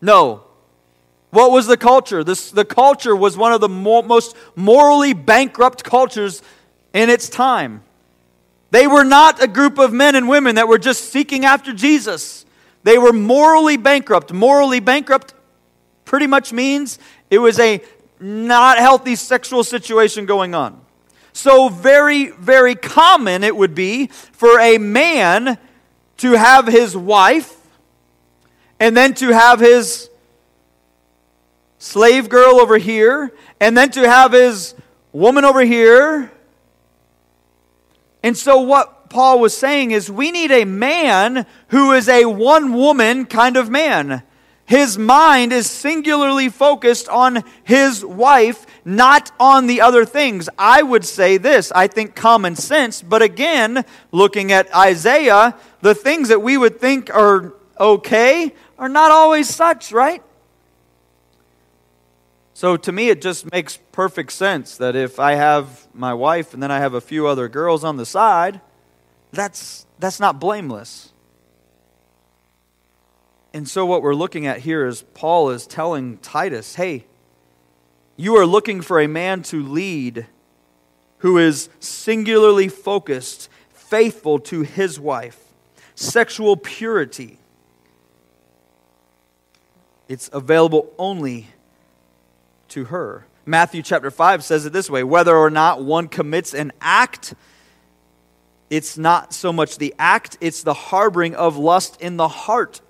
No. 0.01 0.43
What 1.29 1.51
was 1.51 1.67
the 1.67 1.77
culture? 1.77 2.23
This, 2.23 2.51
the 2.51 2.65
culture 2.65 3.15
was 3.15 3.37
one 3.37 3.53
of 3.53 3.61
the 3.61 3.69
mo- 3.69 4.01
most 4.01 4.35
morally 4.55 5.13
bankrupt 5.13 5.83
cultures 5.83 6.41
in 6.93 7.09
its 7.09 7.29
time. 7.29 7.83
They 8.71 8.87
were 8.87 9.03
not 9.03 9.41
a 9.41 9.47
group 9.47 9.77
of 9.77 9.93
men 9.93 10.15
and 10.15 10.27
women 10.27 10.55
that 10.55 10.67
were 10.67 10.77
just 10.77 11.11
seeking 11.11 11.45
after 11.45 11.71
Jesus. 11.71 12.45
They 12.83 12.97
were 12.97 13.13
morally 13.13 13.77
bankrupt. 13.77 14.33
Morally 14.33 14.81
bankrupt 14.81 15.33
pretty 16.05 16.27
much 16.27 16.51
means 16.51 16.99
it 17.29 17.39
was 17.39 17.59
a 17.59 17.81
not 18.19 18.77
healthy 18.77 19.15
sexual 19.15 19.63
situation 19.63 20.25
going 20.25 20.55
on. 20.55 20.81
So, 21.37 21.69
very, 21.69 22.31
very 22.31 22.73
common 22.73 23.43
it 23.43 23.55
would 23.55 23.75
be 23.75 24.07
for 24.07 24.59
a 24.59 24.79
man 24.79 25.59
to 26.17 26.31
have 26.31 26.65
his 26.65 26.97
wife 26.97 27.55
and 28.79 28.97
then 28.97 29.13
to 29.13 29.27
have 29.27 29.59
his 29.59 30.09
slave 31.77 32.27
girl 32.27 32.59
over 32.59 32.79
here, 32.79 33.31
and 33.59 33.77
then 33.77 33.91
to 33.91 34.09
have 34.09 34.31
his 34.31 34.73
woman 35.11 35.45
over 35.45 35.61
here. 35.61 36.31
And 38.23 38.35
so, 38.35 38.61
what 38.61 39.11
Paul 39.11 39.39
was 39.39 39.55
saying 39.55 39.91
is, 39.91 40.09
we 40.09 40.31
need 40.31 40.49
a 40.49 40.65
man 40.65 41.45
who 41.67 41.91
is 41.91 42.09
a 42.09 42.25
one 42.25 42.73
woman 42.73 43.27
kind 43.27 43.57
of 43.57 43.69
man. 43.69 44.23
His 44.67 44.97
mind 44.97 45.53
is 45.53 45.69
singularly 45.69 46.49
focused 46.49 47.07
on 47.07 47.45
his 47.63 48.03
wife, 48.03 48.65
not 48.83 49.31
on 49.39 49.65
the 49.65 49.79
other 49.79 50.03
things. 50.03 50.49
I 50.59 50.83
would 50.83 51.05
say 51.05 51.37
this 51.37 51.71
I 51.71 51.87
think 51.87 52.15
common 52.15 52.57
sense, 52.57 53.01
but 53.01 53.21
again, 53.21 53.85
looking 54.11 54.51
at 54.51 54.73
Isaiah, 54.75 55.55
the 55.81 55.95
things 55.95 56.27
that 56.27 56.41
we 56.41 56.57
would 56.57 56.81
think 56.81 57.09
are 57.15 57.53
okay 57.79 58.53
are 58.77 58.89
not 58.89 59.09
always 59.09 59.47
such, 59.47 59.93
right? 59.93 60.21
So 62.53 62.75
to 62.75 62.91
me, 62.91 63.07
it 63.07 63.21
just 63.21 63.49
makes 63.49 63.77
perfect 63.93 64.33
sense 64.33 64.75
that 64.77 64.97
if 64.97 65.17
I 65.17 65.35
have 65.35 65.87
my 65.93 66.13
wife 66.13 66.53
and 66.53 66.61
then 66.61 66.71
I 66.71 66.79
have 66.79 66.93
a 66.93 66.99
few 66.99 67.25
other 67.25 67.47
girls 67.47 67.85
on 67.85 67.95
the 67.95 68.05
side, 68.05 68.59
that's, 69.31 69.85
that's 69.97 70.19
not 70.19 70.41
blameless. 70.41 71.13
And 73.57 73.67
so, 73.67 73.87
what 73.87 74.03
we're 74.03 74.13
looking 74.13 74.45
at 74.45 74.59
here 74.59 74.85
is 74.85 75.01
Paul 75.15 75.49
is 75.49 75.65
telling 75.65 76.19
Titus, 76.19 76.75
hey, 76.75 77.05
you 78.15 78.37
are 78.37 78.45
looking 78.45 78.81
for 78.81 78.99
a 78.99 79.07
man 79.07 79.41
to 79.43 79.63
lead 79.63 80.27
who 81.17 81.39
is 81.39 81.67
singularly 81.79 82.67
focused, 82.67 83.49
faithful 83.71 84.37
to 84.41 84.61
his 84.61 84.99
wife, 84.99 85.39
sexual 85.95 86.55
purity. 86.55 87.39
It's 90.07 90.29
available 90.31 90.93
only 90.99 91.47
to 92.67 92.85
her. 92.85 93.25
Matthew 93.43 93.81
chapter 93.81 94.11
5 94.11 94.43
says 94.43 94.67
it 94.67 94.73
this 94.73 94.87
way 94.87 95.03
whether 95.03 95.35
or 95.35 95.49
not 95.49 95.83
one 95.83 96.09
commits 96.09 96.53
an 96.53 96.73
act, 96.79 97.33
it's 98.69 98.99
not 98.99 99.33
so 99.33 99.51
much 99.51 99.79
the 99.79 99.95
act, 99.97 100.37
it's 100.41 100.61
the 100.61 100.75
harboring 100.75 101.33
of 101.33 101.57
lust 101.57 101.99
in 101.99 102.17
the 102.17 102.27
heart 102.27 102.81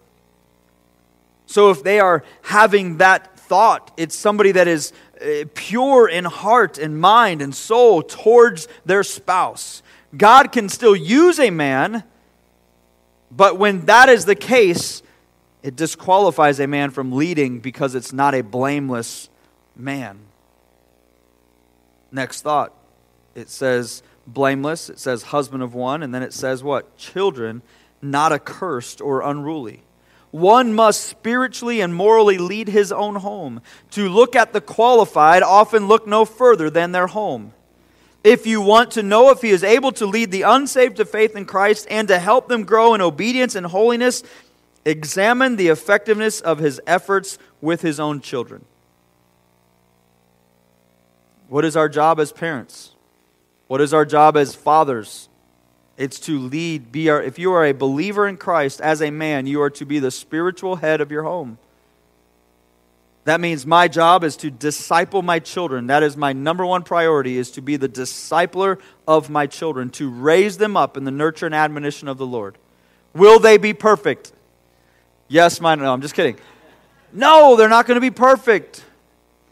so 1.47 1.71
if 1.71 1.81
they 1.81 1.99
are 1.99 2.23
having 2.43 2.97
that 2.97 3.39
thought, 3.39 3.91
it's 3.97 4.15
somebody 4.15 4.51
that 4.51 4.67
is 4.67 4.93
uh, 5.19 5.45
pure 5.55 6.07
in 6.07 6.25
heart 6.25 6.77
and 6.77 6.99
mind 6.99 7.41
and 7.41 7.55
soul 7.55 8.03
towards 8.03 8.67
their 8.85 9.01
spouse. 9.01 9.81
God 10.15 10.51
can 10.51 10.69
still 10.69 10.95
use 10.95 11.39
a 11.39 11.49
man, 11.49 12.03
but 13.31 13.57
when 13.57 13.85
that 13.85 14.09
is 14.09 14.25
the 14.25 14.35
case, 14.35 15.01
it 15.63 15.75
disqualifies 15.75 16.59
a 16.59 16.67
man 16.67 16.91
from 16.91 17.13
leading 17.13 17.59
because 17.59 17.95
it's 17.95 18.13
not 18.13 18.35
a 18.35 18.41
blameless 18.41 19.29
man. 19.75 20.19
Next 22.11 22.41
thought. 22.41 22.73
It 23.35 23.49
says 23.49 24.03
blameless, 24.25 24.89
it 24.89 24.99
says 24.99 25.23
husband 25.23 25.63
of 25.63 25.73
one, 25.73 26.03
and 26.03 26.13
then 26.13 26.23
it 26.23 26.33
says 26.33 26.63
what? 26.63 26.97
Children 26.97 27.61
not 28.01 28.33
accursed 28.33 28.99
or 28.99 29.21
unruly. 29.21 29.83
One 30.31 30.73
must 30.73 31.05
spiritually 31.05 31.81
and 31.81 31.93
morally 31.93 32.37
lead 32.37 32.67
his 32.67 32.91
own 32.91 33.15
home. 33.15 33.61
To 33.91 34.09
look 34.09 34.35
at 34.35 34.53
the 34.53 34.61
qualified, 34.61 35.41
often 35.41 35.87
look 35.87 36.05
no 36.05 36.25
further 36.25 36.69
than 36.69 36.91
their 36.91 37.07
home. 37.07 37.53
If 38.23 38.45
you 38.45 38.59
want 38.59 38.91
to 38.91 39.03
know 39.03 39.29
if 39.29 39.41
he 39.41 39.49
is 39.49 39.63
able 39.63 39.93
to 39.93 40.05
lead 40.05 40.31
the 40.31 40.41
unsaved 40.41 40.97
to 40.97 41.05
faith 41.05 41.35
in 41.35 41.45
Christ 41.45 41.87
and 41.89 42.07
to 42.09 42.19
help 42.19 42.49
them 42.49 42.63
grow 42.63 42.93
in 42.93 43.01
obedience 43.01 43.55
and 43.55 43.65
holiness, 43.65 44.21
examine 44.83 45.55
the 45.55 45.69
effectiveness 45.69 46.41
of 46.41 46.59
his 46.59 46.81
efforts 46.85 47.37
with 47.61 47.81
his 47.81 47.99
own 47.99 48.19
children. 48.19 48.65
What 51.47 51.63
is 51.63 51.77
our 51.77 51.87
job 51.87 52.19
as 52.19 52.33
parents? 52.33 52.93
What 53.67 53.79
is 53.79 53.93
our 53.93 54.05
job 54.05 54.35
as 54.35 54.55
fathers? 54.55 55.29
It's 55.97 56.19
to 56.21 56.37
lead, 56.37 56.91
be 56.91 57.09
our, 57.09 57.21
if 57.21 57.39
you 57.39 57.51
are 57.53 57.65
a 57.65 57.73
believer 57.73 58.27
in 58.27 58.37
Christ 58.37 58.79
as 58.79 59.01
a 59.01 59.09
man, 59.09 59.47
you 59.47 59.61
are 59.61 59.71
to 59.71 59.85
be 59.85 59.97
the 59.97 60.11
spiritual 60.11 60.77
head 60.77 61.01
of 61.01 61.11
your 61.11 61.23
home. 61.23 61.57
That 63.25 63.41
means 63.41 63.65
my 63.65 63.87
job 63.87 64.23
is 64.23 64.37
to 64.37 64.51
disciple 64.51 65.21
my 65.21 65.39
children. 65.39 65.87
That 65.87 66.03
is 66.03 66.15
my 66.15 66.31
number 66.33 66.65
one 66.65 66.83
priority 66.83 67.37
is 67.37 67.51
to 67.51 67.61
be 67.61 67.75
the 67.75 67.89
discipler 67.89 68.79
of 69.07 69.29
my 69.29 69.47
children, 69.47 69.89
to 69.91 70.09
raise 70.09 70.57
them 70.57 70.77
up 70.77 70.95
in 70.95 71.03
the 71.03 71.11
nurture 71.11 71.47
and 71.47 71.55
admonition 71.55 72.07
of 72.07 72.17
the 72.17 72.27
Lord. 72.27 72.57
Will 73.13 73.39
they 73.39 73.57
be 73.57 73.73
perfect? 73.73 74.31
Yes, 75.27 75.59
mine. 75.59 75.79
No, 75.79 75.91
I'm 75.91 76.01
just 76.01 76.13
kidding. 76.13 76.37
No, 77.11 77.55
they're 77.55 77.67
not 77.67 77.87
going 77.87 77.95
to 77.95 78.01
be 78.01 78.11
perfect. 78.11 78.85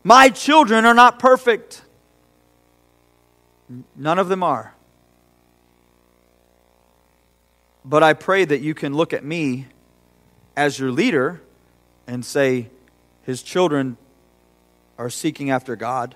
My 0.04 0.30
children 0.30 0.86
are 0.86 0.94
not 0.94 1.18
perfect. 1.18 1.82
None 3.96 4.20
of 4.20 4.30
them 4.30 4.44
are. 4.44 4.75
But 7.86 8.02
I 8.02 8.14
pray 8.14 8.46
that 8.46 8.62
you 8.62 8.74
can 8.74 8.96
look 8.96 9.14
at 9.14 9.24
me 9.24 9.68
as 10.58 10.80
your 10.80 10.92
leader 10.92 11.42
and 12.08 12.26
say, 12.26 12.70
his 13.22 13.44
children 13.44 13.98
are 14.98 15.10
seeking 15.10 15.52
after 15.52 15.76
God. 15.76 16.16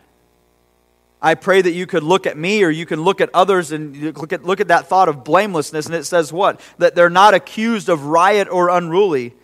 I 1.22 1.36
pray 1.36 1.62
that 1.62 1.72
you 1.72 1.86
could 1.86 2.02
look 2.02 2.26
at 2.26 2.38
me 2.38 2.64
or 2.64 2.70
you 2.70 2.86
can 2.86 3.02
look 3.02 3.22
at 3.22 3.30
others 3.34 3.72
and 3.72 4.18
look 4.18 4.34
at, 4.34 4.44
look 4.44 4.62
at 4.62 4.70
that 4.70 4.88
thought 4.88 5.10
of 5.10 5.24
blamelessness. 5.24 5.86
And 5.86 5.94
it 5.94 6.06
says 6.06 6.34
what? 6.34 6.60
That 6.80 6.96
they're 6.96 7.10
not 7.10 7.34
accused 7.34 7.90
of 7.90 8.06
riot 8.06 8.48
or 8.50 8.70
unruly. 8.70 9.36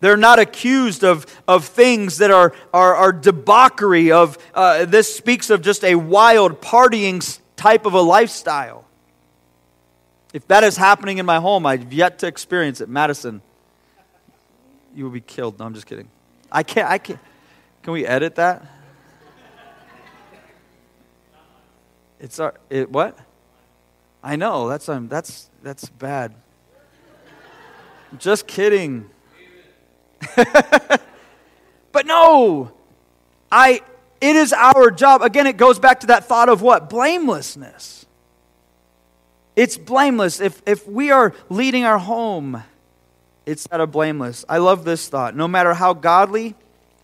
They're 0.00 0.16
not 0.16 0.38
accused 0.38 1.04
of, 1.04 1.26
of 1.46 1.64
things 1.66 2.18
that 2.18 2.30
are, 2.30 2.54
are, 2.72 2.94
are 2.94 3.12
debauchery. 3.12 4.10
Of, 4.10 4.36
uh, 4.52 4.86
this 4.86 5.14
speaks 5.14 5.50
of 5.50 5.62
just 5.62 5.84
a 5.84 5.94
wild 5.94 6.60
partying 6.60 7.38
type 7.56 7.86
of 7.86 7.94
a 7.94 8.00
lifestyle. 8.00 8.84
If 10.34 10.48
that 10.48 10.64
is 10.64 10.76
happening 10.76 11.18
in 11.18 11.26
my 11.26 11.38
home, 11.38 11.64
I've 11.64 11.92
yet 11.92 12.18
to 12.18 12.26
experience 12.26 12.80
it. 12.80 12.88
Madison, 12.88 13.40
you 14.92 15.04
will 15.04 15.12
be 15.12 15.20
killed. 15.20 15.60
No, 15.60 15.64
I'm 15.64 15.74
just 15.74 15.86
kidding. 15.86 16.08
I 16.50 16.64
can't, 16.64 16.90
I 16.90 16.98
can't. 16.98 17.20
Can 17.84 17.92
we 17.92 18.04
edit 18.04 18.34
that? 18.34 18.66
It's 22.18 22.40
our, 22.40 22.54
it, 22.68 22.90
what? 22.90 23.16
I 24.24 24.34
know, 24.34 24.68
that's, 24.68 24.88
um, 24.88 25.06
that's, 25.06 25.50
that's 25.62 25.88
bad. 25.88 26.34
Just 28.18 28.48
kidding. 28.48 29.08
but 31.92 32.06
no, 32.06 32.72
I, 33.52 33.82
it 34.20 34.34
is 34.34 34.52
our 34.52 34.90
job. 34.90 35.22
Again, 35.22 35.46
it 35.46 35.56
goes 35.56 35.78
back 35.78 36.00
to 36.00 36.08
that 36.08 36.24
thought 36.24 36.48
of 36.48 36.60
what? 36.60 36.90
Blamelessness. 36.90 38.03
It's 39.56 39.76
blameless. 39.76 40.40
If, 40.40 40.62
if 40.66 40.86
we 40.88 41.10
are 41.10 41.32
leading 41.48 41.84
our 41.84 41.98
home, 41.98 42.64
it's 43.46 43.66
that 43.68 43.80
of 43.80 43.92
blameless. 43.92 44.44
I 44.48 44.58
love 44.58 44.84
this 44.84 45.08
thought. 45.08 45.36
No 45.36 45.46
matter 45.46 45.74
how 45.74 45.94
godly 45.94 46.54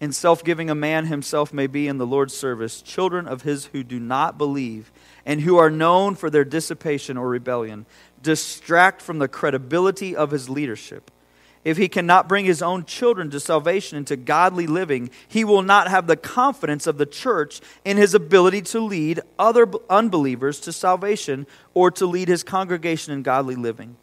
and 0.00 0.14
self 0.14 0.42
giving 0.42 0.70
a 0.70 0.74
man 0.74 1.06
himself 1.06 1.52
may 1.52 1.66
be 1.66 1.86
in 1.86 1.98
the 1.98 2.06
Lord's 2.06 2.34
service, 2.34 2.82
children 2.82 3.28
of 3.28 3.42
his 3.42 3.66
who 3.66 3.82
do 3.84 4.00
not 4.00 4.38
believe 4.38 4.90
and 5.26 5.42
who 5.42 5.58
are 5.58 5.70
known 5.70 6.14
for 6.14 6.30
their 6.30 6.44
dissipation 6.44 7.16
or 7.16 7.28
rebellion 7.28 7.86
distract 8.22 9.00
from 9.02 9.18
the 9.18 9.28
credibility 9.28 10.16
of 10.16 10.30
his 10.30 10.48
leadership. 10.48 11.10
If 11.62 11.76
he 11.76 11.88
cannot 11.88 12.28
bring 12.28 12.46
his 12.46 12.62
own 12.62 12.84
children 12.84 13.28
to 13.30 13.40
salvation 13.40 13.98
and 13.98 14.06
to 14.06 14.16
godly 14.16 14.66
living, 14.66 15.10
he 15.28 15.44
will 15.44 15.60
not 15.60 15.88
have 15.88 16.06
the 16.06 16.16
confidence 16.16 16.86
of 16.86 16.96
the 16.96 17.04
church 17.04 17.60
in 17.84 17.98
his 17.98 18.14
ability 18.14 18.62
to 18.62 18.80
lead 18.80 19.20
other 19.38 19.70
unbelievers 19.90 20.58
to 20.60 20.72
salvation 20.72 21.46
or 21.74 21.90
to 21.90 22.06
lead 22.06 22.28
his 22.28 22.42
congregation 22.42 23.12
in 23.12 23.22
godly 23.22 23.56
living. 23.56 23.96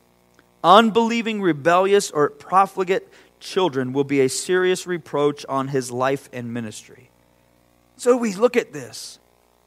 Unbelieving, 0.63 1.41
rebellious, 1.41 2.11
or 2.11 2.29
profligate 2.29 3.07
children 3.39 3.91
will 3.91 4.03
be 4.03 4.21
a 4.21 4.29
serious 4.29 4.85
reproach 4.85 5.45
on 5.47 5.69
his 5.69 5.91
life 5.91 6.29
and 6.31 6.53
ministry. 6.53 7.09
So 7.95 8.17
we 8.17 8.35
look 8.35 8.55
at 8.55 8.71
this. 8.71 9.17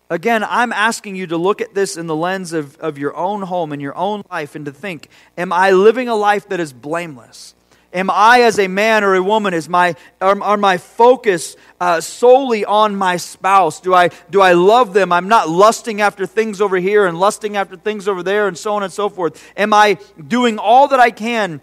Again, 0.09 0.45
I'm 0.45 0.73
asking 0.73 1.17
you 1.17 1.27
to 1.29 1.37
look 1.37 1.61
at 1.61 1.75
this 1.75 1.97
in 1.97 2.07
the 2.07 2.17
lens 2.17 2.53
of, 2.53 2.77
of 2.79 2.99
your 2.99 3.17
own 3.17 3.43
home 3.43 3.73
and 3.73 3.83
your 3.83 3.97
own 3.97 4.23
life 4.31 4.55
and 4.55 4.65
to 4.67 4.73
think, 4.73 5.09
am 5.39 5.53
I 5.53 5.71
living 5.71 6.09
a 6.09 6.15
life 6.15 6.49
that 6.49 6.61
is 6.61 6.73
blameless? 6.73 7.55
Am 7.93 8.09
I, 8.09 8.43
as 8.43 8.61
a 8.61 8.69
man 8.69 9.03
or 9.03 9.17
a 9.17 9.23
woman, 9.23 9.53
is 9.53 9.69
my, 9.69 9.97
are, 10.21 10.41
are 10.43 10.57
my 10.57 10.79
focus 10.79 11.57
uh, 11.81 12.01
solely 12.01 12.65
on 12.65 12.95
my 12.95 13.17
spouse? 13.17 13.81
Do 13.81 13.93
I, 13.95 14.11
do 14.31 14.41
I 14.41 14.53
love 14.53 14.93
them? 14.93 15.13
I'm 15.13 15.27
not 15.27 15.49
lusting 15.49 16.01
after 16.01 16.25
things 16.25 16.61
over 16.61 16.77
here 16.77 17.07
and 17.07 17.19
lusting 17.19 17.57
after 17.57 17.77
things 17.77 18.07
over 18.07 18.23
there 18.23 18.47
and 18.47 18.57
so 18.57 18.75
on 18.75 18.85
and 18.85 18.93
so 18.93 19.09
forth. 19.09 19.45
Am 19.57 19.73
I 19.73 19.99
doing 20.29 20.59
all 20.59 20.87
that 20.89 21.01
I 21.01 21.11
can 21.11 21.61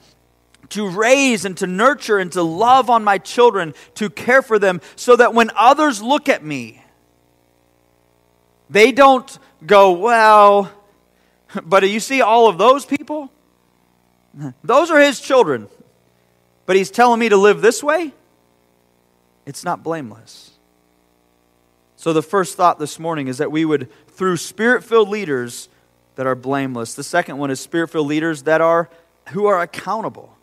to 0.69 0.89
raise 0.89 1.45
and 1.45 1.55
to 1.57 1.67
nurture 1.67 2.17
and 2.17 2.29
to 2.33 2.43
love 2.43 2.89
on 2.89 3.05
my 3.05 3.17
children, 3.19 3.73
to 3.95 4.09
care 4.09 4.41
for 4.41 4.59
them, 4.59 4.81
so 4.97 5.15
that 5.15 5.33
when 5.33 5.49
others 5.55 6.01
look 6.01 6.27
at 6.27 6.43
me, 6.43 6.83
they 8.69 8.91
don't 8.91 9.39
go, 9.65 9.93
well, 9.93 10.69
but 11.63 11.89
you 11.89 12.01
see 12.01 12.21
all 12.21 12.49
of 12.49 12.57
those 12.57 12.85
people? 12.85 13.31
Those 14.65 14.91
are 14.91 14.99
his 14.99 15.21
children 15.21 15.69
but 16.67 16.75
he's 16.75 16.91
telling 16.91 17.19
me 17.19 17.29
to 17.29 17.37
live 17.37 17.61
this 17.61 17.81
way? 17.81 18.13
it's 19.47 19.63
not 19.63 19.81
blameless. 19.81 20.51
So, 21.95 22.13
the 22.13 22.21
first 22.21 22.55
thought 22.55 22.77
this 22.77 22.99
morning 22.99 23.27
is 23.27 23.39
that 23.39 23.51
we 23.51 23.65
would, 23.65 23.89
through 24.09 24.37
spirit 24.37 24.83
filled 24.83 25.09
leaders 25.09 25.69
that 26.15 26.27
are 26.27 26.35
blameless. 26.35 26.93
The 26.93 27.03
second 27.03 27.37
one 27.37 27.49
is 27.49 27.59
spirit 27.59 27.87
filled 27.87 28.07
leaders 28.07 28.43
that 28.43 28.61
are 28.61 28.89
who 29.29 29.47
are 29.47 29.59
accountable. 29.59 30.35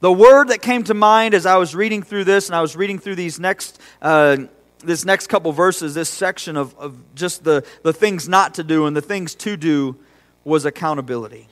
The 0.00 0.12
word 0.12 0.48
that 0.48 0.60
came 0.60 0.82
to 0.84 0.94
mind 0.94 1.34
as 1.34 1.46
I 1.46 1.56
was 1.56 1.74
reading 1.74 2.02
through 2.02 2.24
this, 2.24 2.48
and 2.48 2.56
I 2.56 2.62
was 2.62 2.74
reading 2.74 2.98
through 2.98 3.14
these 3.14 3.38
next, 3.38 3.80
uh, 4.02 4.38
this 4.84 5.04
next 5.04 5.28
couple 5.28 5.52
verses, 5.52 5.94
this 5.94 6.08
section 6.08 6.56
of, 6.56 6.76
of 6.78 7.14
just 7.14 7.44
the, 7.44 7.64
the 7.82 7.92
things 7.92 8.28
not 8.28 8.54
to 8.54 8.64
do 8.64 8.86
and 8.86 8.96
the 8.96 9.00
things 9.00 9.34
to 9.36 9.56
do, 9.56 9.96
was 10.44 10.64
accountability. 10.64 11.48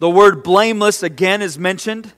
The 0.00 0.10
word 0.10 0.42
blameless 0.42 1.02
again 1.02 1.42
is 1.42 1.58
mentioned 1.58 2.12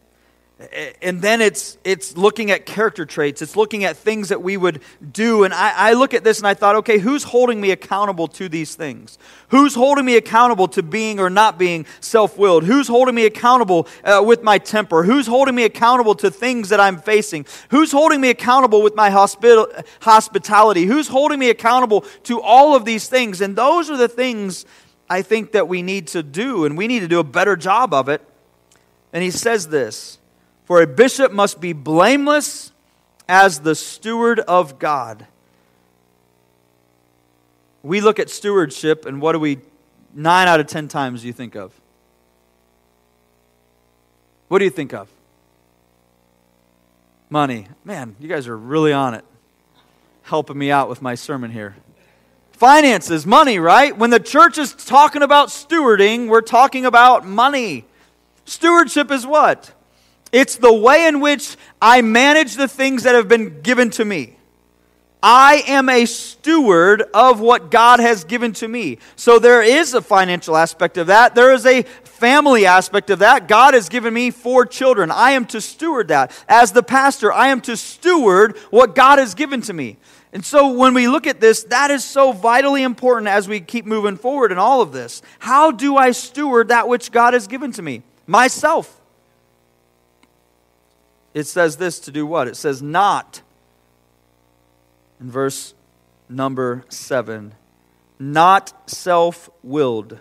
and 1.01 1.23
then 1.23 1.41
it's 1.41 1.79
it's 1.85 2.17
looking 2.17 2.51
at 2.51 2.67
character 2.67 3.07
traits. 3.07 3.41
It's 3.41 3.57
looking 3.57 3.85
at 3.85 3.97
things 3.97 4.29
that 4.29 4.43
we 4.43 4.57
would 4.57 4.83
do. 5.13 5.45
And 5.45 5.55
I, 5.55 5.91
I, 5.91 5.93
look 5.95 6.13
at 6.13 6.23
this 6.23 6.39
and 6.39 6.47
i 6.47 6.55
thought 6.55 6.77
okay 6.77 6.99
who's 6.99 7.25
holding 7.25 7.61
me 7.61 7.71
accountable 7.71 8.29
to 8.29 8.49
these 8.49 8.75
things? 8.75 9.19
Who's 9.49 9.75
holding 9.75 10.05
me 10.05 10.17
accountable 10.17 10.69
to 10.69 10.83
being 10.83 11.19
or 11.19 11.31
not 11.31 11.59
being 11.59 11.87
self-willed? 12.01 12.65
Who's 12.65 12.89
holding 12.89 13.15
me 13.15 13.25
accountable 13.25 13.89
uh, 14.05 14.23
with 14.25 14.43
my 14.43 14.59
temper? 14.59 15.03
Who's 15.03 15.27
holding 15.27 15.55
me 15.55 15.65
accountable 15.65 16.15
to 16.17 16.31
things 16.31 16.69
that 16.69 16.81
i'm 16.81 16.99
facing? 16.99 17.47
Who's 17.71 17.91
holding 17.91 18.21
me 18.21 18.29
accountable 18.29 18.83
with 18.83 18.95
my 18.95 19.11
hospital, 19.11 19.67
hospitality? 20.01 20.85
Who's 20.85 21.09
holding 21.09 21.39
me 21.39 21.49
accountable 21.49 22.03
to 22.25 22.41
all 22.41 22.77
of 22.77 22.85
these 22.85 23.09
things? 23.09 23.41
And 23.41 23.57
those 23.57 23.91
are 23.91 23.97
the 23.97 24.09
things 24.09 24.67
i 25.09 25.23
think 25.23 25.53
that 25.53 25.67
we 25.69 25.83
need 25.83 26.07
to 26.09 26.23
do. 26.23 26.67
And 26.67 26.77
we 26.77 26.87
need 26.87 27.01
to 27.01 27.09
do 27.09 27.19
a 27.19 27.25
better 27.25 27.57
job 27.57 27.95
of 27.95 28.09
it. 28.09 28.23
And 29.13 29.25
he 29.25 29.31
says 29.31 29.69
this 29.69 30.20
for 30.71 30.81
a 30.83 30.87
bishop 30.87 31.33
must 31.33 31.61
be 31.61 31.73
blameless 31.73 32.71
as 33.29 33.59
the 33.59 33.75
steward 33.75 34.39
of 34.39 34.79
God. 34.79 35.27
We 37.83 38.01
look 38.01 38.21
at 38.21 38.31
stewardship, 38.31 39.05
and 39.05 39.21
what 39.21 39.33
do 39.33 39.41
we, 39.41 39.59
nine 40.15 40.47
out 40.47 40.61
of 40.61 40.69
ten 40.69 40.87
times, 40.87 41.25
you 41.25 41.33
think 41.33 41.57
of? 41.57 41.73
What 44.47 44.61
do 44.61 44.65
you 44.65 44.71
think 44.71 44.95
of? 44.95 45.09
Money. 47.31 47.67
Man, 47.83 48.15
you 48.21 48.29
guys 48.29 48.47
are 48.47 48.57
really 48.57 48.93
on 48.93 49.15
it, 49.15 49.25
helping 50.23 50.57
me 50.57 50.71
out 50.71 50.89
with 50.89 51.03
my 51.03 51.17
sermon 51.17 51.51
here. 51.51 51.75
Finances, 52.53 53.27
money, 53.27 53.59
right? 53.59 53.99
When 53.99 54.11
the 54.11 54.21
church 54.21 54.57
is 54.57 54.73
talking 54.75 55.23
about 55.23 55.49
stewarding, 55.49 56.29
we're 56.29 56.43
talking 56.43 56.87
about 56.87 57.27
money. 57.27 57.87
Stewardship 58.45 59.11
is 59.11 59.27
what? 59.27 59.75
It's 60.33 60.57
the 60.57 60.73
way 60.73 61.07
in 61.07 61.21
which 61.21 61.57
I 61.81 62.03
manage 62.03 62.55
the 62.55 62.69
things 62.69 63.03
that 63.03 63.15
have 63.15 63.29
been 63.29 63.61
given 63.63 63.91
to 63.91 64.05
me. 64.05 64.37
I 65.23 65.65
am 65.67 65.89
a 65.89 66.07
steward 66.07 67.03
of 67.13 67.41
what 67.41 67.71
God 67.71 68.01
has 68.01 68.25
given 68.25 68.53
to 68.55 68.69
me. 68.69 68.99
So 69.17 69.39
there 69.39 69.63
is 69.63 69.93
a 69.93 70.01
financial 70.01 70.57
aspect 70.57 70.97
of 70.97 71.09
that. 71.09 71.35
There 71.35 71.53
is 71.53 71.67
a 71.67 71.83
family 71.83 72.65
aspect 72.65 73.11
of 73.11 73.19
that. 73.19 73.47
God 73.47 73.75
has 73.75 73.89
given 73.91 74.15
me 74.15 74.31
four 74.31 74.65
children. 74.65 75.11
I 75.11 75.33
am 75.33 75.45
to 75.47 75.61
steward 75.61 76.09
that. 76.09 76.33
As 76.49 76.73
the 76.73 76.83
pastor, 76.83 77.33
I 77.33 77.49
am 77.49 77.61
to 77.63 77.77
steward 77.77 78.57
what 78.71 78.95
God 78.95 79.19
has 79.19 79.35
given 79.35 79.61
to 79.63 79.75
me. 79.75 79.99
And 80.33 80.45
so 80.45 80.73
when 80.73 80.95
we 80.95 81.09
look 81.09 81.27
at 81.27 81.41
this, 81.41 81.65
that 81.65 81.91
is 81.91 82.05
so 82.05 82.33
vitally 82.33 82.83
important 82.83 83.29
as 83.29 83.49
we 83.49 83.61
keep 83.61 83.85
moving 83.85 84.17
forward 84.17 84.53
in 84.53 84.59
all 84.59 84.81
of 84.81 84.93
this. 84.93 85.21
How 85.41 85.71
do 85.71 85.97
I 85.97 86.13
steward 86.13 86.69
that 86.69 86.89
which 86.89 87.11
God 87.11 87.35
has 87.35 87.47
given 87.47 87.73
to 87.73 87.83
me? 87.83 88.03
Myself 88.27 89.00
it 91.35 91.45
says 91.45 91.77
this 91.77 92.01
to 92.01 92.11
do 92.11 92.27
what? 92.27 92.49
It 92.49 92.57
says 92.57 92.83
not 92.83 93.43
in 95.21 95.31
verse 95.31 95.75
number 96.29 96.85
7 96.89 97.55
not 98.21 98.89
self 98.89 99.49
willed. 99.63 100.19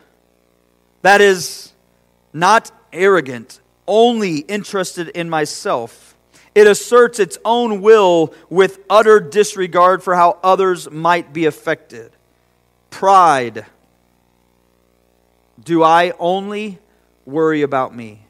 That 1.02 1.22
is, 1.22 1.74
not 2.34 2.72
arrogant, 2.92 3.60
only 3.86 4.40
interested 4.40 5.10
in 5.10 5.30
myself. 5.30 6.16
It 6.56 6.66
asserts 6.66 7.20
its 7.20 7.38
own 7.46 7.82
will 7.82 8.34
with 8.50 8.80
utter 8.90 9.20
disregard 9.20 10.02
for 10.02 10.16
how 10.16 10.40
others 10.42 10.90
might 10.90 11.32
be 11.34 11.46
affected. 11.46 12.12
Pride. 12.90 13.66
Do 15.64 15.84
I 15.84 16.14
only 16.18 16.80
worry 17.26 17.62
about 17.62 17.96
me? 17.96 18.26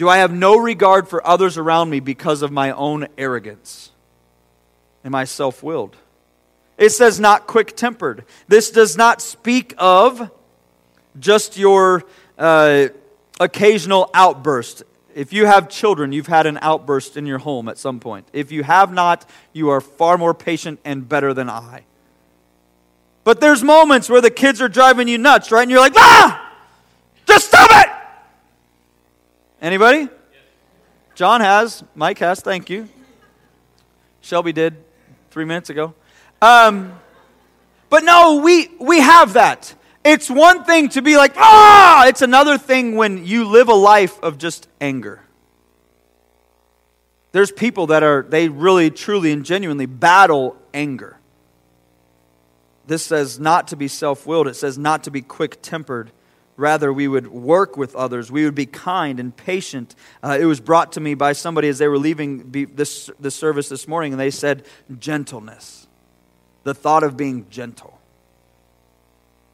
Do 0.00 0.08
I 0.08 0.16
have 0.16 0.32
no 0.32 0.56
regard 0.56 1.08
for 1.08 1.26
others 1.26 1.58
around 1.58 1.90
me 1.90 2.00
because 2.00 2.40
of 2.40 2.50
my 2.50 2.70
own 2.70 3.06
arrogance? 3.18 3.90
Am 5.04 5.14
I 5.14 5.24
self 5.24 5.62
willed? 5.62 5.94
It 6.78 6.88
says 6.88 7.20
not 7.20 7.46
quick 7.46 7.76
tempered. 7.76 8.24
This 8.48 8.70
does 8.70 8.96
not 8.96 9.20
speak 9.20 9.74
of 9.76 10.30
just 11.18 11.58
your 11.58 12.04
uh, 12.38 12.88
occasional 13.40 14.08
outburst. 14.14 14.84
If 15.14 15.34
you 15.34 15.44
have 15.44 15.68
children, 15.68 16.12
you've 16.12 16.28
had 16.28 16.46
an 16.46 16.58
outburst 16.62 17.18
in 17.18 17.26
your 17.26 17.36
home 17.36 17.68
at 17.68 17.76
some 17.76 18.00
point. 18.00 18.26
If 18.32 18.52
you 18.52 18.62
have 18.62 18.94
not, 18.94 19.28
you 19.52 19.68
are 19.68 19.82
far 19.82 20.16
more 20.16 20.32
patient 20.32 20.80
and 20.82 21.06
better 21.06 21.34
than 21.34 21.50
I. 21.50 21.84
But 23.22 23.42
there's 23.42 23.62
moments 23.62 24.08
where 24.08 24.22
the 24.22 24.30
kids 24.30 24.62
are 24.62 24.68
driving 24.70 25.08
you 25.08 25.18
nuts, 25.18 25.52
right? 25.52 25.60
And 25.60 25.70
you're 25.70 25.78
like, 25.78 25.92
ah, 25.94 26.54
just 27.26 27.48
stop 27.48 27.68
it! 27.70 27.90
Anybody? 29.60 30.08
John 31.14 31.40
has. 31.40 31.84
Mike 31.94 32.18
has. 32.18 32.40
Thank 32.40 32.70
you. 32.70 32.88
Shelby 34.20 34.52
did 34.52 34.76
three 35.30 35.44
minutes 35.44 35.70
ago. 35.70 35.94
Um, 36.40 36.98
but 37.88 38.04
no, 38.04 38.40
we, 38.42 38.68
we 38.80 39.00
have 39.00 39.34
that. 39.34 39.74
It's 40.04 40.30
one 40.30 40.64
thing 40.64 40.88
to 40.90 41.02
be 41.02 41.16
like, 41.16 41.34
ah! 41.36 42.06
It's 42.06 42.22
another 42.22 42.56
thing 42.56 42.96
when 42.96 43.26
you 43.26 43.44
live 43.44 43.68
a 43.68 43.74
life 43.74 44.18
of 44.22 44.38
just 44.38 44.68
anger. 44.80 45.22
There's 47.32 47.52
people 47.52 47.88
that 47.88 48.02
are, 48.02 48.24
they 48.28 48.48
really, 48.48 48.90
truly, 48.90 49.30
and 49.30 49.44
genuinely 49.44 49.86
battle 49.86 50.56
anger. 50.72 51.18
This 52.86 53.04
says 53.04 53.38
not 53.38 53.68
to 53.68 53.76
be 53.76 53.88
self 53.88 54.26
willed, 54.26 54.48
it 54.48 54.56
says 54.56 54.78
not 54.78 55.04
to 55.04 55.10
be 55.10 55.20
quick 55.20 55.60
tempered. 55.62 56.10
Rather, 56.60 56.92
we 56.92 57.08
would 57.08 57.26
work 57.28 57.76
with 57.78 57.96
others. 57.96 58.30
We 58.30 58.44
would 58.44 58.54
be 58.54 58.66
kind 58.66 59.18
and 59.18 59.34
patient. 59.34 59.94
Uh, 60.22 60.36
it 60.38 60.44
was 60.44 60.60
brought 60.60 60.92
to 60.92 61.00
me 61.00 61.14
by 61.14 61.32
somebody 61.32 61.68
as 61.68 61.78
they 61.78 61.88
were 61.88 61.98
leaving 61.98 62.50
this, 62.74 63.08
this 63.18 63.34
service 63.34 63.70
this 63.70 63.88
morning, 63.88 64.12
and 64.12 64.20
they 64.20 64.30
said, 64.30 64.64
gentleness. 64.98 65.86
The 66.64 66.74
thought 66.74 67.02
of 67.02 67.16
being 67.16 67.46
gentle. 67.48 67.98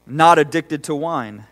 Not 0.04 0.38
addicted 0.38 0.82
to 0.84 0.94
wine. 0.96 1.46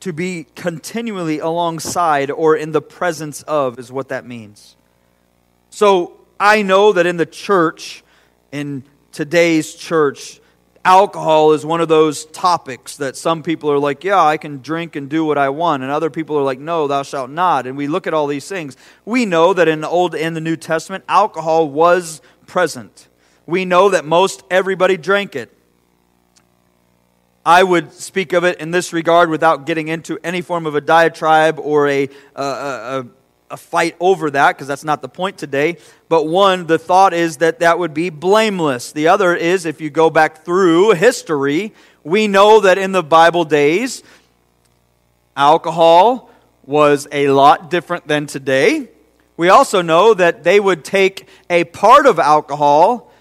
To 0.00 0.12
be 0.12 0.46
continually 0.56 1.38
alongside 1.38 2.32
or 2.32 2.56
in 2.56 2.72
the 2.72 2.82
presence 2.82 3.42
of 3.42 3.78
is 3.78 3.92
what 3.92 4.08
that 4.08 4.26
means. 4.26 4.74
So 5.70 6.20
I 6.40 6.62
know 6.62 6.92
that 6.92 7.06
in 7.06 7.16
the 7.16 7.26
church, 7.26 8.02
in 8.50 8.82
today's 9.12 9.74
church, 9.74 10.40
alcohol 10.84 11.52
is 11.52 11.64
one 11.64 11.80
of 11.80 11.88
those 11.88 12.24
topics 12.26 12.96
that 12.96 13.16
some 13.16 13.42
people 13.42 13.70
are 13.70 13.78
like, 13.78 14.04
yeah, 14.04 14.22
I 14.22 14.36
can 14.36 14.60
drink 14.60 14.96
and 14.96 15.08
do 15.08 15.24
what 15.24 15.38
I 15.38 15.48
want, 15.48 15.82
and 15.82 15.92
other 15.92 16.10
people 16.10 16.38
are 16.38 16.42
like, 16.42 16.58
no, 16.58 16.86
thou 16.88 17.02
shalt 17.02 17.30
not. 17.30 17.66
And 17.66 17.76
we 17.76 17.86
look 17.86 18.06
at 18.06 18.14
all 18.14 18.26
these 18.26 18.48
things. 18.48 18.76
We 19.04 19.24
know 19.24 19.52
that 19.54 19.68
in 19.68 19.80
the 19.80 19.88
Old 19.88 20.14
and 20.14 20.34
the 20.34 20.40
New 20.40 20.56
Testament, 20.56 21.04
alcohol 21.08 21.68
was 21.68 22.20
present. 22.46 23.08
We 23.46 23.64
know 23.64 23.90
that 23.90 24.04
most 24.04 24.42
everybody 24.50 24.96
drank 24.96 25.36
it. 25.36 25.56
I 27.44 27.64
would 27.64 27.92
speak 27.92 28.32
of 28.32 28.44
it 28.44 28.60
in 28.60 28.70
this 28.70 28.92
regard 28.92 29.28
without 29.28 29.66
getting 29.66 29.88
into 29.88 30.18
any 30.22 30.42
form 30.42 30.64
of 30.64 30.76
a 30.76 30.80
diatribe 30.80 31.58
or 31.58 31.88
a, 31.88 32.08
a, 32.36 32.42
a 32.42 32.98
a 33.00 33.06
fight 33.56 33.96
over 34.00 34.30
that 34.30 34.56
because 34.56 34.66
that's 34.66 34.84
not 34.84 35.02
the 35.02 35.08
point 35.08 35.38
today. 35.38 35.78
But 36.08 36.26
one, 36.26 36.66
the 36.66 36.78
thought 36.78 37.12
is 37.12 37.38
that 37.38 37.60
that 37.60 37.78
would 37.78 37.94
be 37.94 38.10
blameless. 38.10 38.92
The 38.92 39.08
other 39.08 39.34
is 39.34 39.66
if 39.66 39.80
you 39.80 39.90
go 39.90 40.10
back 40.10 40.44
through 40.44 40.92
history, 40.92 41.72
we 42.04 42.28
know 42.28 42.60
that 42.60 42.78
in 42.78 42.92
the 42.92 43.02
Bible 43.02 43.44
days, 43.44 44.02
alcohol 45.36 46.30
was 46.64 47.08
a 47.12 47.28
lot 47.28 47.70
different 47.70 48.06
than 48.06 48.26
today. 48.26 48.88
We 49.36 49.48
also 49.48 49.82
know 49.82 50.14
that 50.14 50.44
they 50.44 50.60
would 50.60 50.84
take 50.84 51.26
a 51.50 51.64
part 51.64 52.06
of 52.06 52.18
alcohol 52.18 53.12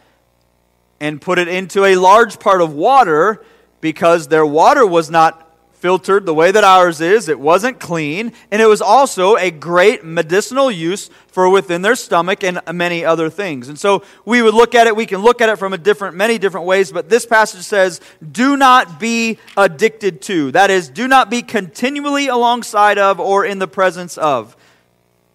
and 0.99 1.19
put 1.19 1.39
it 1.39 1.47
into 1.47 1.85
a 1.85 1.95
large 1.95 2.39
part 2.39 2.61
of 2.61 2.73
water 2.73 3.43
because 3.79 4.27
their 4.27 4.45
water 4.45 4.85
was 4.85 5.09
not 5.09 5.50
filtered 5.81 6.27
the 6.27 6.33
way 6.33 6.51
that 6.51 6.63
ours 6.63 7.01
is. 7.01 7.27
It 7.27 7.39
wasn't 7.39 7.79
clean. 7.79 8.33
And 8.51 8.61
it 8.61 8.67
was 8.67 8.83
also 8.83 9.35
a 9.35 9.49
great 9.49 10.05
medicinal 10.05 10.69
use 10.69 11.09
for 11.27 11.49
within 11.49 11.81
their 11.81 11.95
stomach 11.95 12.43
and 12.43 12.61
many 12.71 13.03
other 13.03 13.31
things. 13.31 13.67
And 13.67 13.79
so 13.79 14.03
we 14.23 14.43
would 14.43 14.53
look 14.53 14.75
at 14.75 14.85
it, 14.85 14.95
we 14.95 15.07
can 15.07 15.21
look 15.21 15.41
at 15.41 15.49
it 15.49 15.57
from 15.57 15.73
a 15.73 15.79
different, 15.79 16.15
many 16.15 16.37
different 16.37 16.67
ways, 16.67 16.91
but 16.91 17.09
this 17.09 17.25
passage 17.25 17.63
says, 17.63 17.99
do 18.31 18.55
not 18.55 18.99
be 18.99 19.39
addicted 19.57 20.21
to. 20.23 20.51
That 20.51 20.69
is, 20.69 20.87
do 20.87 21.07
not 21.07 21.31
be 21.31 21.41
continually 21.41 22.27
alongside 22.27 22.99
of 22.99 23.19
or 23.19 23.43
in 23.43 23.57
the 23.57 23.67
presence 23.67 24.19
of. 24.19 24.55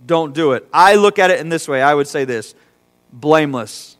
don't 0.07 0.33
do 0.33 0.53
it. 0.53 0.69
I 0.73 0.95
look 0.95 1.19
at 1.19 1.33
it 1.33 1.41
in 1.41 1.49
this 1.49 1.67
way. 1.67 1.83
I 1.83 1.93
would 1.93 2.07
say 2.07 2.25
this 2.25 2.55
blameless. 3.13 3.97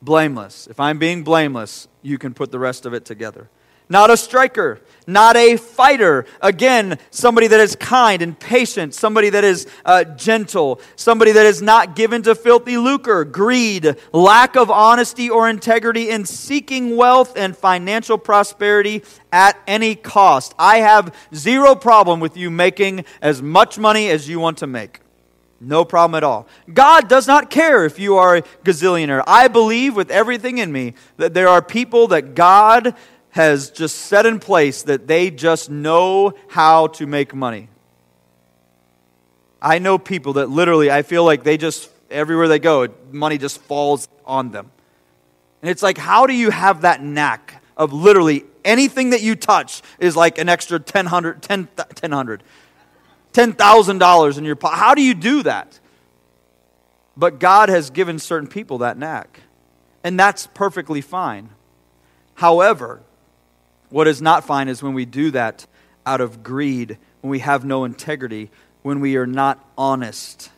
Blameless. 0.00 0.66
If 0.66 0.80
I'm 0.80 0.98
being 0.98 1.22
blameless, 1.22 1.86
you 2.02 2.18
can 2.18 2.34
put 2.34 2.50
the 2.50 2.58
rest 2.58 2.86
of 2.86 2.92
it 2.92 3.04
together 3.04 3.48
not 3.92 4.10
a 4.10 4.16
striker, 4.16 4.80
not 5.06 5.36
a 5.36 5.58
fighter. 5.58 6.24
Again, 6.40 6.98
somebody 7.10 7.46
that 7.48 7.60
is 7.60 7.76
kind 7.76 8.22
and 8.22 8.38
patient, 8.40 8.94
somebody 8.94 9.28
that 9.28 9.44
is 9.44 9.66
uh, 9.84 10.04
gentle, 10.04 10.80
somebody 10.96 11.32
that 11.32 11.44
is 11.44 11.60
not 11.60 11.94
given 11.94 12.22
to 12.22 12.34
filthy 12.34 12.78
lucre, 12.78 13.22
greed, 13.26 13.96
lack 14.12 14.56
of 14.56 14.70
honesty 14.70 15.28
or 15.28 15.46
integrity 15.46 16.08
in 16.08 16.24
seeking 16.24 16.96
wealth 16.96 17.36
and 17.36 17.54
financial 17.54 18.16
prosperity 18.16 19.02
at 19.30 19.60
any 19.66 19.94
cost. 19.94 20.54
I 20.58 20.78
have 20.78 21.14
zero 21.34 21.74
problem 21.74 22.18
with 22.18 22.34
you 22.34 22.50
making 22.50 23.04
as 23.20 23.42
much 23.42 23.78
money 23.78 24.08
as 24.08 24.26
you 24.26 24.40
want 24.40 24.56
to 24.58 24.66
make. 24.66 25.00
No 25.64 25.84
problem 25.84 26.16
at 26.16 26.24
all. 26.24 26.48
God 26.72 27.08
does 27.08 27.28
not 27.28 27.48
care 27.48 27.84
if 27.84 28.00
you 28.00 28.16
are 28.16 28.38
a 28.38 28.42
gazillionaire. 28.64 29.22
I 29.28 29.46
believe 29.46 29.94
with 29.94 30.10
everything 30.10 30.58
in 30.58 30.72
me 30.72 30.94
that 31.18 31.34
there 31.34 31.46
are 31.46 31.62
people 31.62 32.08
that 32.08 32.34
God 32.34 32.96
has 33.32 33.70
just 33.70 33.96
set 33.96 34.26
in 34.26 34.38
place 34.38 34.82
that 34.82 35.06
they 35.06 35.30
just 35.30 35.70
know 35.70 36.34
how 36.48 36.86
to 36.86 37.06
make 37.06 37.34
money. 37.34 37.68
I 39.60 39.78
know 39.78 39.98
people 39.98 40.34
that 40.34 40.50
literally, 40.50 40.90
I 40.90 41.02
feel 41.02 41.24
like 41.24 41.42
they 41.42 41.56
just, 41.56 41.90
everywhere 42.10 42.46
they 42.46 42.58
go, 42.58 42.88
money 43.10 43.38
just 43.38 43.58
falls 43.62 44.08
on 44.26 44.50
them. 44.50 44.70
And 45.62 45.70
it's 45.70 45.82
like, 45.82 45.96
how 45.96 46.26
do 46.26 46.34
you 46.34 46.50
have 46.50 46.82
that 46.82 47.02
knack 47.02 47.62
of 47.76 47.92
literally 47.92 48.44
anything 48.64 49.10
that 49.10 49.22
you 49.22 49.34
touch 49.34 49.82
is 49.98 50.14
like 50.14 50.36
an 50.36 50.48
extra 50.48 50.78
1000 50.78 51.40
10, 51.40 51.68
1000 51.76 52.42
$10,000 53.32 54.38
in 54.38 54.44
your 54.44 54.56
pocket? 54.56 54.76
How 54.76 54.94
do 54.94 55.02
you 55.02 55.14
do 55.14 55.42
that? 55.44 55.80
But 57.16 57.38
God 57.38 57.70
has 57.70 57.88
given 57.88 58.18
certain 58.18 58.48
people 58.48 58.78
that 58.78 58.98
knack. 58.98 59.40
And 60.04 60.18
that's 60.18 60.48
perfectly 60.48 61.00
fine. 61.00 61.50
However, 62.34 63.02
what 63.92 64.08
is 64.08 64.22
not 64.22 64.44
fine 64.44 64.68
is 64.68 64.82
when 64.82 64.94
we 64.94 65.04
do 65.04 65.30
that 65.32 65.66
out 66.06 66.20
of 66.20 66.42
greed, 66.42 66.96
when 67.20 67.30
we 67.30 67.40
have 67.40 67.64
no 67.64 67.84
integrity, 67.84 68.50
when 68.82 69.00
we 69.00 69.16
are 69.16 69.26
not 69.26 69.62
honest, 69.76 70.50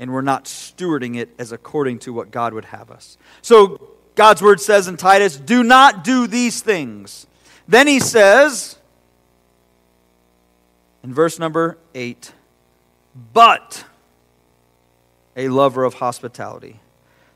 and 0.00 0.12
we're 0.12 0.20
not 0.20 0.44
stewarding 0.44 1.16
it 1.16 1.30
as 1.38 1.52
according 1.52 2.00
to 2.00 2.12
what 2.12 2.30
God 2.30 2.52
would 2.52 2.66
have 2.66 2.90
us. 2.90 3.16
So 3.42 3.90
God's 4.16 4.42
word 4.42 4.60
says 4.60 4.88
in 4.88 4.96
Titus, 4.96 5.36
do 5.36 5.62
not 5.62 6.02
do 6.02 6.26
these 6.26 6.60
things. 6.60 7.26
Then 7.68 7.86
he 7.86 8.00
says, 8.00 8.76
in 11.04 11.14
verse 11.14 11.38
number 11.38 11.78
8, 11.94 12.32
but 13.32 13.84
a 15.36 15.48
lover 15.48 15.84
of 15.84 15.94
hospitality. 15.94 16.80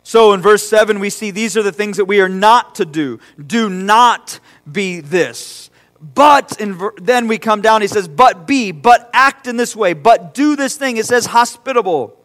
So 0.02 0.32
in 0.32 0.40
verse 0.40 0.68
7, 0.68 0.98
we 0.98 1.10
see 1.10 1.30
these 1.30 1.56
are 1.56 1.62
the 1.62 1.72
things 1.72 1.96
that 1.96 2.06
we 2.06 2.20
are 2.20 2.28
not 2.28 2.74
to 2.76 2.84
do. 2.84 3.20
Do 3.44 3.70
not 3.70 4.40
be 4.70 5.00
this. 5.00 5.70
But 6.02 6.60
then 6.96 7.28
we 7.28 7.38
come 7.38 7.62
down, 7.62 7.80
he 7.80 7.86
says, 7.86 8.08
but 8.08 8.46
be, 8.46 8.72
but 8.72 9.08
act 9.12 9.46
in 9.46 9.56
this 9.56 9.76
way, 9.76 9.92
but 9.92 10.34
do 10.34 10.56
this 10.56 10.76
thing. 10.76 10.96
It 10.96 11.06
says 11.06 11.26
hospitable. 11.26 12.18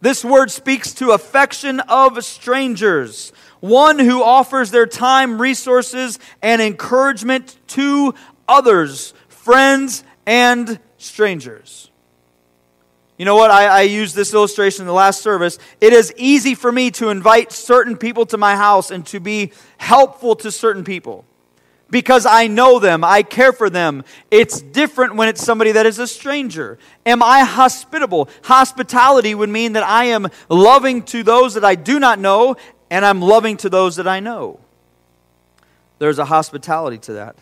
This 0.00 0.24
word 0.24 0.50
speaks 0.50 0.94
to 0.94 1.10
affection 1.10 1.80
of 1.80 2.24
strangers, 2.24 3.32
one 3.60 3.98
who 3.98 4.22
offers 4.22 4.70
their 4.70 4.86
time, 4.86 5.40
resources, 5.40 6.18
and 6.40 6.62
encouragement 6.62 7.58
to 7.68 8.14
others, 8.48 9.12
friends, 9.28 10.04
and 10.26 10.80
strangers. 10.96 11.90
You 13.18 13.26
know 13.26 13.36
what? 13.36 13.50
I, 13.50 13.66
I 13.66 13.80
used 13.82 14.16
this 14.16 14.32
illustration 14.32 14.82
in 14.82 14.86
the 14.86 14.94
last 14.94 15.20
service. 15.20 15.58
It 15.82 15.92
is 15.92 16.14
easy 16.16 16.54
for 16.54 16.72
me 16.72 16.90
to 16.92 17.10
invite 17.10 17.52
certain 17.52 17.96
people 17.98 18.24
to 18.26 18.38
my 18.38 18.56
house 18.56 18.90
and 18.90 19.06
to 19.08 19.20
be 19.20 19.52
helpful 19.76 20.34
to 20.36 20.50
certain 20.50 20.82
people 20.82 21.26
because 21.92 22.24
I 22.24 22.46
know 22.46 22.78
them, 22.78 23.04
I 23.04 23.22
care 23.22 23.52
for 23.52 23.68
them. 23.68 24.02
It's 24.30 24.62
different 24.62 25.14
when 25.14 25.28
it's 25.28 25.44
somebody 25.44 25.72
that 25.72 25.84
is 25.84 25.98
a 25.98 26.06
stranger. 26.06 26.78
Am 27.04 27.22
I 27.22 27.44
hospitable? 27.44 28.30
Hospitality 28.44 29.34
would 29.34 29.50
mean 29.50 29.74
that 29.74 29.82
I 29.82 30.06
am 30.06 30.28
loving 30.48 31.02
to 31.04 31.22
those 31.22 31.52
that 31.52 31.66
I 31.66 31.74
do 31.74 32.00
not 32.00 32.18
know 32.18 32.56
and 32.90 33.04
I'm 33.04 33.20
loving 33.20 33.58
to 33.58 33.68
those 33.68 33.96
that 33.96 34.08
I 34.08 34.20
know. 34.20 34.58
There's 35.98 36.18
a 36.18 36.24
hospitality 36.24 36.96
to 36.98 37.12
that. 37.12 37.36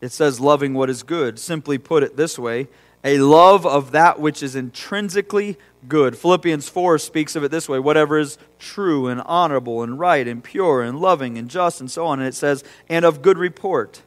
It 0.00 0.10
says 0.10 0.40
loving 0.40 0.74
what 0.74 0.90
is 0.90 1.04
good. 1.04 1.38
Simply 1.38 1.78
put 1.78 2.02
it 2.02 2.16
this 2.16 2.38
way 2.38 2.66
a 3.04 3.18
love 3.18 3.64
of 3.66 3.92
that 3.92 4.18
which 4.18 4.42
is 4.42 4.56
intrinsically 4.56 5.58
good. 5.88 6.16
Philippians 6.16 6.68
4 6.68 6.98
speaks 6.98 7.36
of 7.36 7.44
it 7.44 7.50
this 7.50 7.68
way 7.68 7.78
whatever 7.78 8.18
is 8.18 8.38
true 8.58 9.08
and 9.08 9.20
honorable 9.24 9.82
and 9.82 9.98
right 9.98 10.26
and 10.26 10.42
pure 10.42 10.82
and 10.82 11.00
loving 11.00 11.38
and 11.38 11.48
just 11.48 11.80
and 11.80 11.90
so 11.90 12.06
on. 12.06 12.18
And 12.18 12.28
it 12.28 12.34
says, 12.34 12.64
and 12.88 13.04
of 13.04 13.22
good 13.22 13.38
report. 13.38 14.02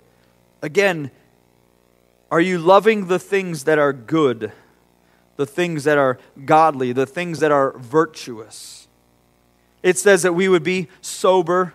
Again, 0.61 1.11
are 2.31 2.41
you 2.41 2.57
loving 2.57 3.07
the 3.07 3.19
things 3.19 3.63
that 3.65 3.77
are 3.77 3.93
good, 3.93 4.51
the 5.35 5.45
things 5.45 5.83
that 5.85 5.97
are 5.97 6.17
godly, 6.45 6.91
the 6.91 7.05
things 7.05 7.39
that 7.39 7.51
are 7.51 7.77
virtuous? 7.77 8.87
It 9.83 9.97
says 9.97 10.23
that 10.23 10.33
we 10.33 10.49
would 10.49 10.63
be 10.63 10.87
sober. 11.01 11.73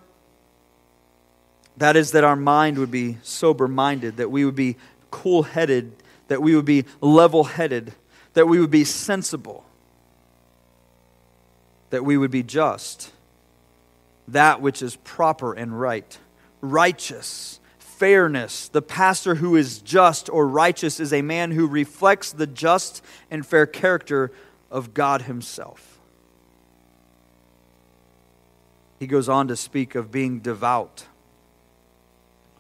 That 1.76 1.96
is, 1.96 2.12
that 2.12 2.24
our 2.24 2.36
mind 2.36 2.76
would 2.78 2.90
be 2.90 3.18
sober 3.22 3.66
minded, 3.66 4.18
that 4.18 4.30
we 4.30 4.44
would 4.44 4.56
be 4.56 4.76
cool 5.10 5.44
headed 5.44 5.92
that 6.32 6.40
we 6.40 6.56
would 6.56 6.64
be 6.64 6.86
level 7.02 7.44
headed, 7.44 7.92
that 8.32 8.48
we 8.48 8.58
would 8.58 8.70
be 8.70 8.84
sensible, 8.84 9.66
that 11.92 12.06
we 12.06 12.16
would 12.16 12.30
be 12.30 12.42
just, 12.42 13.12
that 14.26 14.62
which 14.62 14.80
is 14.80 14.96
proper 14.96 15.52
and 15.52 15.78
right, 15.78 16.18
righteous, 16.62 17.60
fairness. 17.78 18.68
The 18.68 18.80
pastor 18.80 19.34
who 19.34 19.56
is 19.56 19.78
just 19.78 20.30
or 20.30 20.48
righteous 20.48 20.98
is 20.98 21.12
a 21.12 21.20
man 21.20 21.50
who 21.50 21.66
reflects 21.66 22.32
the 22.32 22.46
just 22.46 23.04
and 23.30 23.44
fair 23.44 23.66
character 23.66 24.32
of 24.70 24.94
God 24.94 25.22
Himself. 25.22 26.00
He 28.98 29.06
goes 29.06 29.28
on 29.28 29.48
to 29.48 29.56
speak 29.56 29.94
of 29.94 30.10
being 30.10 30.40
devout, 30.40 31.04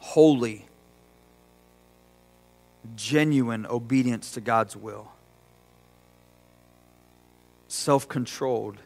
holy, 0.00 0.66
genuine 2.96 3.64
obedience 3.64 4.32
to 4.32 4.42
God's 4.42 4.76
will. 4.76 5.10
Self 7.68 8.06
controlled. 8.06 8.76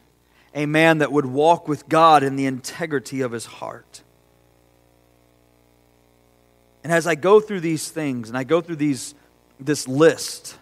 A 0.57 0.65
man 0.65 0.97
that 0.97 1.13
would 1.13 1.25
walk 1.25 1.69
with 1.69 1.87
God 1.87 2.23
in 2.23 2.35
the 2.35 2.47
integrity 2.47 3.21
of 3.21 3.31
his 3.31 3.45
heart. 3.45 4.01
And 6.83 6.91
as 6.91 7.05
I 7.05 7.15
go 7.15 7.39
through 7.39 7.59
these 7.61 7.89
things 7.89 8.27
and 8.27 8.37
I 8.37 8.43
go 8.43 8.59
through 8.59 8.77
these, 8.77 9.13
this 9.59 9.87
list, 9.87 10.57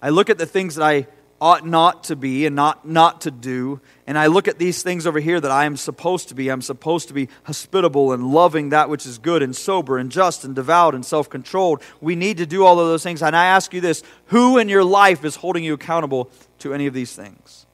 I 0.00 0.10
look 0.10 0.30
at 0.30 0.38
the 0.38 0.46
things 0.46 0.76
that 0.76 0.84
I 0.84 1.06
ought 1.40 1.66
not 1.66 2.04
to 2.04 2.16
be 2.16 2.46
and 2.46 2.56
not 2.56 2.86
not 2.86 3.22
to 3.22 3.30
do. 3.30 3.80
And 4.06 4.16
i 4.16 4.26
look 4.26 4.48
at 4.48 4.58
these 4.58 4.82
things 4.82 5.06
over 5.06 5.20
here 5.20 5.40
that 5.40 5.50
i 5.50 5.64
am 5.64 5.76
supposed 5.76 6.28
to 6.28 6.34
be. 6.34 6.48
I'm 6.48 6.62
supposed 6.62 7.08
to 7.08 7.14
be 7.14 7.28
hospitable 7.44 8.12
and 8.12 8.30
loving 8.30 8.70
that 8.70 8.88
which 8.88 9.04
is 9.04 9.18
good 9.18 9.42
and 9.42 9.54
sober 9.54 9.98
and 9.98 10.10
just 10.10 10.44
and 10.44 10.54
devout 10.54 10.94
and 10.94 11.04
self-controlled. 11.04 11.82
We 12.00 12.16
need 12.16 12.38
to 12.38 12.46
do 12.46 12.64
all 12.64 12.80
of 12.80 12.86
those 12.86 13.02
things. 13.02 13.22
And 13.22 13.36
i 13.36 13.46
ask 13.46 13.74
you 13.74 13.80
this 13.80 14.02
who 14.26 14.58
in 14.58 14.68
your 14.68 14.84
life 14.84 15.24
is 15.24 15.36
holding 15.36 15.64
you 15.64 15.74
accountable 15.74 16.30
to 16.60 16.72
any 16.72 16.86
of 16.86 16.94
these 16.94 17.14
things 17.14 17.65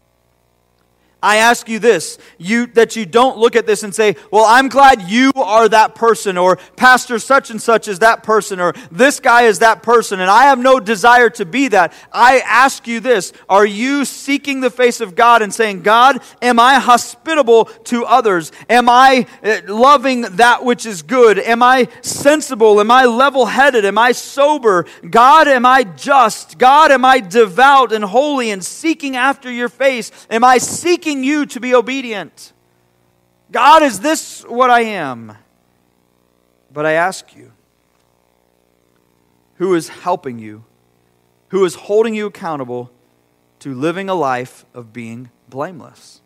I 1.22 1.37
ask 1.37 1.68
you 1.68 1.78
this, 1.78 2.18
you, 2.37 2.66
that 2.68 2.96
you 2.96 3.06
don't 3.06 3.38
look 3.38 3.54
at 3.54 3.64
this 3.64 3.85
and 3.85 3.94
say, 3.94 4.16
well, 4.32 4.44
I'm 4.44 4.68
glad 4.68 5.02
you 5.02 5.30
are 5.37 5.68
that 5.68 5.94
person, 5.94 6.37
or 6.37 6.56
Pastor 6.76 7.20
such 7.20 7.50
and 7.50 7.62
such 7.62 7.87
is 7.87 8.00
that 8.00 8.24
person, 8.24 8.58
or 8.58 8.74
this 8.90 9.20
guy 9.20 9.42
is 9.42 9.61
that 9.61 9.85
person, 9.85 10.18
and 10.18 10.28
I 10.28 10.44
have 10.44 10.58
no 10.58 10.80
desire 10.80 11.30
to 11.30 11.44
be 11.44 11.68
that. 11.68 11.92
I 12.12 12.40
ask 12.40 12.88
you 12.88 12.98
this, 12.98 13.32
are 13.48 13.64
you 13.64 14.04
seeking 14.04 14.61
the 14.61 14.70
face 14.70 15.00
of 15.00 15.14
God 15.14 15.42
and 15.42 15.54
saying, 15.54 15.82
God, 15.82 16.20
am 16.40 16.58
I 16.58 16.75
hospitable 16.81 17.66
to 17.66 18.04
others? 18.04 18.50
Am 18.68 18.88
I 18.88 19.27
eh, 19.44 19.60
loving 19.68 20.23
that 20.23 20.64
which 20.64 20.87
is 20.87 21.02
good? 21.02 21.38
Am 21.38 21.62
I 21.62 21.87
sensible? 22.00 22.81
Am 22.81 22.90
I 22.90 23.04
level 23.04 23.46
headed? 23.46 23.85
Am 23.85 23.98
I 23.98 24.10
sober? 24.10 24.87
God, 25.08 25.46
am 25.46 25.66
I 25.66 25.85
just? 25.85 26.58
God, 26.58 26.90
am 26.90 27.04
I 27.04 27.20
devout 27.20 27.92
and 27.92 28.04
holy 28.04 28.50
and 28.50 28.64
seeking 28.64 29.16
after 29.16 29.50
your 29.50 29.68
face? 29.68 30.10
Am 30.29 30.42
I 30.42 30.58
seeking 30.58 31.12
asking 31.13 31.25
you 31.25 31.44
to 31.44 31.60
be 31.60 31.75
obedient. 31.75 32.54
God, 33.50 33.83
is 33.83 34.00
this 34.00 34.42
what 34.44 34.71
I 34.71 34.81
am? 34.81 35.37
But 36.73 36.87
I 36.87 36.92
ask 36.92 37.37
you, 37.37 37.52
who 39.56 39.75
is 39.75 39.90
helping 39.90 40.38
you? 40.38 40.65
Who 41.48 41.67
is 41.67 41.75
holding 41.75 42.15
you 42.15 42.27
accountable 42.27 42.90
to 43.58 43.75
living 43.75 44.08
a 44.08 44.15
life 44.15 44.65
of 44.73 44.94
being 44.94 45.31
blameless? 45.50 46.23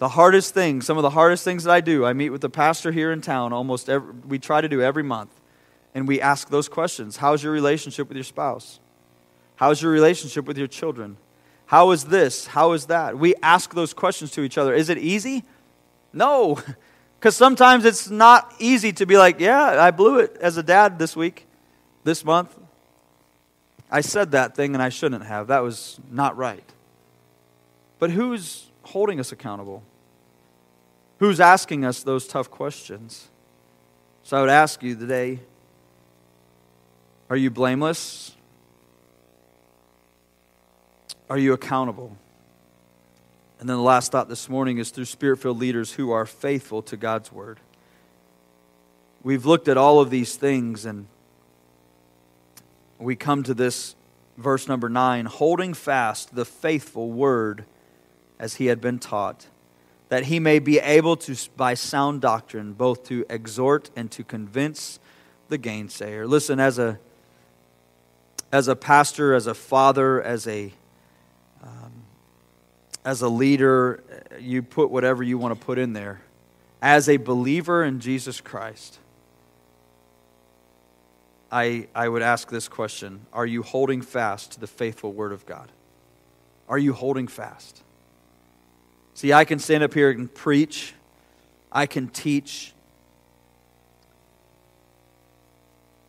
The 0.00 0.10
hardest 0.10 0.52
thing, 0.52 0.82
some 0.82 0.98
of 0.98 1.02
the 1.02 1.16
hardest 1.16 1.42
things 1.42 1.64
that 1.64 1.72
I 1.72 1.80
do, 1.80 2.04
I 2.04 2.12
meet 2.12 2.28
with 2.28 2.42
the 2.42 2.50
pastor 2.50 2.92
here 2.92 3.10
in 3.10 3.22
town 3.22 3.54
almost 3.54 3.88
every, 3.88 4.12
we 4.28 4.38
try 4.38 4.60
to 4.60 4.68
do 4.68 4.82
every 4.82 5.02
month. 5.02 5.30
And 5.94 6.06
we 6.06 6.20
ask 6.20 6.50
those 6.50 6.68
questions. 6.68 7.16
How's 7.16 7.42
your 7.42 7.54
relationship 7.54 8.08
with 8.08 8.18
your 8.18 8.24
spouse? 8.24 8.80
How's 9.54 9.80
your 9.80 9.90
relationship 9.90 10.44
with 10.44 10.58
your 10.58 10.68
children? 10.68 11.16
How 11.66 11.90
is 11.90 12.04
this? 12.04 12.46
How 12.46 12.72
is 12.72 12.86
that? 12.86 13.18
We 13.18 13.34
ask 13.42 13.74
those 13.74 13.92
questions 13.92 14.30
to 14.32 14.42
each 14.42 14.56
other. 14.56 14.72
Is 14.72 14.88
it 14.88 14.98
easy? 14.98 15.44
No. 16.12 16.58
Because 17.18 17.34
sometimes 17.34 17.86
it's 17.86 18.10
not 18.10 18.54
easy 18.58 18.92
to 18.92 19.06
be 19.06 19.16
like, 19.16 19.40
yeah, 19.40 19.82
I 19.82 19.90
blew 19.90 20.18
it 20.18 20.36
as 20.38 20.58
a 20.58 20.62
dad 20.62 20.98
this 20.98 21.16
week, 21.16 21.46
this 22.04 22.24
month. 22.24 22.54
I 23.90 24.02
said 24.02 24.32
that 24.32 24.54
thing 24.54 24.74
and 24.74 24.82
I 24.82 24.90
shouldn't 24.90 25.24
have. 25.24 25.46
That 25.46 25.60
was 25.60 25.98
not 26.10 26.36
right. 26.36 26.62
But 27.98 28.10
who's 28.10 28.66
holding 28.82 29.18
us 29.18 29.32
accountable? 29.32 29.82
Who's 31.18 31.40
asking 31.40 31.84
us 31.84 32.02
those 32.02 32.28
tough 32.28 32.50
questions? 32.50 33.28
So 34.22 34.36
I 34.36 34.40
would 34.42 34.50
ask 34.50 34.82
you 34.82 34.94
today 34.94 35.40
are 37.28 37.36
you 37.36 37.50
blameless? 37.50 38.35
Are 41.28 41.38
you 41.38 41.52
accountable? 41.52 42.16
And 43.58 43.68
then 43.68 43.76
the 43.76 43.82
last 43.82 44.12
thought 44.12 44.28
this 44.28 44.48
morning 44.48 44.78
is 44.78 44.90
through 44.90 45.06
spirit 45.06 45.38
filled 45.38 45.58
leaders 45.58 45.94
who 45.94 46.12
are 46.12 46.24
faithful 46.24 46.82
to 46.82 46.96
God's 46.96 47.32
word. 47.32 47.58
We've 49.24 49.44
looked 49.44 49.66
at 49.66 49.76
all 49.76 49.98
of 49.98 50.10
these 50.10 50.36
things 50.36 50.84
and 50.84 51.08
we 52.98 53.16
come 53.16 53.42
to 53.42 53.54
this 53.54 53.96
verse 54.36 54.68
number 54.68 54.88
nine 54.88 55.26
holding 55.26 55.74
fast 55.74 56.34
the 56.34 56.44
faithful 56.44 57.10
word 57.10 57.64
as 58.38 58.54
he 58.56 58.66
had 58.66 58.80
been 58.80 59.00
taught, 59.00 59.48
that 60.08 60.26
he 60.26 60.38
may 60.38 60.60
be 60.60 60.78
able 60.78 61.16
to, 61.16 61.34
by 61.56 61.74
sound 61.74 62.20
doctrine, 62.20 62.72
both 62.72 63.04
to 63.08 63.26
exhort 63.28 63.90
and 63.96 64.12
to 64.12 64.22
convince 64.22 65.00
the 65.48 65.58
gainsayer. 65.58 66.28
Listen, 66.28 66.60
as 66.60 66.78
a 66.78 67.00
as 68.52 68.68
a 68.68 68.76
pastor, 68.76 69.34
as 69.34 69.48
a 69.48 69.54
father, 69.54 70.22
as 70.22 70.46
a 70.46 70.72
um, 71.66 71.92
as 73.04 73.22
a 73.22 73.28
leader, 73.28 74.02
you 74.40 74.62
put 74.62 74.90
whatever 74.90 75.22
you 75.22 75.38
want 75.38 75.58
to 75.58 75.66
put 75.66 75.78
in 75.78 75.92
there. 75.92 76.20
As 76.80 77.08
a 77.08 77.16
believer 77.16 77.84
in 77.84 78.00
Jesus 78.00 78.40
Christ, 78.40 78.98
I, 81.50 81.88
I 81.94 82.08
would 82.08 82.22
ask 82.22 82.50
this 82.50 82.68
question 82.68 83.26
Are 83.32 83.46
you 83.46 83.62
holding 83.62 84.02
fast 84.02 84.52
to 84.52 84.60
the 84.60 84.66
faithful 84.66 85.12
Word 85.12 85.32
of 85.32 85.46
God? 85.46 85.70
Are 86.68 86.78
you 86.78 86.92
holding 86.92 87.28
fast? 87.28 87.82
See, 89.14 89.32
I 89.32 89.44
can 89.44 89.58
stand 89.58 89.82
up 89.82 89.94
here 89.94 90.10
and 90.10 90.32
preach, 90.32 90.94
I 91.72 91.86
can 91.86 92.08
teach, 92.08 92.74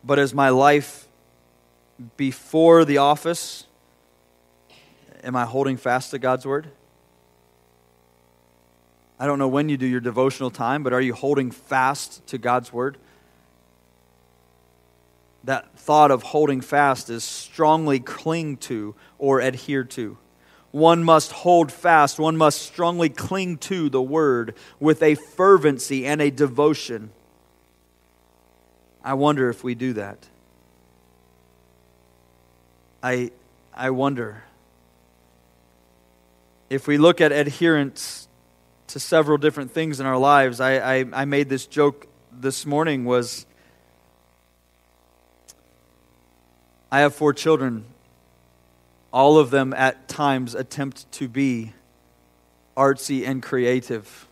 but 0.04 0.18
as 0.18 0.34
my 0.34 0.50
life 0.50 1.06
before 2.16 2.84
the 2.84 2.98
office, 2.98 3.67
am 5.22 5.36
I 5.36 5.44
holding 5.44 5.76
fast 5.76 6.10
to 6.12 6.18
God's 6.18 6.46
Word? 6.46 6.68
I 9.18 9.26
don't 9.26 9.38
know 9.38 9.48
when 9.48 9.68
you 9.68 9.76
do 9.76 9.86
your 9.86 10.00
devotional 10.00 10.50
time, 10.50 10.82
but 10.82 10.92
are 10.92 11.00
you 11.00 11.12
holding 11.12 11.50
fast 11.50 12.26
to 12.28 12.38
God's 12.38 12.72
Word? 12.72 12.98
That 15.44 15.76
thought 15.76 16.10
of 16.10 16.22
holding 16.22 16.60
fast 16.60 17.10
is 17.10 17.24
strongly 17.24 18.00
cling 18.00 18.58
to 18.58 18.94
or 19.18 19.40
adhere 19.40 19.84
to. 19.84 20.18
One 20.70 21.02
must 21.02 21.32
hold 21.32 21.72
fast, 21.72 22.18
one 22.18 22.36
must 22.36 22.60
strongly 22.62 23.08
cling 23.08 23.58
to 23.58 23.88
the 23.88 24.02
Word 24.02 24.54
with 24.78 25.02
a 25.02 25.14
fervency 25.14 26.06
and 26.06 26.20
a 26.20 26.30
devotion. 26.30 27.10
I 29.02 29.14
wonder 29.14 29.48
if 29.48 29.64
we 29.64 29.74
do 29.74 29.94
that. 29.94 30.26
I, 33.02 33.30
I 33.74 33.90
wonder 33.90 34.42
if 36.70 36.86
we 36.86 36.98
look 36.98 37.20
at 37.20 37.32
adherence 37.32 38.28
to 38.88 38.98
several 38.98 39.38
different 39.38 39.70
things 39.70 40.00
in 40.00 40.06
our 40.06 40.18
lives. 40.18 40.60
I, 40.60 41.00
I, 41.00 41.04
I 41.12 41.24
made 41.24 41.48
this 41.48 41.66
joke 41.66 42.08
this 42.32 42.66
morning 42.66 43.04
was 43.04 43.46
I 46.90 47.00
have 47.00 47.14
four 47.14 47.34
children. 47.34 47.84
All 49.12 49.38
of 49.38 49.50
them 49.50 49.74
at 49.74 50.08
times 50.08 50.54
attempt 50.54 51.10
to 51.12 51.28
be 51.28 51.74
artsy 52.76 53.26
and 53.26 53.42
creative, 53.42 54.26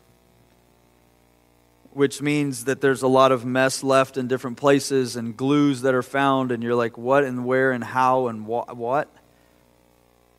which 1.93 2.23
means 2.23 2.65
that 2.65 2.81
there's 2.81 3.03
a 3.03 3.09
lot 3.09 3.33
of 3.33 3.45
mess 3.45 3.83
left 3.83 4.17
in 4.17 4.27
different 4.27 4.57
places 4.57 5.17
and 5.17 5.37
glues 5.37 5.83
that 5.83 5.95
are 5.95 6.03
found, 6.03 6.51
and 6.51 6.63
you're 6.63 6.75
like, 6.75 6.97
what 6.97 7.25
and 7.25 7.45
where 7.45 7.73
and 7.73 7.85
how 7.85 8.29
and 8.29 8.45
wh- 8.45 8.75
what? 8.77 9.09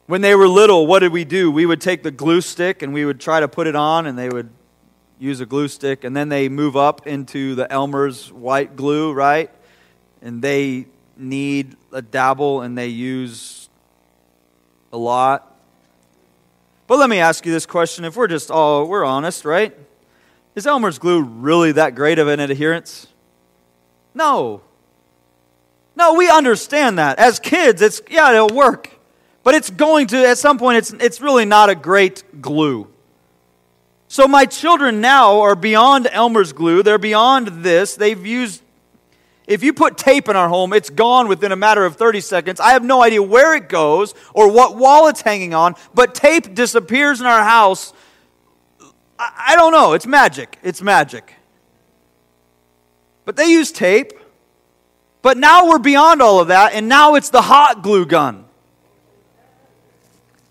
When 0.07 0.21
they 0.21 0.35
were 0.35 0.47
little, 0.47 0.87
what 0.87 0.99
did 0.99 1.11
we 1.11 1.25
do? 1.25 1.51
We 1.51 1.65
would 1.65 1.81
take 1.81 2.01
the 2.01 2.11
glue 2.11 2.39
stick 2.39 2.81
and 2.81 2.93
we 2.93 3.05
would 3.05 3.19
try 3.19 3.41
to 3.41 3.47
put 3.47 3.67
it 3.67 3.75
on, 3.75 4.05
and 4.05 4.17
they 4.17 4.29
would 4.29 4.49
use 5.19 5.41
a 5.41 5.45
glue 5.45 5.67
stick, 5.67 6.03
and 6.03 6.15
then 6.15 6.29
they 6.29 6.47
move 6.47 6.77
up 6.77 7.05
into 7.05 7.55
the 7.55 7.71
Elmer's 7.71 8.31
white 8.31 8.75
glue, 8.77 9.11
right? 9.11 9.51
And 10.21 10.41
they 10.41 10.85
need 11.17 11.75
a 11.91 12.01
dabble 12.01 12.61
and 12.61 12.77
they 12.77 12.87
use 12.87 13.69
a 14.93 14.97
lot. 14.97 15.55
But 16.85 16.99
let 16.99 17.09
me 17.09 17.19
ask 17.19 17.45
you 17.45 17.51
this 17.51 17.65
question 17.65 18.05
if 18.05 18.15
we're 18.15 18.27
just 18.27 18.49
all 18.49 18.87
we're 18.87 19.03
honest, 19.03 19.43
right? 19.43 19.75
Is 20.55 20.65
Elmer's 20.65 20.99
glue 20.99 21.21
really 21.21 21.73
that 21.73 21.95
great 21.95 22.17
of 22.17 22.27
an 22.27 22.39
adherence? 22.39 23.07
No. 24.13 24.61
No, 25.95 26.13
we 26.13 26.29
understand 26.29 26.97
that. 26.97 27.19
As 27.19 27.39
kids, 27.39 27.81
it's 27.81 28.01
yeah, 28.09 28.31
it'll 28.31 28.55
work. 28.55 28.96
But 29.47 29.55
it's 29.55 29.69
going 29.69 30.07
to 30.07 30.27
at 30.27 30.37
some 30.37 30.57
point 30.57 30.77
it's 30.77 30.91
it's 30.91 31.21
really 31.21 31.45
not 31.45 31.69
a 31.69 31.75
great 31.75 32.41
glue. 32.41 32.85
So 34.09 34.27
my 34.27 34.43
children 34.43 34.99
now 34.99 35.39
are 35.39 35.55
beyond 35.55 36.09
Elmer's 36.11 36.51
glue. 36.51 36.83
They're 36.83 36.97
beyond 36.97 37.63
this. 37.63 37.95
They've 37.95 38.25
used 38.25 38.61
if 39.47 39.63
you 39.63 39.71
put 39.71 39.97
tape 39.97 40.27
in 40.27 40.35
our 40.35 40.49
home, 40.49 40.73
it's 40.73 40.89
gone 40.89 41.29
within 41.29 41.53
a 41.53 41.55
matter 41.55 41.85
of 41.85 41.95
30 41.95 42.19
seconds. 42.19 42.59
I 42.59 42.71
have 42.71 42.83
no 42.83 43.01
idea 43.01 43.23
where 43.23 43.55
it 43.55 43.69
goes 43.69 44.13
or 44.33 44.51
what 44.51 44.75
wall 44.75 45.07
it's 45.07 45.21
hanging 45.21 45.53
on, 45.53 45.75
but 45.93 46.13
tape 46.13 46.53
disappears 46.53 47.21
in 47.21 47.25
our 47.25 47.45
house. 47.45 47.93
I, 49.17 49.55
don't 49.55 49.71
know. 49.71 49.93
It's 49.93 50.05
magic. 50.05 50.59
It's 50.61 50.81
magic. 50.81 51.33
But 53.23 53.37
they 53.37 53.45
use 53.45 53.71
tape. 53.71 54.11
But 55.21 55.37
now 55.37 55.69
we're 55.69 55.79
beyond 55.79 56.21
all 56.21 56.41
of 56.41 56.49
that, 56.49 56.73
and 56.73 56.89
now 56.89 57.15
it's 57.15 57.29
the 57.29 57.43
hot 57.43 57.81
glue 57.81 58.05
gun. 58.05 58.46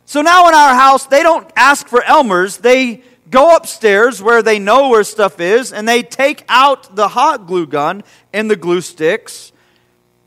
So 0.06 0.22
now 0.22 0.46
in 0.48 0.54
our 0.54 0.74
house, 0.74 1.06
they 1.06 1.24
don't 1.24 1.50
ask 1.56 1.88
for 1.88 2.00
Elmer's. 2.02 2.58
They 2.58 3.02
go 3.28 3.56
upstairs 3.56 4.22
where 4.22 4.40
they 4.40 4.60
know 4.60 4.88
where 4.88 5.02
stuff 5.02 5.40
is 5.40 5.72
and 5.72 5.86
they 5.86 6.04
take 6.04 6.44
out 6.48 6.94
the 6.94 7.08
hot 7.08 7.48
glue 7.48 7.66
gun 7.66 8.04
and 8.32 8.48
the 8.48 8.54
glue 8.54 8.80
sticks 8.80 9.50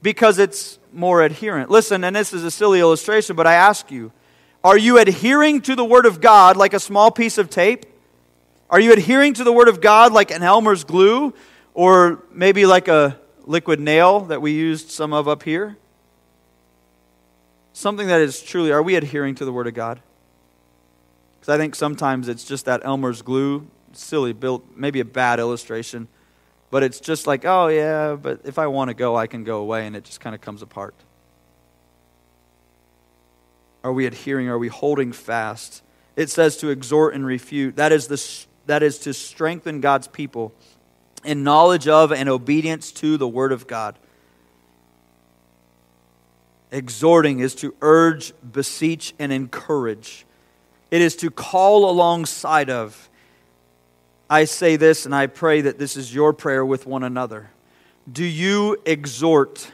because 0.02 0.38
it's 0.38 0.80
more 0.92 1.24
adherent. 1.24 1.70
Listen, 1.70 2.04
and 2.04 2.14
this 2.14 2.34
is 2.34 2.44
a 2.44 2.52
silly 2.52 2.82
illustration, 2.82 3.38
but 3.38 3.48
I 3.48 3.54
ask 3.54 3.90
you 3.90 4.12
are 4.66 4.78
you 4.78 4.98
adhering 4.98 5.62
to 5.62 5.76
the 5.78 5.86
Word 5.86 6.06
of 6.06 6.20
God 6.20 6.58
like 6.58 6.74
a 6.74 6.80
small 6.82 7.10
piece 7.10 7.38
of 7.38 7.50
tape? 7.50 7.86
Are 8.70 8.82
you 8.82 8.92
adhering 8.92 9.34
to 9.36 9.46
the 9.46 9.54
Word 9.54 9.70
of 9.70 9.80
God 9.80 10.12
like 10.12 10.32
an 10.32 10.44
Elmer's 10.44 10.84
glue 10.84 11.34
or 11.74 12.22
maybe 12.34 12.66
like 12.66 12.90
a 12.90 13.18
liquid 13.46 13.80
nail 13.80 14.20
that 14.22 14.42
we 14.42 14.52
used 14.52 14.92
some 14.92 15.14
of 15.14 15.30
up 15.30 15.44
here? 15.44 15.78
Something 17.80 18.08
that 18.08 18.20
is 18.20 18.42
truly, 18.42 18.74
are 18.74 18.84
we 18.84 18.96
adhering 18.96 19.36
to 19.36 19.46
the 19.46 19.54
Word 19.54 19.66
of 19.66 19.74
God? 19.74 20.02
Because 21.40 21.48
I 21.48 21.58
think 21.58 21.76
sometimes 21.76 22.28
it's 22.28 22.44
just 22.44 22.66
that 22.66 22.82
Elmer's 22.84 23.22
glue, 23.22 23.68
silly, 23.94 24.34
built, 24.34 24.66
maybe 24.76 25.00
a 25.00 25.06
bad 25.06 25.40
illustration, 25.40 26.10
but 26.72 26.84
it's 26.84 27.00
just 27.00 27.26
like, 27.26 27.46
oh 27.46 27.68
yeah, 27.68 28.18
but 28.22 28.42
if 28.44 28.60
I 28.60 28.68
want 28.68 28.90
to 28.90 28.94
go, 28.94 29.16
I 29.16 29.28
can 29.28 29.46
go 29.46 29.60
away, 29.60 29.88
and 29.88 29.96
it 29.96 30.04
just 30.04 30.20
kind 30.20 30.36
of 30.36 30.42
comes 30.42 30.62
apart. 30.62 30.94
Are 33.82 33.94
we 33.94 34.06
adhering? 34.06 34.50
Are 34.50 34.60
we 34.60 34.68
holding 34.68 35.14
fast? 35.14 35.82
It 36.18 36.30
says 36.30 36.58
to 36.58 36.72
exhort 36.72 37.14
and 37.14 37.26
refute. 37.26 37.78
That 37.78 37.94
is, 37.94 38.08
the, 38.08 38.22
that 38.66 38.84
is 38.84 39.00
to 39.00 39.14
strengthen 39.14 39.80
God's 39.80 40.10
people 40.10 40.52
in 41.24 41.46
knowledge 41.46 41.88
of 41.88 42.12
and 42.12 42.28
obedience 42.28 42.92
to 42.92 43.16
the 43.16 43.28
Word 43.28 43.54
of 43.54 43.68
God. 43.68 43.98
Exhorting 46.72 47.40
is 47.40 47.56
to 47.56 47.74
urge, 47.82 48.34
beseech, 48.52 49.14
and 49.18 49.32
encourage. 49.32 50.26
It 50.92 51.02
is 51.02 51.16
to 51.18 51.32
call 51.32 51.90
alongside 51.90 52.70
of. 52.70 53.10
I 54.30 54.46
say 54.46 54.76
this 54.76 55.06
and 55.06 55.16
I 55.16 55.28
pray 55.28 55.62
that 55.62 55.80
this 55.80 55.98
is 55.98 56.14
your 56.14 56.34
prayer 56.34 56.64
with 56.64 56.86
one 56.86 57.04
another. 57.04 57.50
Do 58.12 58.24
you 58.24 58.78
exhort? 58.86 59.72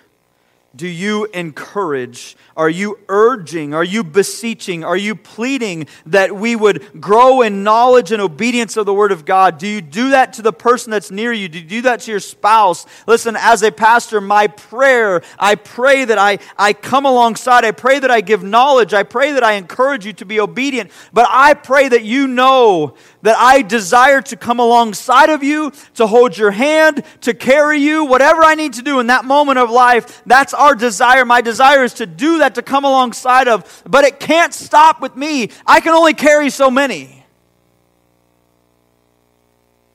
Do 0.75 0.87
you 0.87 1.25
encourage? 1.33 2.35
Are 2.57 2.69
you 2.69 2.99
urging? 3.07 3.73
Are 3.73 3.83
you 3.83 4.03
beseeching? 4.03 4.83
Are 4.83 4.97
you 4.97 5.15
pleading 5.15 5.87
that 6.05 6.35
we 6.35 6.55
would 6.55 7.01
grow 7.01 7.41
in 7.41 7.63
knowledge 7.63 8.11
and 8.11 8.21
obedience 8.21 8.75
of 8.75 8.85
the 8.85 8.93
Word 8.93 9.11
of 9.11 9.25
God? 9.25 9.57
Do 9.57 9.67
you 9.67 9.81
do 9.81 10.09
that 10.09 10.33
to 10.33 10.41
the 10.41 10.51
person 10.51 10.91
that's 10.91 11.11
near 11.11 11.31
you? 11.31 11.47
Do 11.47 11.59
you 11.59 11.65
do 11.65 11.81
that 11.83 12.01
to 12.01 12.11
your 12.11 12.19
spouse? 12.19 12.85
Listen, 13.07 13.35
as 13.37 13.61
a 13.61 13.71
pastor, 13.71 14.19
my 14.19 14.47
prayer, 14.47 15.21
I 15.39 15.55
pray 15.55 16.05
that 16.05 16.17
I, 16.17 16.39
I 16.57 16.73
come 16.73 17.05
alongside. 17.05 17.63
I 17.63 17.71
pray 17.71 17.99
that 17.99 18.11
I 18.11 18.21
give 18.21 18.43
knowledge. 18.43 18.93
I 18.93 19.03
pray 19.03 19.33
that 19.33 19.43
I 19.43 19.53
encourage 19.53 20.05
you 20.05 20.13
to 20.13 20.25
be 20.25 20.39
obedient. 20.39 20.91
But 21.13 21.27
I 21.29 21.53
pray 21.53 21.87
that 21.89 22.03
you 22.03 22.27
know 22.27 22.95
that 23.21 23.37
I 23.37 23.61
desire 23.61 24.21
to 24.21 24.35
come 24.35 24.59
alongside 24.59 25.29
of 25.29 25.43
you, 25.43 25.71
to 25.95 26.07
hold 26.07 26.37
your 26.37 26.51
hand, 26.51 27.03
to 27.21 27.33
carry 27.33 27.79
you, 27.79 28.05
whatever 28.05 28.43
I 28.43 28.55
need 28.55 28.73
to 28.73 28.81
do 28.81 28.99
in 28.99 29.07
that 29.07 29.25
moment 29.25 29.57
of 29.57 29.69
life. 29.69 30.21
That's 30.25 30.53
our 30.53 30.64
desire. 30.73 31.25
My 31.25 31.41
desire 31.41 31.83
is 31.83 31.93
to 31.95 32.07
do 32.07 32.39
that, 32.39 32.55
to 32.55 32.61
come 32.61 32.85
alongside 32.85 33.47
of. 33.47 33.83
But 33.85 34.05
it 34.05 34.19
can't 34.19 34.53
stop 34.53 35.01
with 35.01 35.15
me. 35.15 35.49
I 35.67 35.81
can 35.81 35.93
only 35.93 36.13
carry 36.13 36.49
so 36.49 36.71
many. 36.71 37.23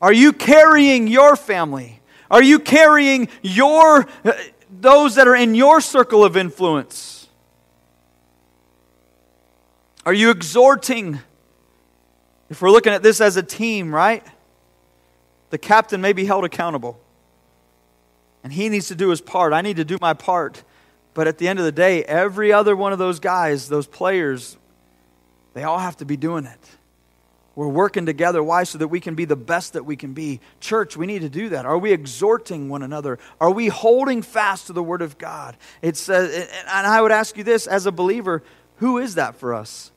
Are 0.01 0.13
you 0.13 0.33
carrying 0.33 1.09
your 1.09 1.35
family? 1.35 2.01
Are 2.31 2.43
you 2.43 2.59
carrying 2.59 3.29
your 3.43 4.07
uh, 4.25 4.33
those 4.71 5.17
that 5.17 5.27
are 5.27 5.35
in 5.35 5.55
your 5.55 5.81
circle 5.81 6.25
of 6.25 6.37
influence? 6.37 7.27
Are 10.07 10.15
you 10.15 10.31
exhorting 10.31 11.19
if 12.49 12.63
we're 12.63 12.71
looking 12.71 12.93
at 12.93 13.03
this 13.03 13.21
as 13.21 13.37
a 13.37 13.43
team, 13.43 13.95
right? 13.95 14.25
The 15.51 15.59
captain 15.59 16.01
may 16.01 16.13
be 16.13 16.25
held 16.25 16.45
accountable. 16.45 17.01
And 18.43 18.53
he 18.53 18.69
needs 18.69 18.89
to 18.89 18.95
do 18.95 19.11
his 19.11 19.21
part. 19.21 19.53
I 19.53 19.61
need 19.61 19.77
to 19.77 19.85
do 19.85 19.99
my 20.01 20.15
part. 20.15 20.63
But 21.13 21.27
at 21.29 21.39
the 21.39 21.49
end 21.49 21.59
of 21.59 21.65
the 21.65 21.73
day, 21.73 22.05
every 22.05 22.53
other 22.53 22.75
one 22.75 22.93
of 22.93 22.99
those 22.99 23.21
guys, 23.21 23.69
those 23.69 23.87
players, 23.87 24.57
they 25.55 25.65
all 25.65 25.79
have 25.79 25.97
to 25.99 26.05
be 26.05 26.17
doing 26.17 26.45
it. 26.47 26.59
We're 27.57 27.69
working 27.69 28.07
together. 28.07 28.43
Why? 28.43 28.63
So 28.63 28.79
that 28.79 28.89
we 28.89 29.01
can 29.01 29.15
be 29.15 29.25
the 29.25 29.37
best 29.37 29.75
that 29.75 29.85
we 29.85 29.97
can 29.97 30.15
be. 30.15 30.41
Church, 30.61 30.97
we 30.97 31.07
need 31.07 31.23
to 31.23 31.29
do 31.29 31.51
that. 31.51 31.67
Are 31.67 31.77
we 31.77 31.93
exhorting 31.93 32.69
one 32.69 32.83
another? 32.83 33.19
Are 33.41 33.51
we 33.51 33.69
holding 33.69 34.23
fast 34.23 34.69
to 34.69 34.73
the 34.73 34.83
Word 34.83 35.03
of 35.03 35.19
God? 35.19 35.57
It 35.83 35.97
says, 35.97 36.49
and 36.67 36.87
I 36.87 37.03
would 37.03 37.13
ask 37.13 37.37
you 37.37 37.45
this 37.45 37.67
as 37.67 37.87
a 37.87 37.93
believer 37.93 38.43
who 38.77 38.97
is 38.97 39.17
that 39.17 39.35
for 39.35 39.53
us? 39.53 39.93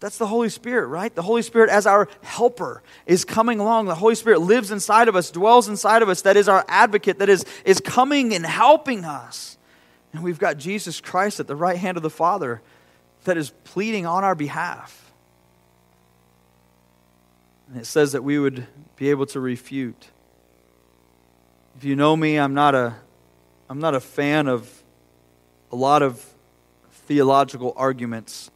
That's 0.00 0.16
the 0.16 0.26
Holy 0.26 0.48
Spirit, 0.48 0.86
right? 0.86 1.14
The 1.14 1.22
Holy 1.22 1.42
Spirit, 1.42 1.68
as 1.68 1.86
our 1.86 2.08
helper, 2.22 2.82
is 3.04 3.26
coming 3.26 3.60
along. 3.60 3.86
The 3.86 3.94
Holy 3.94 4.14
Spirit 4.14 4.40
lives 4.40 4.70
inside 4.70 5.08
of 5.08 5.14
us, 5.14 5.30
dwells 5.30 5.68
inside 5.68 6.00
of 6.02 6.08
us, 6.08 6.22
that 6.22 6.38
is 6.38 6.48
our 6.48 6.64
advocate, 6.68 7.18
that 7.18 7.28
is, 7.28 7.44
is 7.66 7.80
coming 7.80 8.34
and 8.34 8.44
helping 8.44 9.04
us. 9.04 9.58
And 10.14 10.22
we've 10.22 10.38
got 10.38 10.56
Jesus 10.56 11.00
Christ 11.00 11.38
at 11.38 11.46
the 11.46 11.54
right 11.54 11.76
hand 11.76 11.98
of 11.98 12.02
the 12.02 12.10
Father 12.10 12.62
that 13.24 13.36
is 13.36 13.50
pleading 13.64 14.06
on 14.06 14.24
our 14.24 14.34
behalf. 14.34 15.12
And 17.68 17.78
it 17.78 17.84
says 17.84 18.12
that 18.12 18.24
we 18.24 18.38
would 18.38 18.66
be 18.96 19.10
able 19.10 19.26
to 19.26 19.40
refute. 19.40 20.08
If 21.76 21.84
you 21.84 21.94
know 21.94 22.16
me, 22.16 22.36
I'm 22.38 22.54
not 22.54 22.74
a, 22.74 22.94
I'm 23.68 23.78
not 23.78 23.94
a 23.94 24.00
fan 24.00 24.48
of 24.48 24.82
a 25.70 25.76
lot 25.76 26.02
of 26.02 26.24
theological 27.06 27.74
arguments 27.76 28.50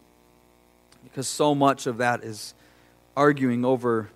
because 1.15 1.29
so 1.29 1.55
much 1.55 1.87
of 1.87 1.99
that 1.99 2.25
is 2.25 2.55
arguing 3.17 3.65
over 3.65 4.11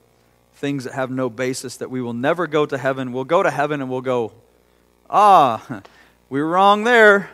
things 0.57 0.83
that 0.83 0.95
have 0.95 1.13
no 1.13 1.31
basis, 1.31 1.77
that 1.77 1.93
we 1.93 2.03
will 2.03 2.13
never 2.13 2.49
go 2.49 2.67
to 2.67 2.77
heaven. 2.77 3.13
We'll 3.13 3.23
go 3.23 3.41
to 3.41 3.53
heaven 3.53 3.81
and 3.81 3.89
we'll 3.89 4.01
go, 4.01 4.33
ah, 5.09 5.83
we 6.29 6.41
were 6.43 6.49
wrong 6.49 6.83
there. 6.83 7.31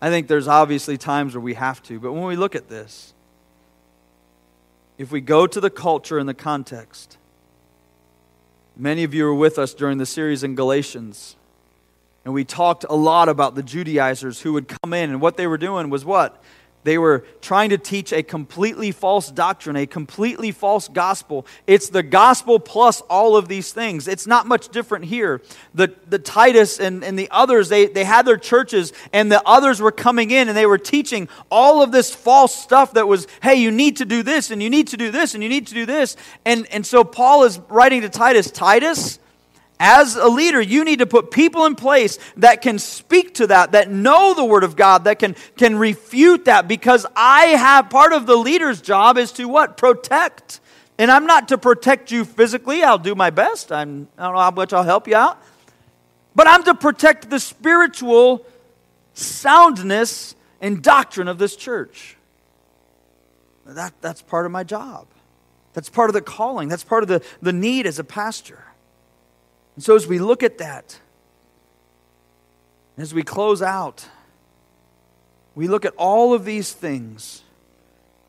I 0.00 0.08
think 0.08 0.28
there's 0.28 0.46
obviously 0.46 0.96
times 0.96 1.34
where 1.34 1.40
we 1.40 1.54
have 1.54 1.82
to, 1.84 1.98
but 1.98 2.12
when 2.12 2.22
we 2.22 2.36
look 2.36 2.54
at 2.54 2.68
this, 2.68 3.12
if 4.98 5.10
we 5.10 5.20
go 5.20 5.48
to 5.48 5.60
the 5.60 5.68
culture 5.68 6.20
and 6.20 6.28
the 6.28 6.32
context, 6.32 7.18
many 8.76 9.02
of 9.02 9.12
you 9.12 9.24
were 9.24 9.34
with 9.34 9.58
us 9.58 9.74
during 9.74 9.98
the 9.98 10.06
series 10.06 10.44
in 10.44 10.54
Galatians, 10.54 11.34
and 12.24 12.32
we 12.32 12.44
talked 12.44 12.84
a 12.88 12.94
lot 12.94 13.28
about 13.28 13.56
the 13.56 13.64
Judaizers 13.64 14.42
who 14.42 14.52
would 14.52 14.68
come 14.68 14.92
in, 14.92 15.10
and 15.10 15.20
what 15.20 15.36
they 15.36 15.48
were 15.48 15.58
doing 15.58 15.90
was 15.90 16.04
what? 16.04 16.40
They 16.82 16.96
were 16.96 17.24
trying 17.42 17.70
to 17.70 17.78
teach 17.78 18.12
a 18.12 18.22
completely 18.22 18.90
false 18.90 19.30
doctrine, 19.30 19.76
a 19.76 19.86
completely 19.86 20.50
false 20.50 20.88
gospel. 20.88 21.46
It's 21.66 21.90
the 21.90 22.02
gospel 22.02 22.58
plus 22.58 23.02
all 23.02 23.36
of 23.36 23.48
these 23.48 23.72
things. 23.72 24.08
It's 24.08 24.26
not 24.26 24.46
much 24.46 24.70
different 24.70 25.04
here. 25.04 25.42
The, 25.74 25.94
the 26.08 26.18
Titus 26.18 26.80
and, 26.80 27.04
and 27.04 27.18
the 27.18 27.28
others, 27.30 27.68
they, 27.68 27.86
they 27.86 28.04
had 28.04 28.24
their 28.26 28.38
churches, 28.38 28.94
and 29.12 29.30
the 29.30 29.42
others 29.46 29.80
were 29.80 29.92
coming 29.92 30.30
in 30.30 30.48
and 30.48 30.56
they 30.56 30.66
were 30.66 30.78
teaching 30.78 31.28
all 31.50 31.82
of 31.82 31.92
this 31.92 32.14
false 32.14 32.54
stuff 32.54 32.94
that 32.94 33.06
was, 33.06 33.26
hey, 33.42 33.56
you 33.56 33.70
need 33.70 33.98
to 33.98 34.06
do 34.06 34.22
this, 34.22 34.50
and 34.50 34.62
you 34.62 34.70
need 34.70 34.88
to 34.88 34.96
do 34.96 35.10
this, 35.10 35.34
and 35.34 35.42
you 35.42 35.48
need 35.48 35.66
to 35.66 35.74
do 35.74 35.84
this. 35.84 36.16
And, 36.46 36.66
and 36.72 36.86
so 36.86 37.04
Paul 37.04 37.44
is 37.44 37.58
writing 37.68 38.00
to 38.02 38.08
Titus 38.08 38.50
Titus, 38.50 39.18
as 39.82 40.14
a 40.14 40.28
leader, 40.28 40.60
you 40.60 40.84
need 40.84 40.98
to 40.98 41.06
put 41.06 41.30
people 41.30 41.64
in 41.64 41.74
place 41.74 42.18
that 42.36 42.60
can 42.60 42.78
speak 42.78 43.34
to 43.36 43.46
that, 43.46 43.72
that 43.72 43.90
know 43.90 44.34
the 44.34 44.44
Word 44.44 44.62
of 44.62 44.76
God, 44.76 45.04
that 45.04 45.18
can, 45.18 45.34
can 45.56 45.76
refute 45.76 46.44
that, 46.44 46.68
because 46.68 47.06
I 47.16 47.46
have 47.46 47.88
part 47.88 48.12
of 48.12 48.26
the 48.26 48.36
leader's 48.36 48.82
job 48.82 49.16
is 49.16 49.32
to 49.32 49.48
what? 49.48 49.78
Protect. 49.78 50.60
And 50.98 51.10
I'm 51.10 51.24
not 51.24 51.48
to 51.48 51.56
protect 51.56 52.12
you 52.12 52.26
physically. 52.26 52.82
I'll 52.82 52.98
do 52.98 53.14
my 53.14 53.30
best. 53.30 53.72
I'm, 53.72 54.06
I 54.18 54.24
don't 54.24 54.34
know 54.34 54.40
how 54.40 54.50
much 54.50 54.74
I'll 54.74 54.82
help 54.82 55.08
you 55.08 55.16
out. 55.16 55.42
But 56.36 56.46
I'm 56.46 56.62
to 56.64 56.74
protect 56.74 57.30
the 57.30 57.40
spiritual 57.40 58.44
soundness 59.14 60.34
and 60.60 60.82
doctrine 60.82 61.26
of 61.26 61.38
this 61.38 61.56
church. 61.56 62.18
That, 63.64 63.94
that's 64.02 64.20
part 64.20 64.44
of 64.44 64.52
my 64.52 64.62
job. 64.62 65.06
That's 65.72 65.88
part 65.88 66.10
of 66.10 66.14
the 66.14 66.20
calling. 66.20 66.68
That's 66.68 66.84
part 66.84 67.02
of 67.02 67.08
the, 67.08 67.22
the 67.40 67.52
need 67.52 67.86
as 67.86 67.98
a 67.98 68.04
pastor. 68.04 68.62
And 69.80 69.84
so, 69.86 69.96
as 69.96 70.06
we 70.06 70.18
look 70.18 70.42
at 70.42 70.58
that, 70.58 71.00
as 72.98 73.14
we 73.14 73.22
close 73.22 73.62
out, 73.62 74.06
we 75.54 75.68
look 75.68 75.86
at 75.86 75.94
all 75.96 76.34
of 76.34 76.44
these 76.44 76.70
things. 76.70 77.44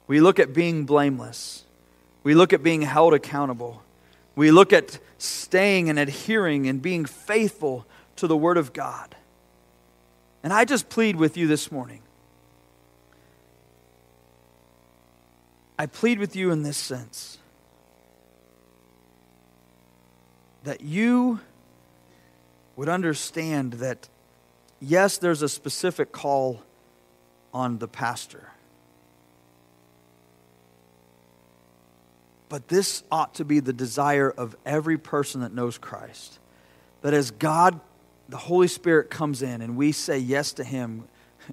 We 0.08 0.22
look 0.22 0.40
at 0.40 0.54
being 0.54 0.86
blameless. 0.86 1.66
We 2.24 2.36
look 2.36 2.54
at 2.54 2.64
being 2.64 2.84
held 2.84 3.14
accountable. 3.14 3.84
We 4.34 4.50
look 4.50 4.72
at 4.72 4.98
staying 5.18 5.90
and 5.90 6.00
adhering 6.00 6.68
and 6.68 6.82
being 6.82 7.04
faithful 7.04 7.86
to 8.16 8.28
the 8.28 8.38
Word 8.38 8.56
of 8.56 8.72
God. 8.72 9.14
And 10.44 10.54
I 10.54 10.64
just 10.64 10.88
plead 10.88 11.18
with 11.18 11.36
you 11.36 11.48
this 11.48 11.70
morning. 11.70 12.02
I 15.78 15.86
plead 15.86 16.18
with 16.18 16.34
you 16.34 16.50
in 16.52 16.64
this 16.64 16.78
sense 16.78 17.40
that 20.64 20.82
you 20.82 21.40
would 22.76 22.90
understand 22.90 23.74
that, 23.74 24.08
yes, 24.80 25.18
there's 25.18 25.42
a 25.42 25.50
specific 25.50 26.12
call 26.12 26.62
on 27.54 27.80
the 27.80 27.88
pastor. 27.88 28.52
But 32.50 32.68
this 32.68 33.04
ought 33.12 33.36
to 33.36 33.46
be 33.46 33.62
the 33.62 33.74
desire 33.74 34.30
of 34.30 34.56
every 34.66 34.98
person 34.98 35.42
that 35.42 35.54
knows 35.54 35.78
Christ. 35.78 36.38
That 37.02 37.14
as 37.14 37.32
God, 37.32 37.80
the 38.28 38.38
Holy 38.38 38.68
Spirit 38.68 39.10
comes 39.10 39.42
in 39.42 39.62
and 39.62 39.78
we 39.78 39.92
say 39.92 40.18
yes 40.18 40.54
to 40.54 40.64
Him, 40.64 41.06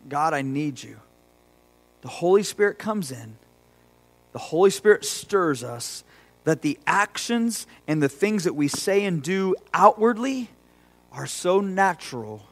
God, 0.09 0.35
I 0.35 0.43
need 0.43 0.83
you. 0.83 0.99
The 2.03 2.09
Holy 2.09 2.43
Spirit 2.43 2.79
comes 2.79 3.11
in, 3.11 3.37
the 4.33 4.39
Holy 4.39 4.71
Spirit 4.71 5.05
stirs 5.05 5.65
us, 5.65 6.05
that 6.49 6.63
the 6.63 6.79
actions 6.87 7.67
and 7.87 8.03
the 8.03 8.09
things 8.09 8.45
that 8.45 8.55
we 8.55 8.69
say 8.69 9.05
and 9.05 9.23
do 9.23 9.55
outwardly 9.75 10.49
are 11.13 11.27
so 11.27 11.61
natural 11.61 12.43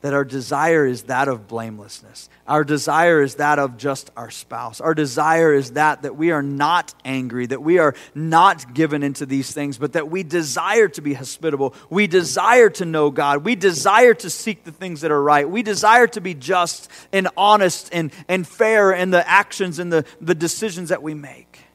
that 0.00 0.14
our 0.14 0.24
desire 0.24 0.84
is 0.84 1.04
that 1.04 1.28
of 1.28 1.46
blamelessness. 1.46 2.28
Our 2.48 2.64
desire 2.64 3.22
is 3.22 3.36
that 3.36 3.60
of 3.60 3.76
just 3.76 4.10
our 4.16 4.32
spouse. 4.32 4.80
Our 4.80 4.94
desire 4.94 5.54
is 5.54 5.72
that 5.72 6.02
that 6.02 6.16
we 6.16 6.32
are 6.32 6.42
not 6.42 6.92
angry, 7.04 7.46
that 7.46 7.62
we 7.62 7.78
are 7.78 7.94
not 8.16 8.74
given 8.74 9.04
into 9.04 9.26
these 9.26 9.52
things, 9.52 9.78
but 9.78 9.92
that 9.92 10.10
we 10.10 10.24
desire 10.24 10.88
to 10.88 11.00
be 11.00 11.14
hospitable. 11.14 11.74
We 11.90 12.08
desire 12.08 12.70
to 12.70 12.84
know 12.84 13.12
God. 13.12 13.44
We 13.44 13.54
desire 13.54 14.14
to 14.14 14.28
seek 14.28 14.64
the 14.64 14.72
things 14.72 15.02
that 15.02 15.12
are 15.12 15.22
right. 15.22 15.48
We 15.48 15.62
desire 15.62 16.08
to 16.08 16.20
be 16.20 16.34
just 16.34 16.90
and 17.12 17.28
honest 17.36 17.90
and, 17.92 18.10
and 18.26 18.44
fair 18.44 18.90
in 18.90 19.10
the 19.10 19.28
actions 19.28 19.78
and 19.78 19.92
the, 19.92 20.04
the 20.20 20.34
decisions 20.34 20.88
that 20.88 21.00
we 21.00 21.14
make. 21.14 21.67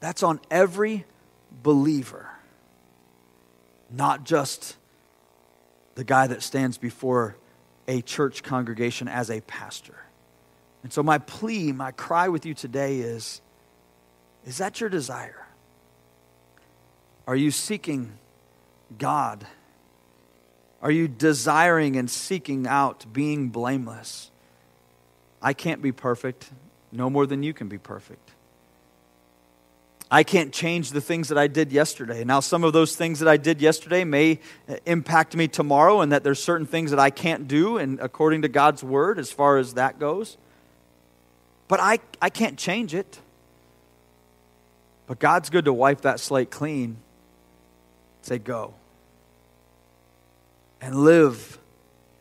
That's 0.00 0.22
on 0.22 0.40
every 0.50 1.04
believer, 1.62 2.28
not 3.90 4.24
just 4.24 4.76
the 5.94 6.04
guy 6.04 6.26
that 6.26 6.42
stands 6.42 6.78
before 6.78 7.36
a 7.86 8.02
church 8.02 8.42
congregation 8.42 9.08
as 9.08 9.30
a 9.30 9.40
pastor. 9.42 10.04
And 10.82 10.92
so, 10.92 11.02
my 11.02 11.18
plea, 11.18 11.72
my 11.72 11.90
cry 11.90 12.28
with 12.28 12.46
you 12.46 12.54
today 12.54 12.98
is 13.00 13.40
is 14.46 14.58
that 14.58 14.80
your 14.80 14.88
desire? 14.88 15.46
Are 17.26 17.36
you 17.36 17.50
seeking 17.50 18.18
God 18.98 19.46
Are 20.82 20.90
you 20.90 21.08
desiring 21.08 21.96
and 21.96 22.10
seeking 22.10 22.66
out 22.66 23.04
being 23.12 23.50
blameless? 23.50 24.30
I 25.42 25.52
can't 25.52 25.82
be 25.82 25.92
perfect 25.92 26.50
no 26.90 27.10
more 27.10 27.26
than 27.26 27.42
you 27.42 27.52
can 27.52 27.68
be 27.68 27.78
perfect. 27.78 28.29
I 30.10 30.24
can't 30.24 30.52
change 30.52 30.90
the 30.90 31.00
things 31.00 31.28
that 31.28 31.38
I 31.38 31.46
did 31.46 31.70
yesterday. 31.70 32.24
Now, 32.24 32.40
some 32.40 32.64
of 32.64 32.72
those 32.72 32.96
things 32.96 33.20
that 33.20 33.28
I 33.28 33.36
did 33.36 33.62
yesterday 33.62 34.02
may 34.02 34.40
uh, 34.68 34.76
impact 34.84 35.36
me 35.36 35.46
tomorrow, 35.46 36.00
and 36.00 36.10
that 36.10 36.24
there's 36.24 36.42
certain 36.42 36.66
things 36.66 36.90
that 36.90 36.98
I 36.98 37.10
can't 37.10 37.46
do, 37.46 37.76
and 37.76 38.00
according 38.00 38.42
to 38.42 38.48
God's 38.48 38.82
word, 38.82 39.20
as 39.20 39.30
far 39.30 39.58
as 39.58 39.74
that 39.74 40.00
goes. 40.00 40.36
But 41.68 41.78
I, 41.78 42.00
I 42.20 42.28
can't 42.30 42.58
change 42.58 42.92
it. 42.92 43.20
But 45.06 45.20
God's 45.20 45.48
good 45.48 45.66
to 45.66 45.72
wipe 45.72 46.00
that 46.00 46.18
slate 46.18 46.50
clean. 46.50 46.96
Say, 48.22 48.38
go. 48.38 48.74
And 50.80 51.04
live 51.04 51.58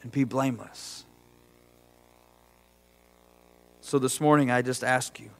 and 0.03 0.11
be 0.11 0.25
blameless. 0.25 1.05
So 3.81 3.97
this 3.97 4.21
morning, 4.21 4.51
I 4.51 4.61
just 4.61 4.83
ask 4.83 5.19
you 5.19 5.31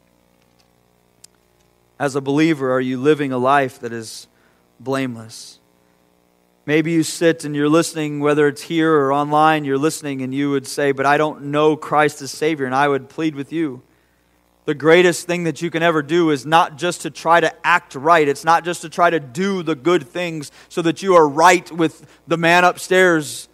as 1.99 2.15
a 2.15 2.21
believer, 2.21 2.71
are 2.71 2.81
you 2.81 2.97
living 2.97 3.31
a 3.31 3.37
life 3.37 3.79
that 3.81 3.91
is 3.91 4.27
blameless? 4.79 5.59
Maybe 6.65 6.91
you 6.91 7.03
sit 7.03 7.45
and 7.45 7.55
you're 7.55 7.67
listening, 7.67 8.19
whether 8.19 8.47
it's 8.47 8.61
here 8.61 8.93
or 8.93 9.11
online, 9.11 9.65
you're 9.65 9.77
listening 9.77 10.21
and 10.21 10.33
you 10.33 10.51
would 10.51 10.67
say, 10.67 10.91
But 10.91 11.05
I 11.05 11.17
don't 11.17 11.45
know 11.45 11.75
Christ 11.75 12.21
as 12.21 12.31
Savior. 12.31 12.65
And 12.65 12.75
I 12.75 12.87
would 12.87 13.09
plead 13.09 13.35
with 13.35 13.51
you. 13.51 13.81
The 14.65 14.75
greatest 14.75 15.25
thing 15.25 15.45
that 15.45 15.63
you 15.63 15.71
can 15.71 15.81
ever 15.81 16.03
do 16.03 16.29
is 16.29 16.45
not 16.45 16.77
just 16.77 17.01
to 17.01 17.09
try 17.09 17.39
to 17.39 17.51
act 17.65 17.95
right. 17.95 18.27
It's 18.27 18.45
not 18.45 18.63
just 18.63 18.81
to 18.83 18.89
try 18.89 19.09
to 19.09 19.19
do 19.19 19.63
the 19.63 19.73
good 19.73 20.07
things 20.07 20.51
so 20.69 20.83
that 20.83 21.01
you 21.01 21.15
are 21.15 21.27
right 21.27 21.71
with 21.71 22.05
the 22.27 22.37
man 22.37 22.63
upstairs, 22.63 23.49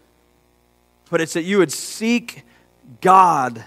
but 1.10 1.22
it's 1.22 1.34
that 1.34 1.43
you 1.43 1.60
would 1.60 1.72
seek 1.72 2.43
God 3.00 3.64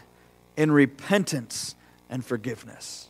in 0.59 0.71
repentance 0.71 1.75
and 2.11 2.23
forgiveness. 2.23 3.08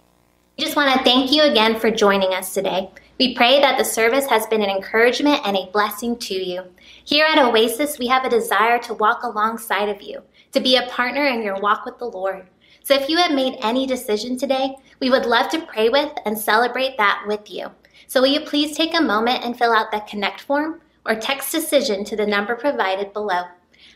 We 0.59 0.65
just 0.65 0.75
want 0.75 0.93
to 0.93 1.05
thank 1.05 1.31
you 1.31 1.45
again 1.45 1.79
for 1.79 1.89
joining 1.89 2.35
us 2.35 2.53
today. 2.53 2.91
We 3.17 3.37
pray 3.37 3.61
that 3.61 3.79
the 3.79 3.85
service 3.85 4.27
has 4.27 4.45
been 4.49 4.61
an 4.61 4.69
encouragement 4.69 5.41
and 5.45 5.57
a 5.57 5.71
blessing 5.73 6.17
to 6.17 6.35
you. 6.35 6.65
Here 7.05 7.27
at 7.31 7.39
Oasis, 7.39 7.97
we 7.97 8.09
have 8.09 8.25
a 8.25 8.29
desire 8.29 8.81
to 8.81 8.95
walk 8.95 9.23
alongside 9.23 9.89
of 9.89 10.03
you, 10.03 10.21
to 10.51 10.59
be 10.59 10.75
a 10.75 10.89
partner 10.89 11.27
in 11.27 11.45
your 11.45 11.61
walk 11.61 11.85
with 11.85 12.01
the 12.01 12.07
Lord. 12.07 12.49
So 12.83 12.95
if 12.95 13.09
you 13.09 13.19
have 13.19 13.31
made 13.31 13.57
any 13.63 13.87
decision 13.87 14.37
today, 14.37 14.75
we 14.99 15.11
would 15.11 15.27
love 15.27 15.49
to 15.51 15.65
pray 15.65 15.91
with 15.91 16.11
and 16.25 16.37
celebrate 16.37 16.97
that 16.97 17.23
with 17.29 17.49
you. 17.49 17.71
So 18.09 18.21
will 18.21 18.27
you 18.27 18.41
please 18.41 18.77
take 18.77 18.99
a 18.99 19.01
moment 19.01 19.45
and 19.45 19.57
fill 19.57 19.73
out 19.73 19.93
the 19.93 20.01
connect 20.11 20.41
form 20.41 20.81
or 21.07 21.15
text 21.15 21.53
decision 21.53 22.05
to 22.07 22.17
the 22.17 22.27
number 22.27 22.57
provided 22.57 23.13
below. 23.13 23.45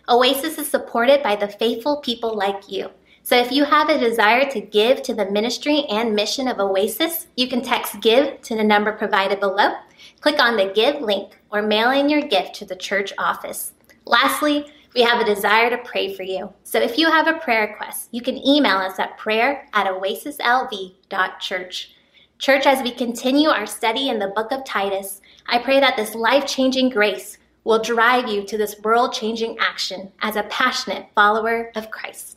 Oasis 0.08 0.58
is 0.58 0.68
supported 0.68 1.24
by 1.24 1.34
the 1.34 1.48
faithful 1.48 1.96
people 2.02 2.36
like 2.36 2.70
you. 2.70 2.88
So 3.25 3.37
if 3.37 3.53
you 3.53 3.64
have 3.64 3.89
a 3.89 3.99
desire 3.99 4.51
to 4.51 4.61
give 4.61 5.03
to 5.03 5.14
the 5.14 5.31
ministry 5.31 5.85
and 5.89 6.14
mission 6.14 6.49
of 6.49 6.59
Oasis, 6.59 7.29
you 7.37 7.49
can 7.49 7.62
text 7.62 8.01
GIVE 8.01 8.43
to 8.43 8.57
the 8.57 8.64
number 8.64 8.91
provided 8.93 9.39
below. 9.39 9.75
Click 10.20 10.41
on 10.41 10.57
the 10.57 10.73
Give 10.75 11.01
link 11.01 11.39
or 11.51 11.62
mail 11.62 11.91
in 11.91 12.09
your 12.09 12.23
gift 12.23 12.57
to 12.57 12.64
the 12.64 12.75
church 12.75 13.12
office. 13.18 13.75
Lastly, 14.05 14.66
we 14.95 15.03
have 15.03 15.20
a 15.20 15.25
desire 15.25 15.70
to 15.70 15.79
pray 15.79 16.14
for 16.14 16.25
you. 16.25 16.53
So 16.64 16.81
if 16.81 16.99
you 16.99 17.09
have 17.09 17.29
a 17.29 17.39
prayer 17.39 17.68
request, 17.68 18.09
you 18.11 18.20
can 18.20 18.45
email 18.45 18.77
us 18.77 18.99
at 18.99 19.16
prayer 19.18 19.68
at 19.73 19.87
oasislv.church. 19.87 21.95
Church, 22.39 22.66
as 22.66 22.83
we 22.83 22.91
continue 22.91 23.49
our 23.49 23.66
study 23.66 24.09
in 24.09 24.18
the 24.18 24.33
book 24.35 24.51
of 24.51 24.64
Titus, 24.64 25.20
I 25.47 25.59
pray 25.59 25.79
that 25.79 25.97
this 25.97 26.16
life 26.16 26.47
changing 26.47 26.91
grace 26.91 27.39
will 27.62 27.79
drive 27.79 28.29
you 28.29 28.45
to 28.45 28.59
this 28.59 28.81
world 28.81 29.12
changing 29.12 29.57
action 29.61 30.11
as 30.20 30.35
a 30.35 30.43
passionate 30.45 31.07
follower 31.14 31.70
of 31.77 31.93
Christ. 31.93 32.32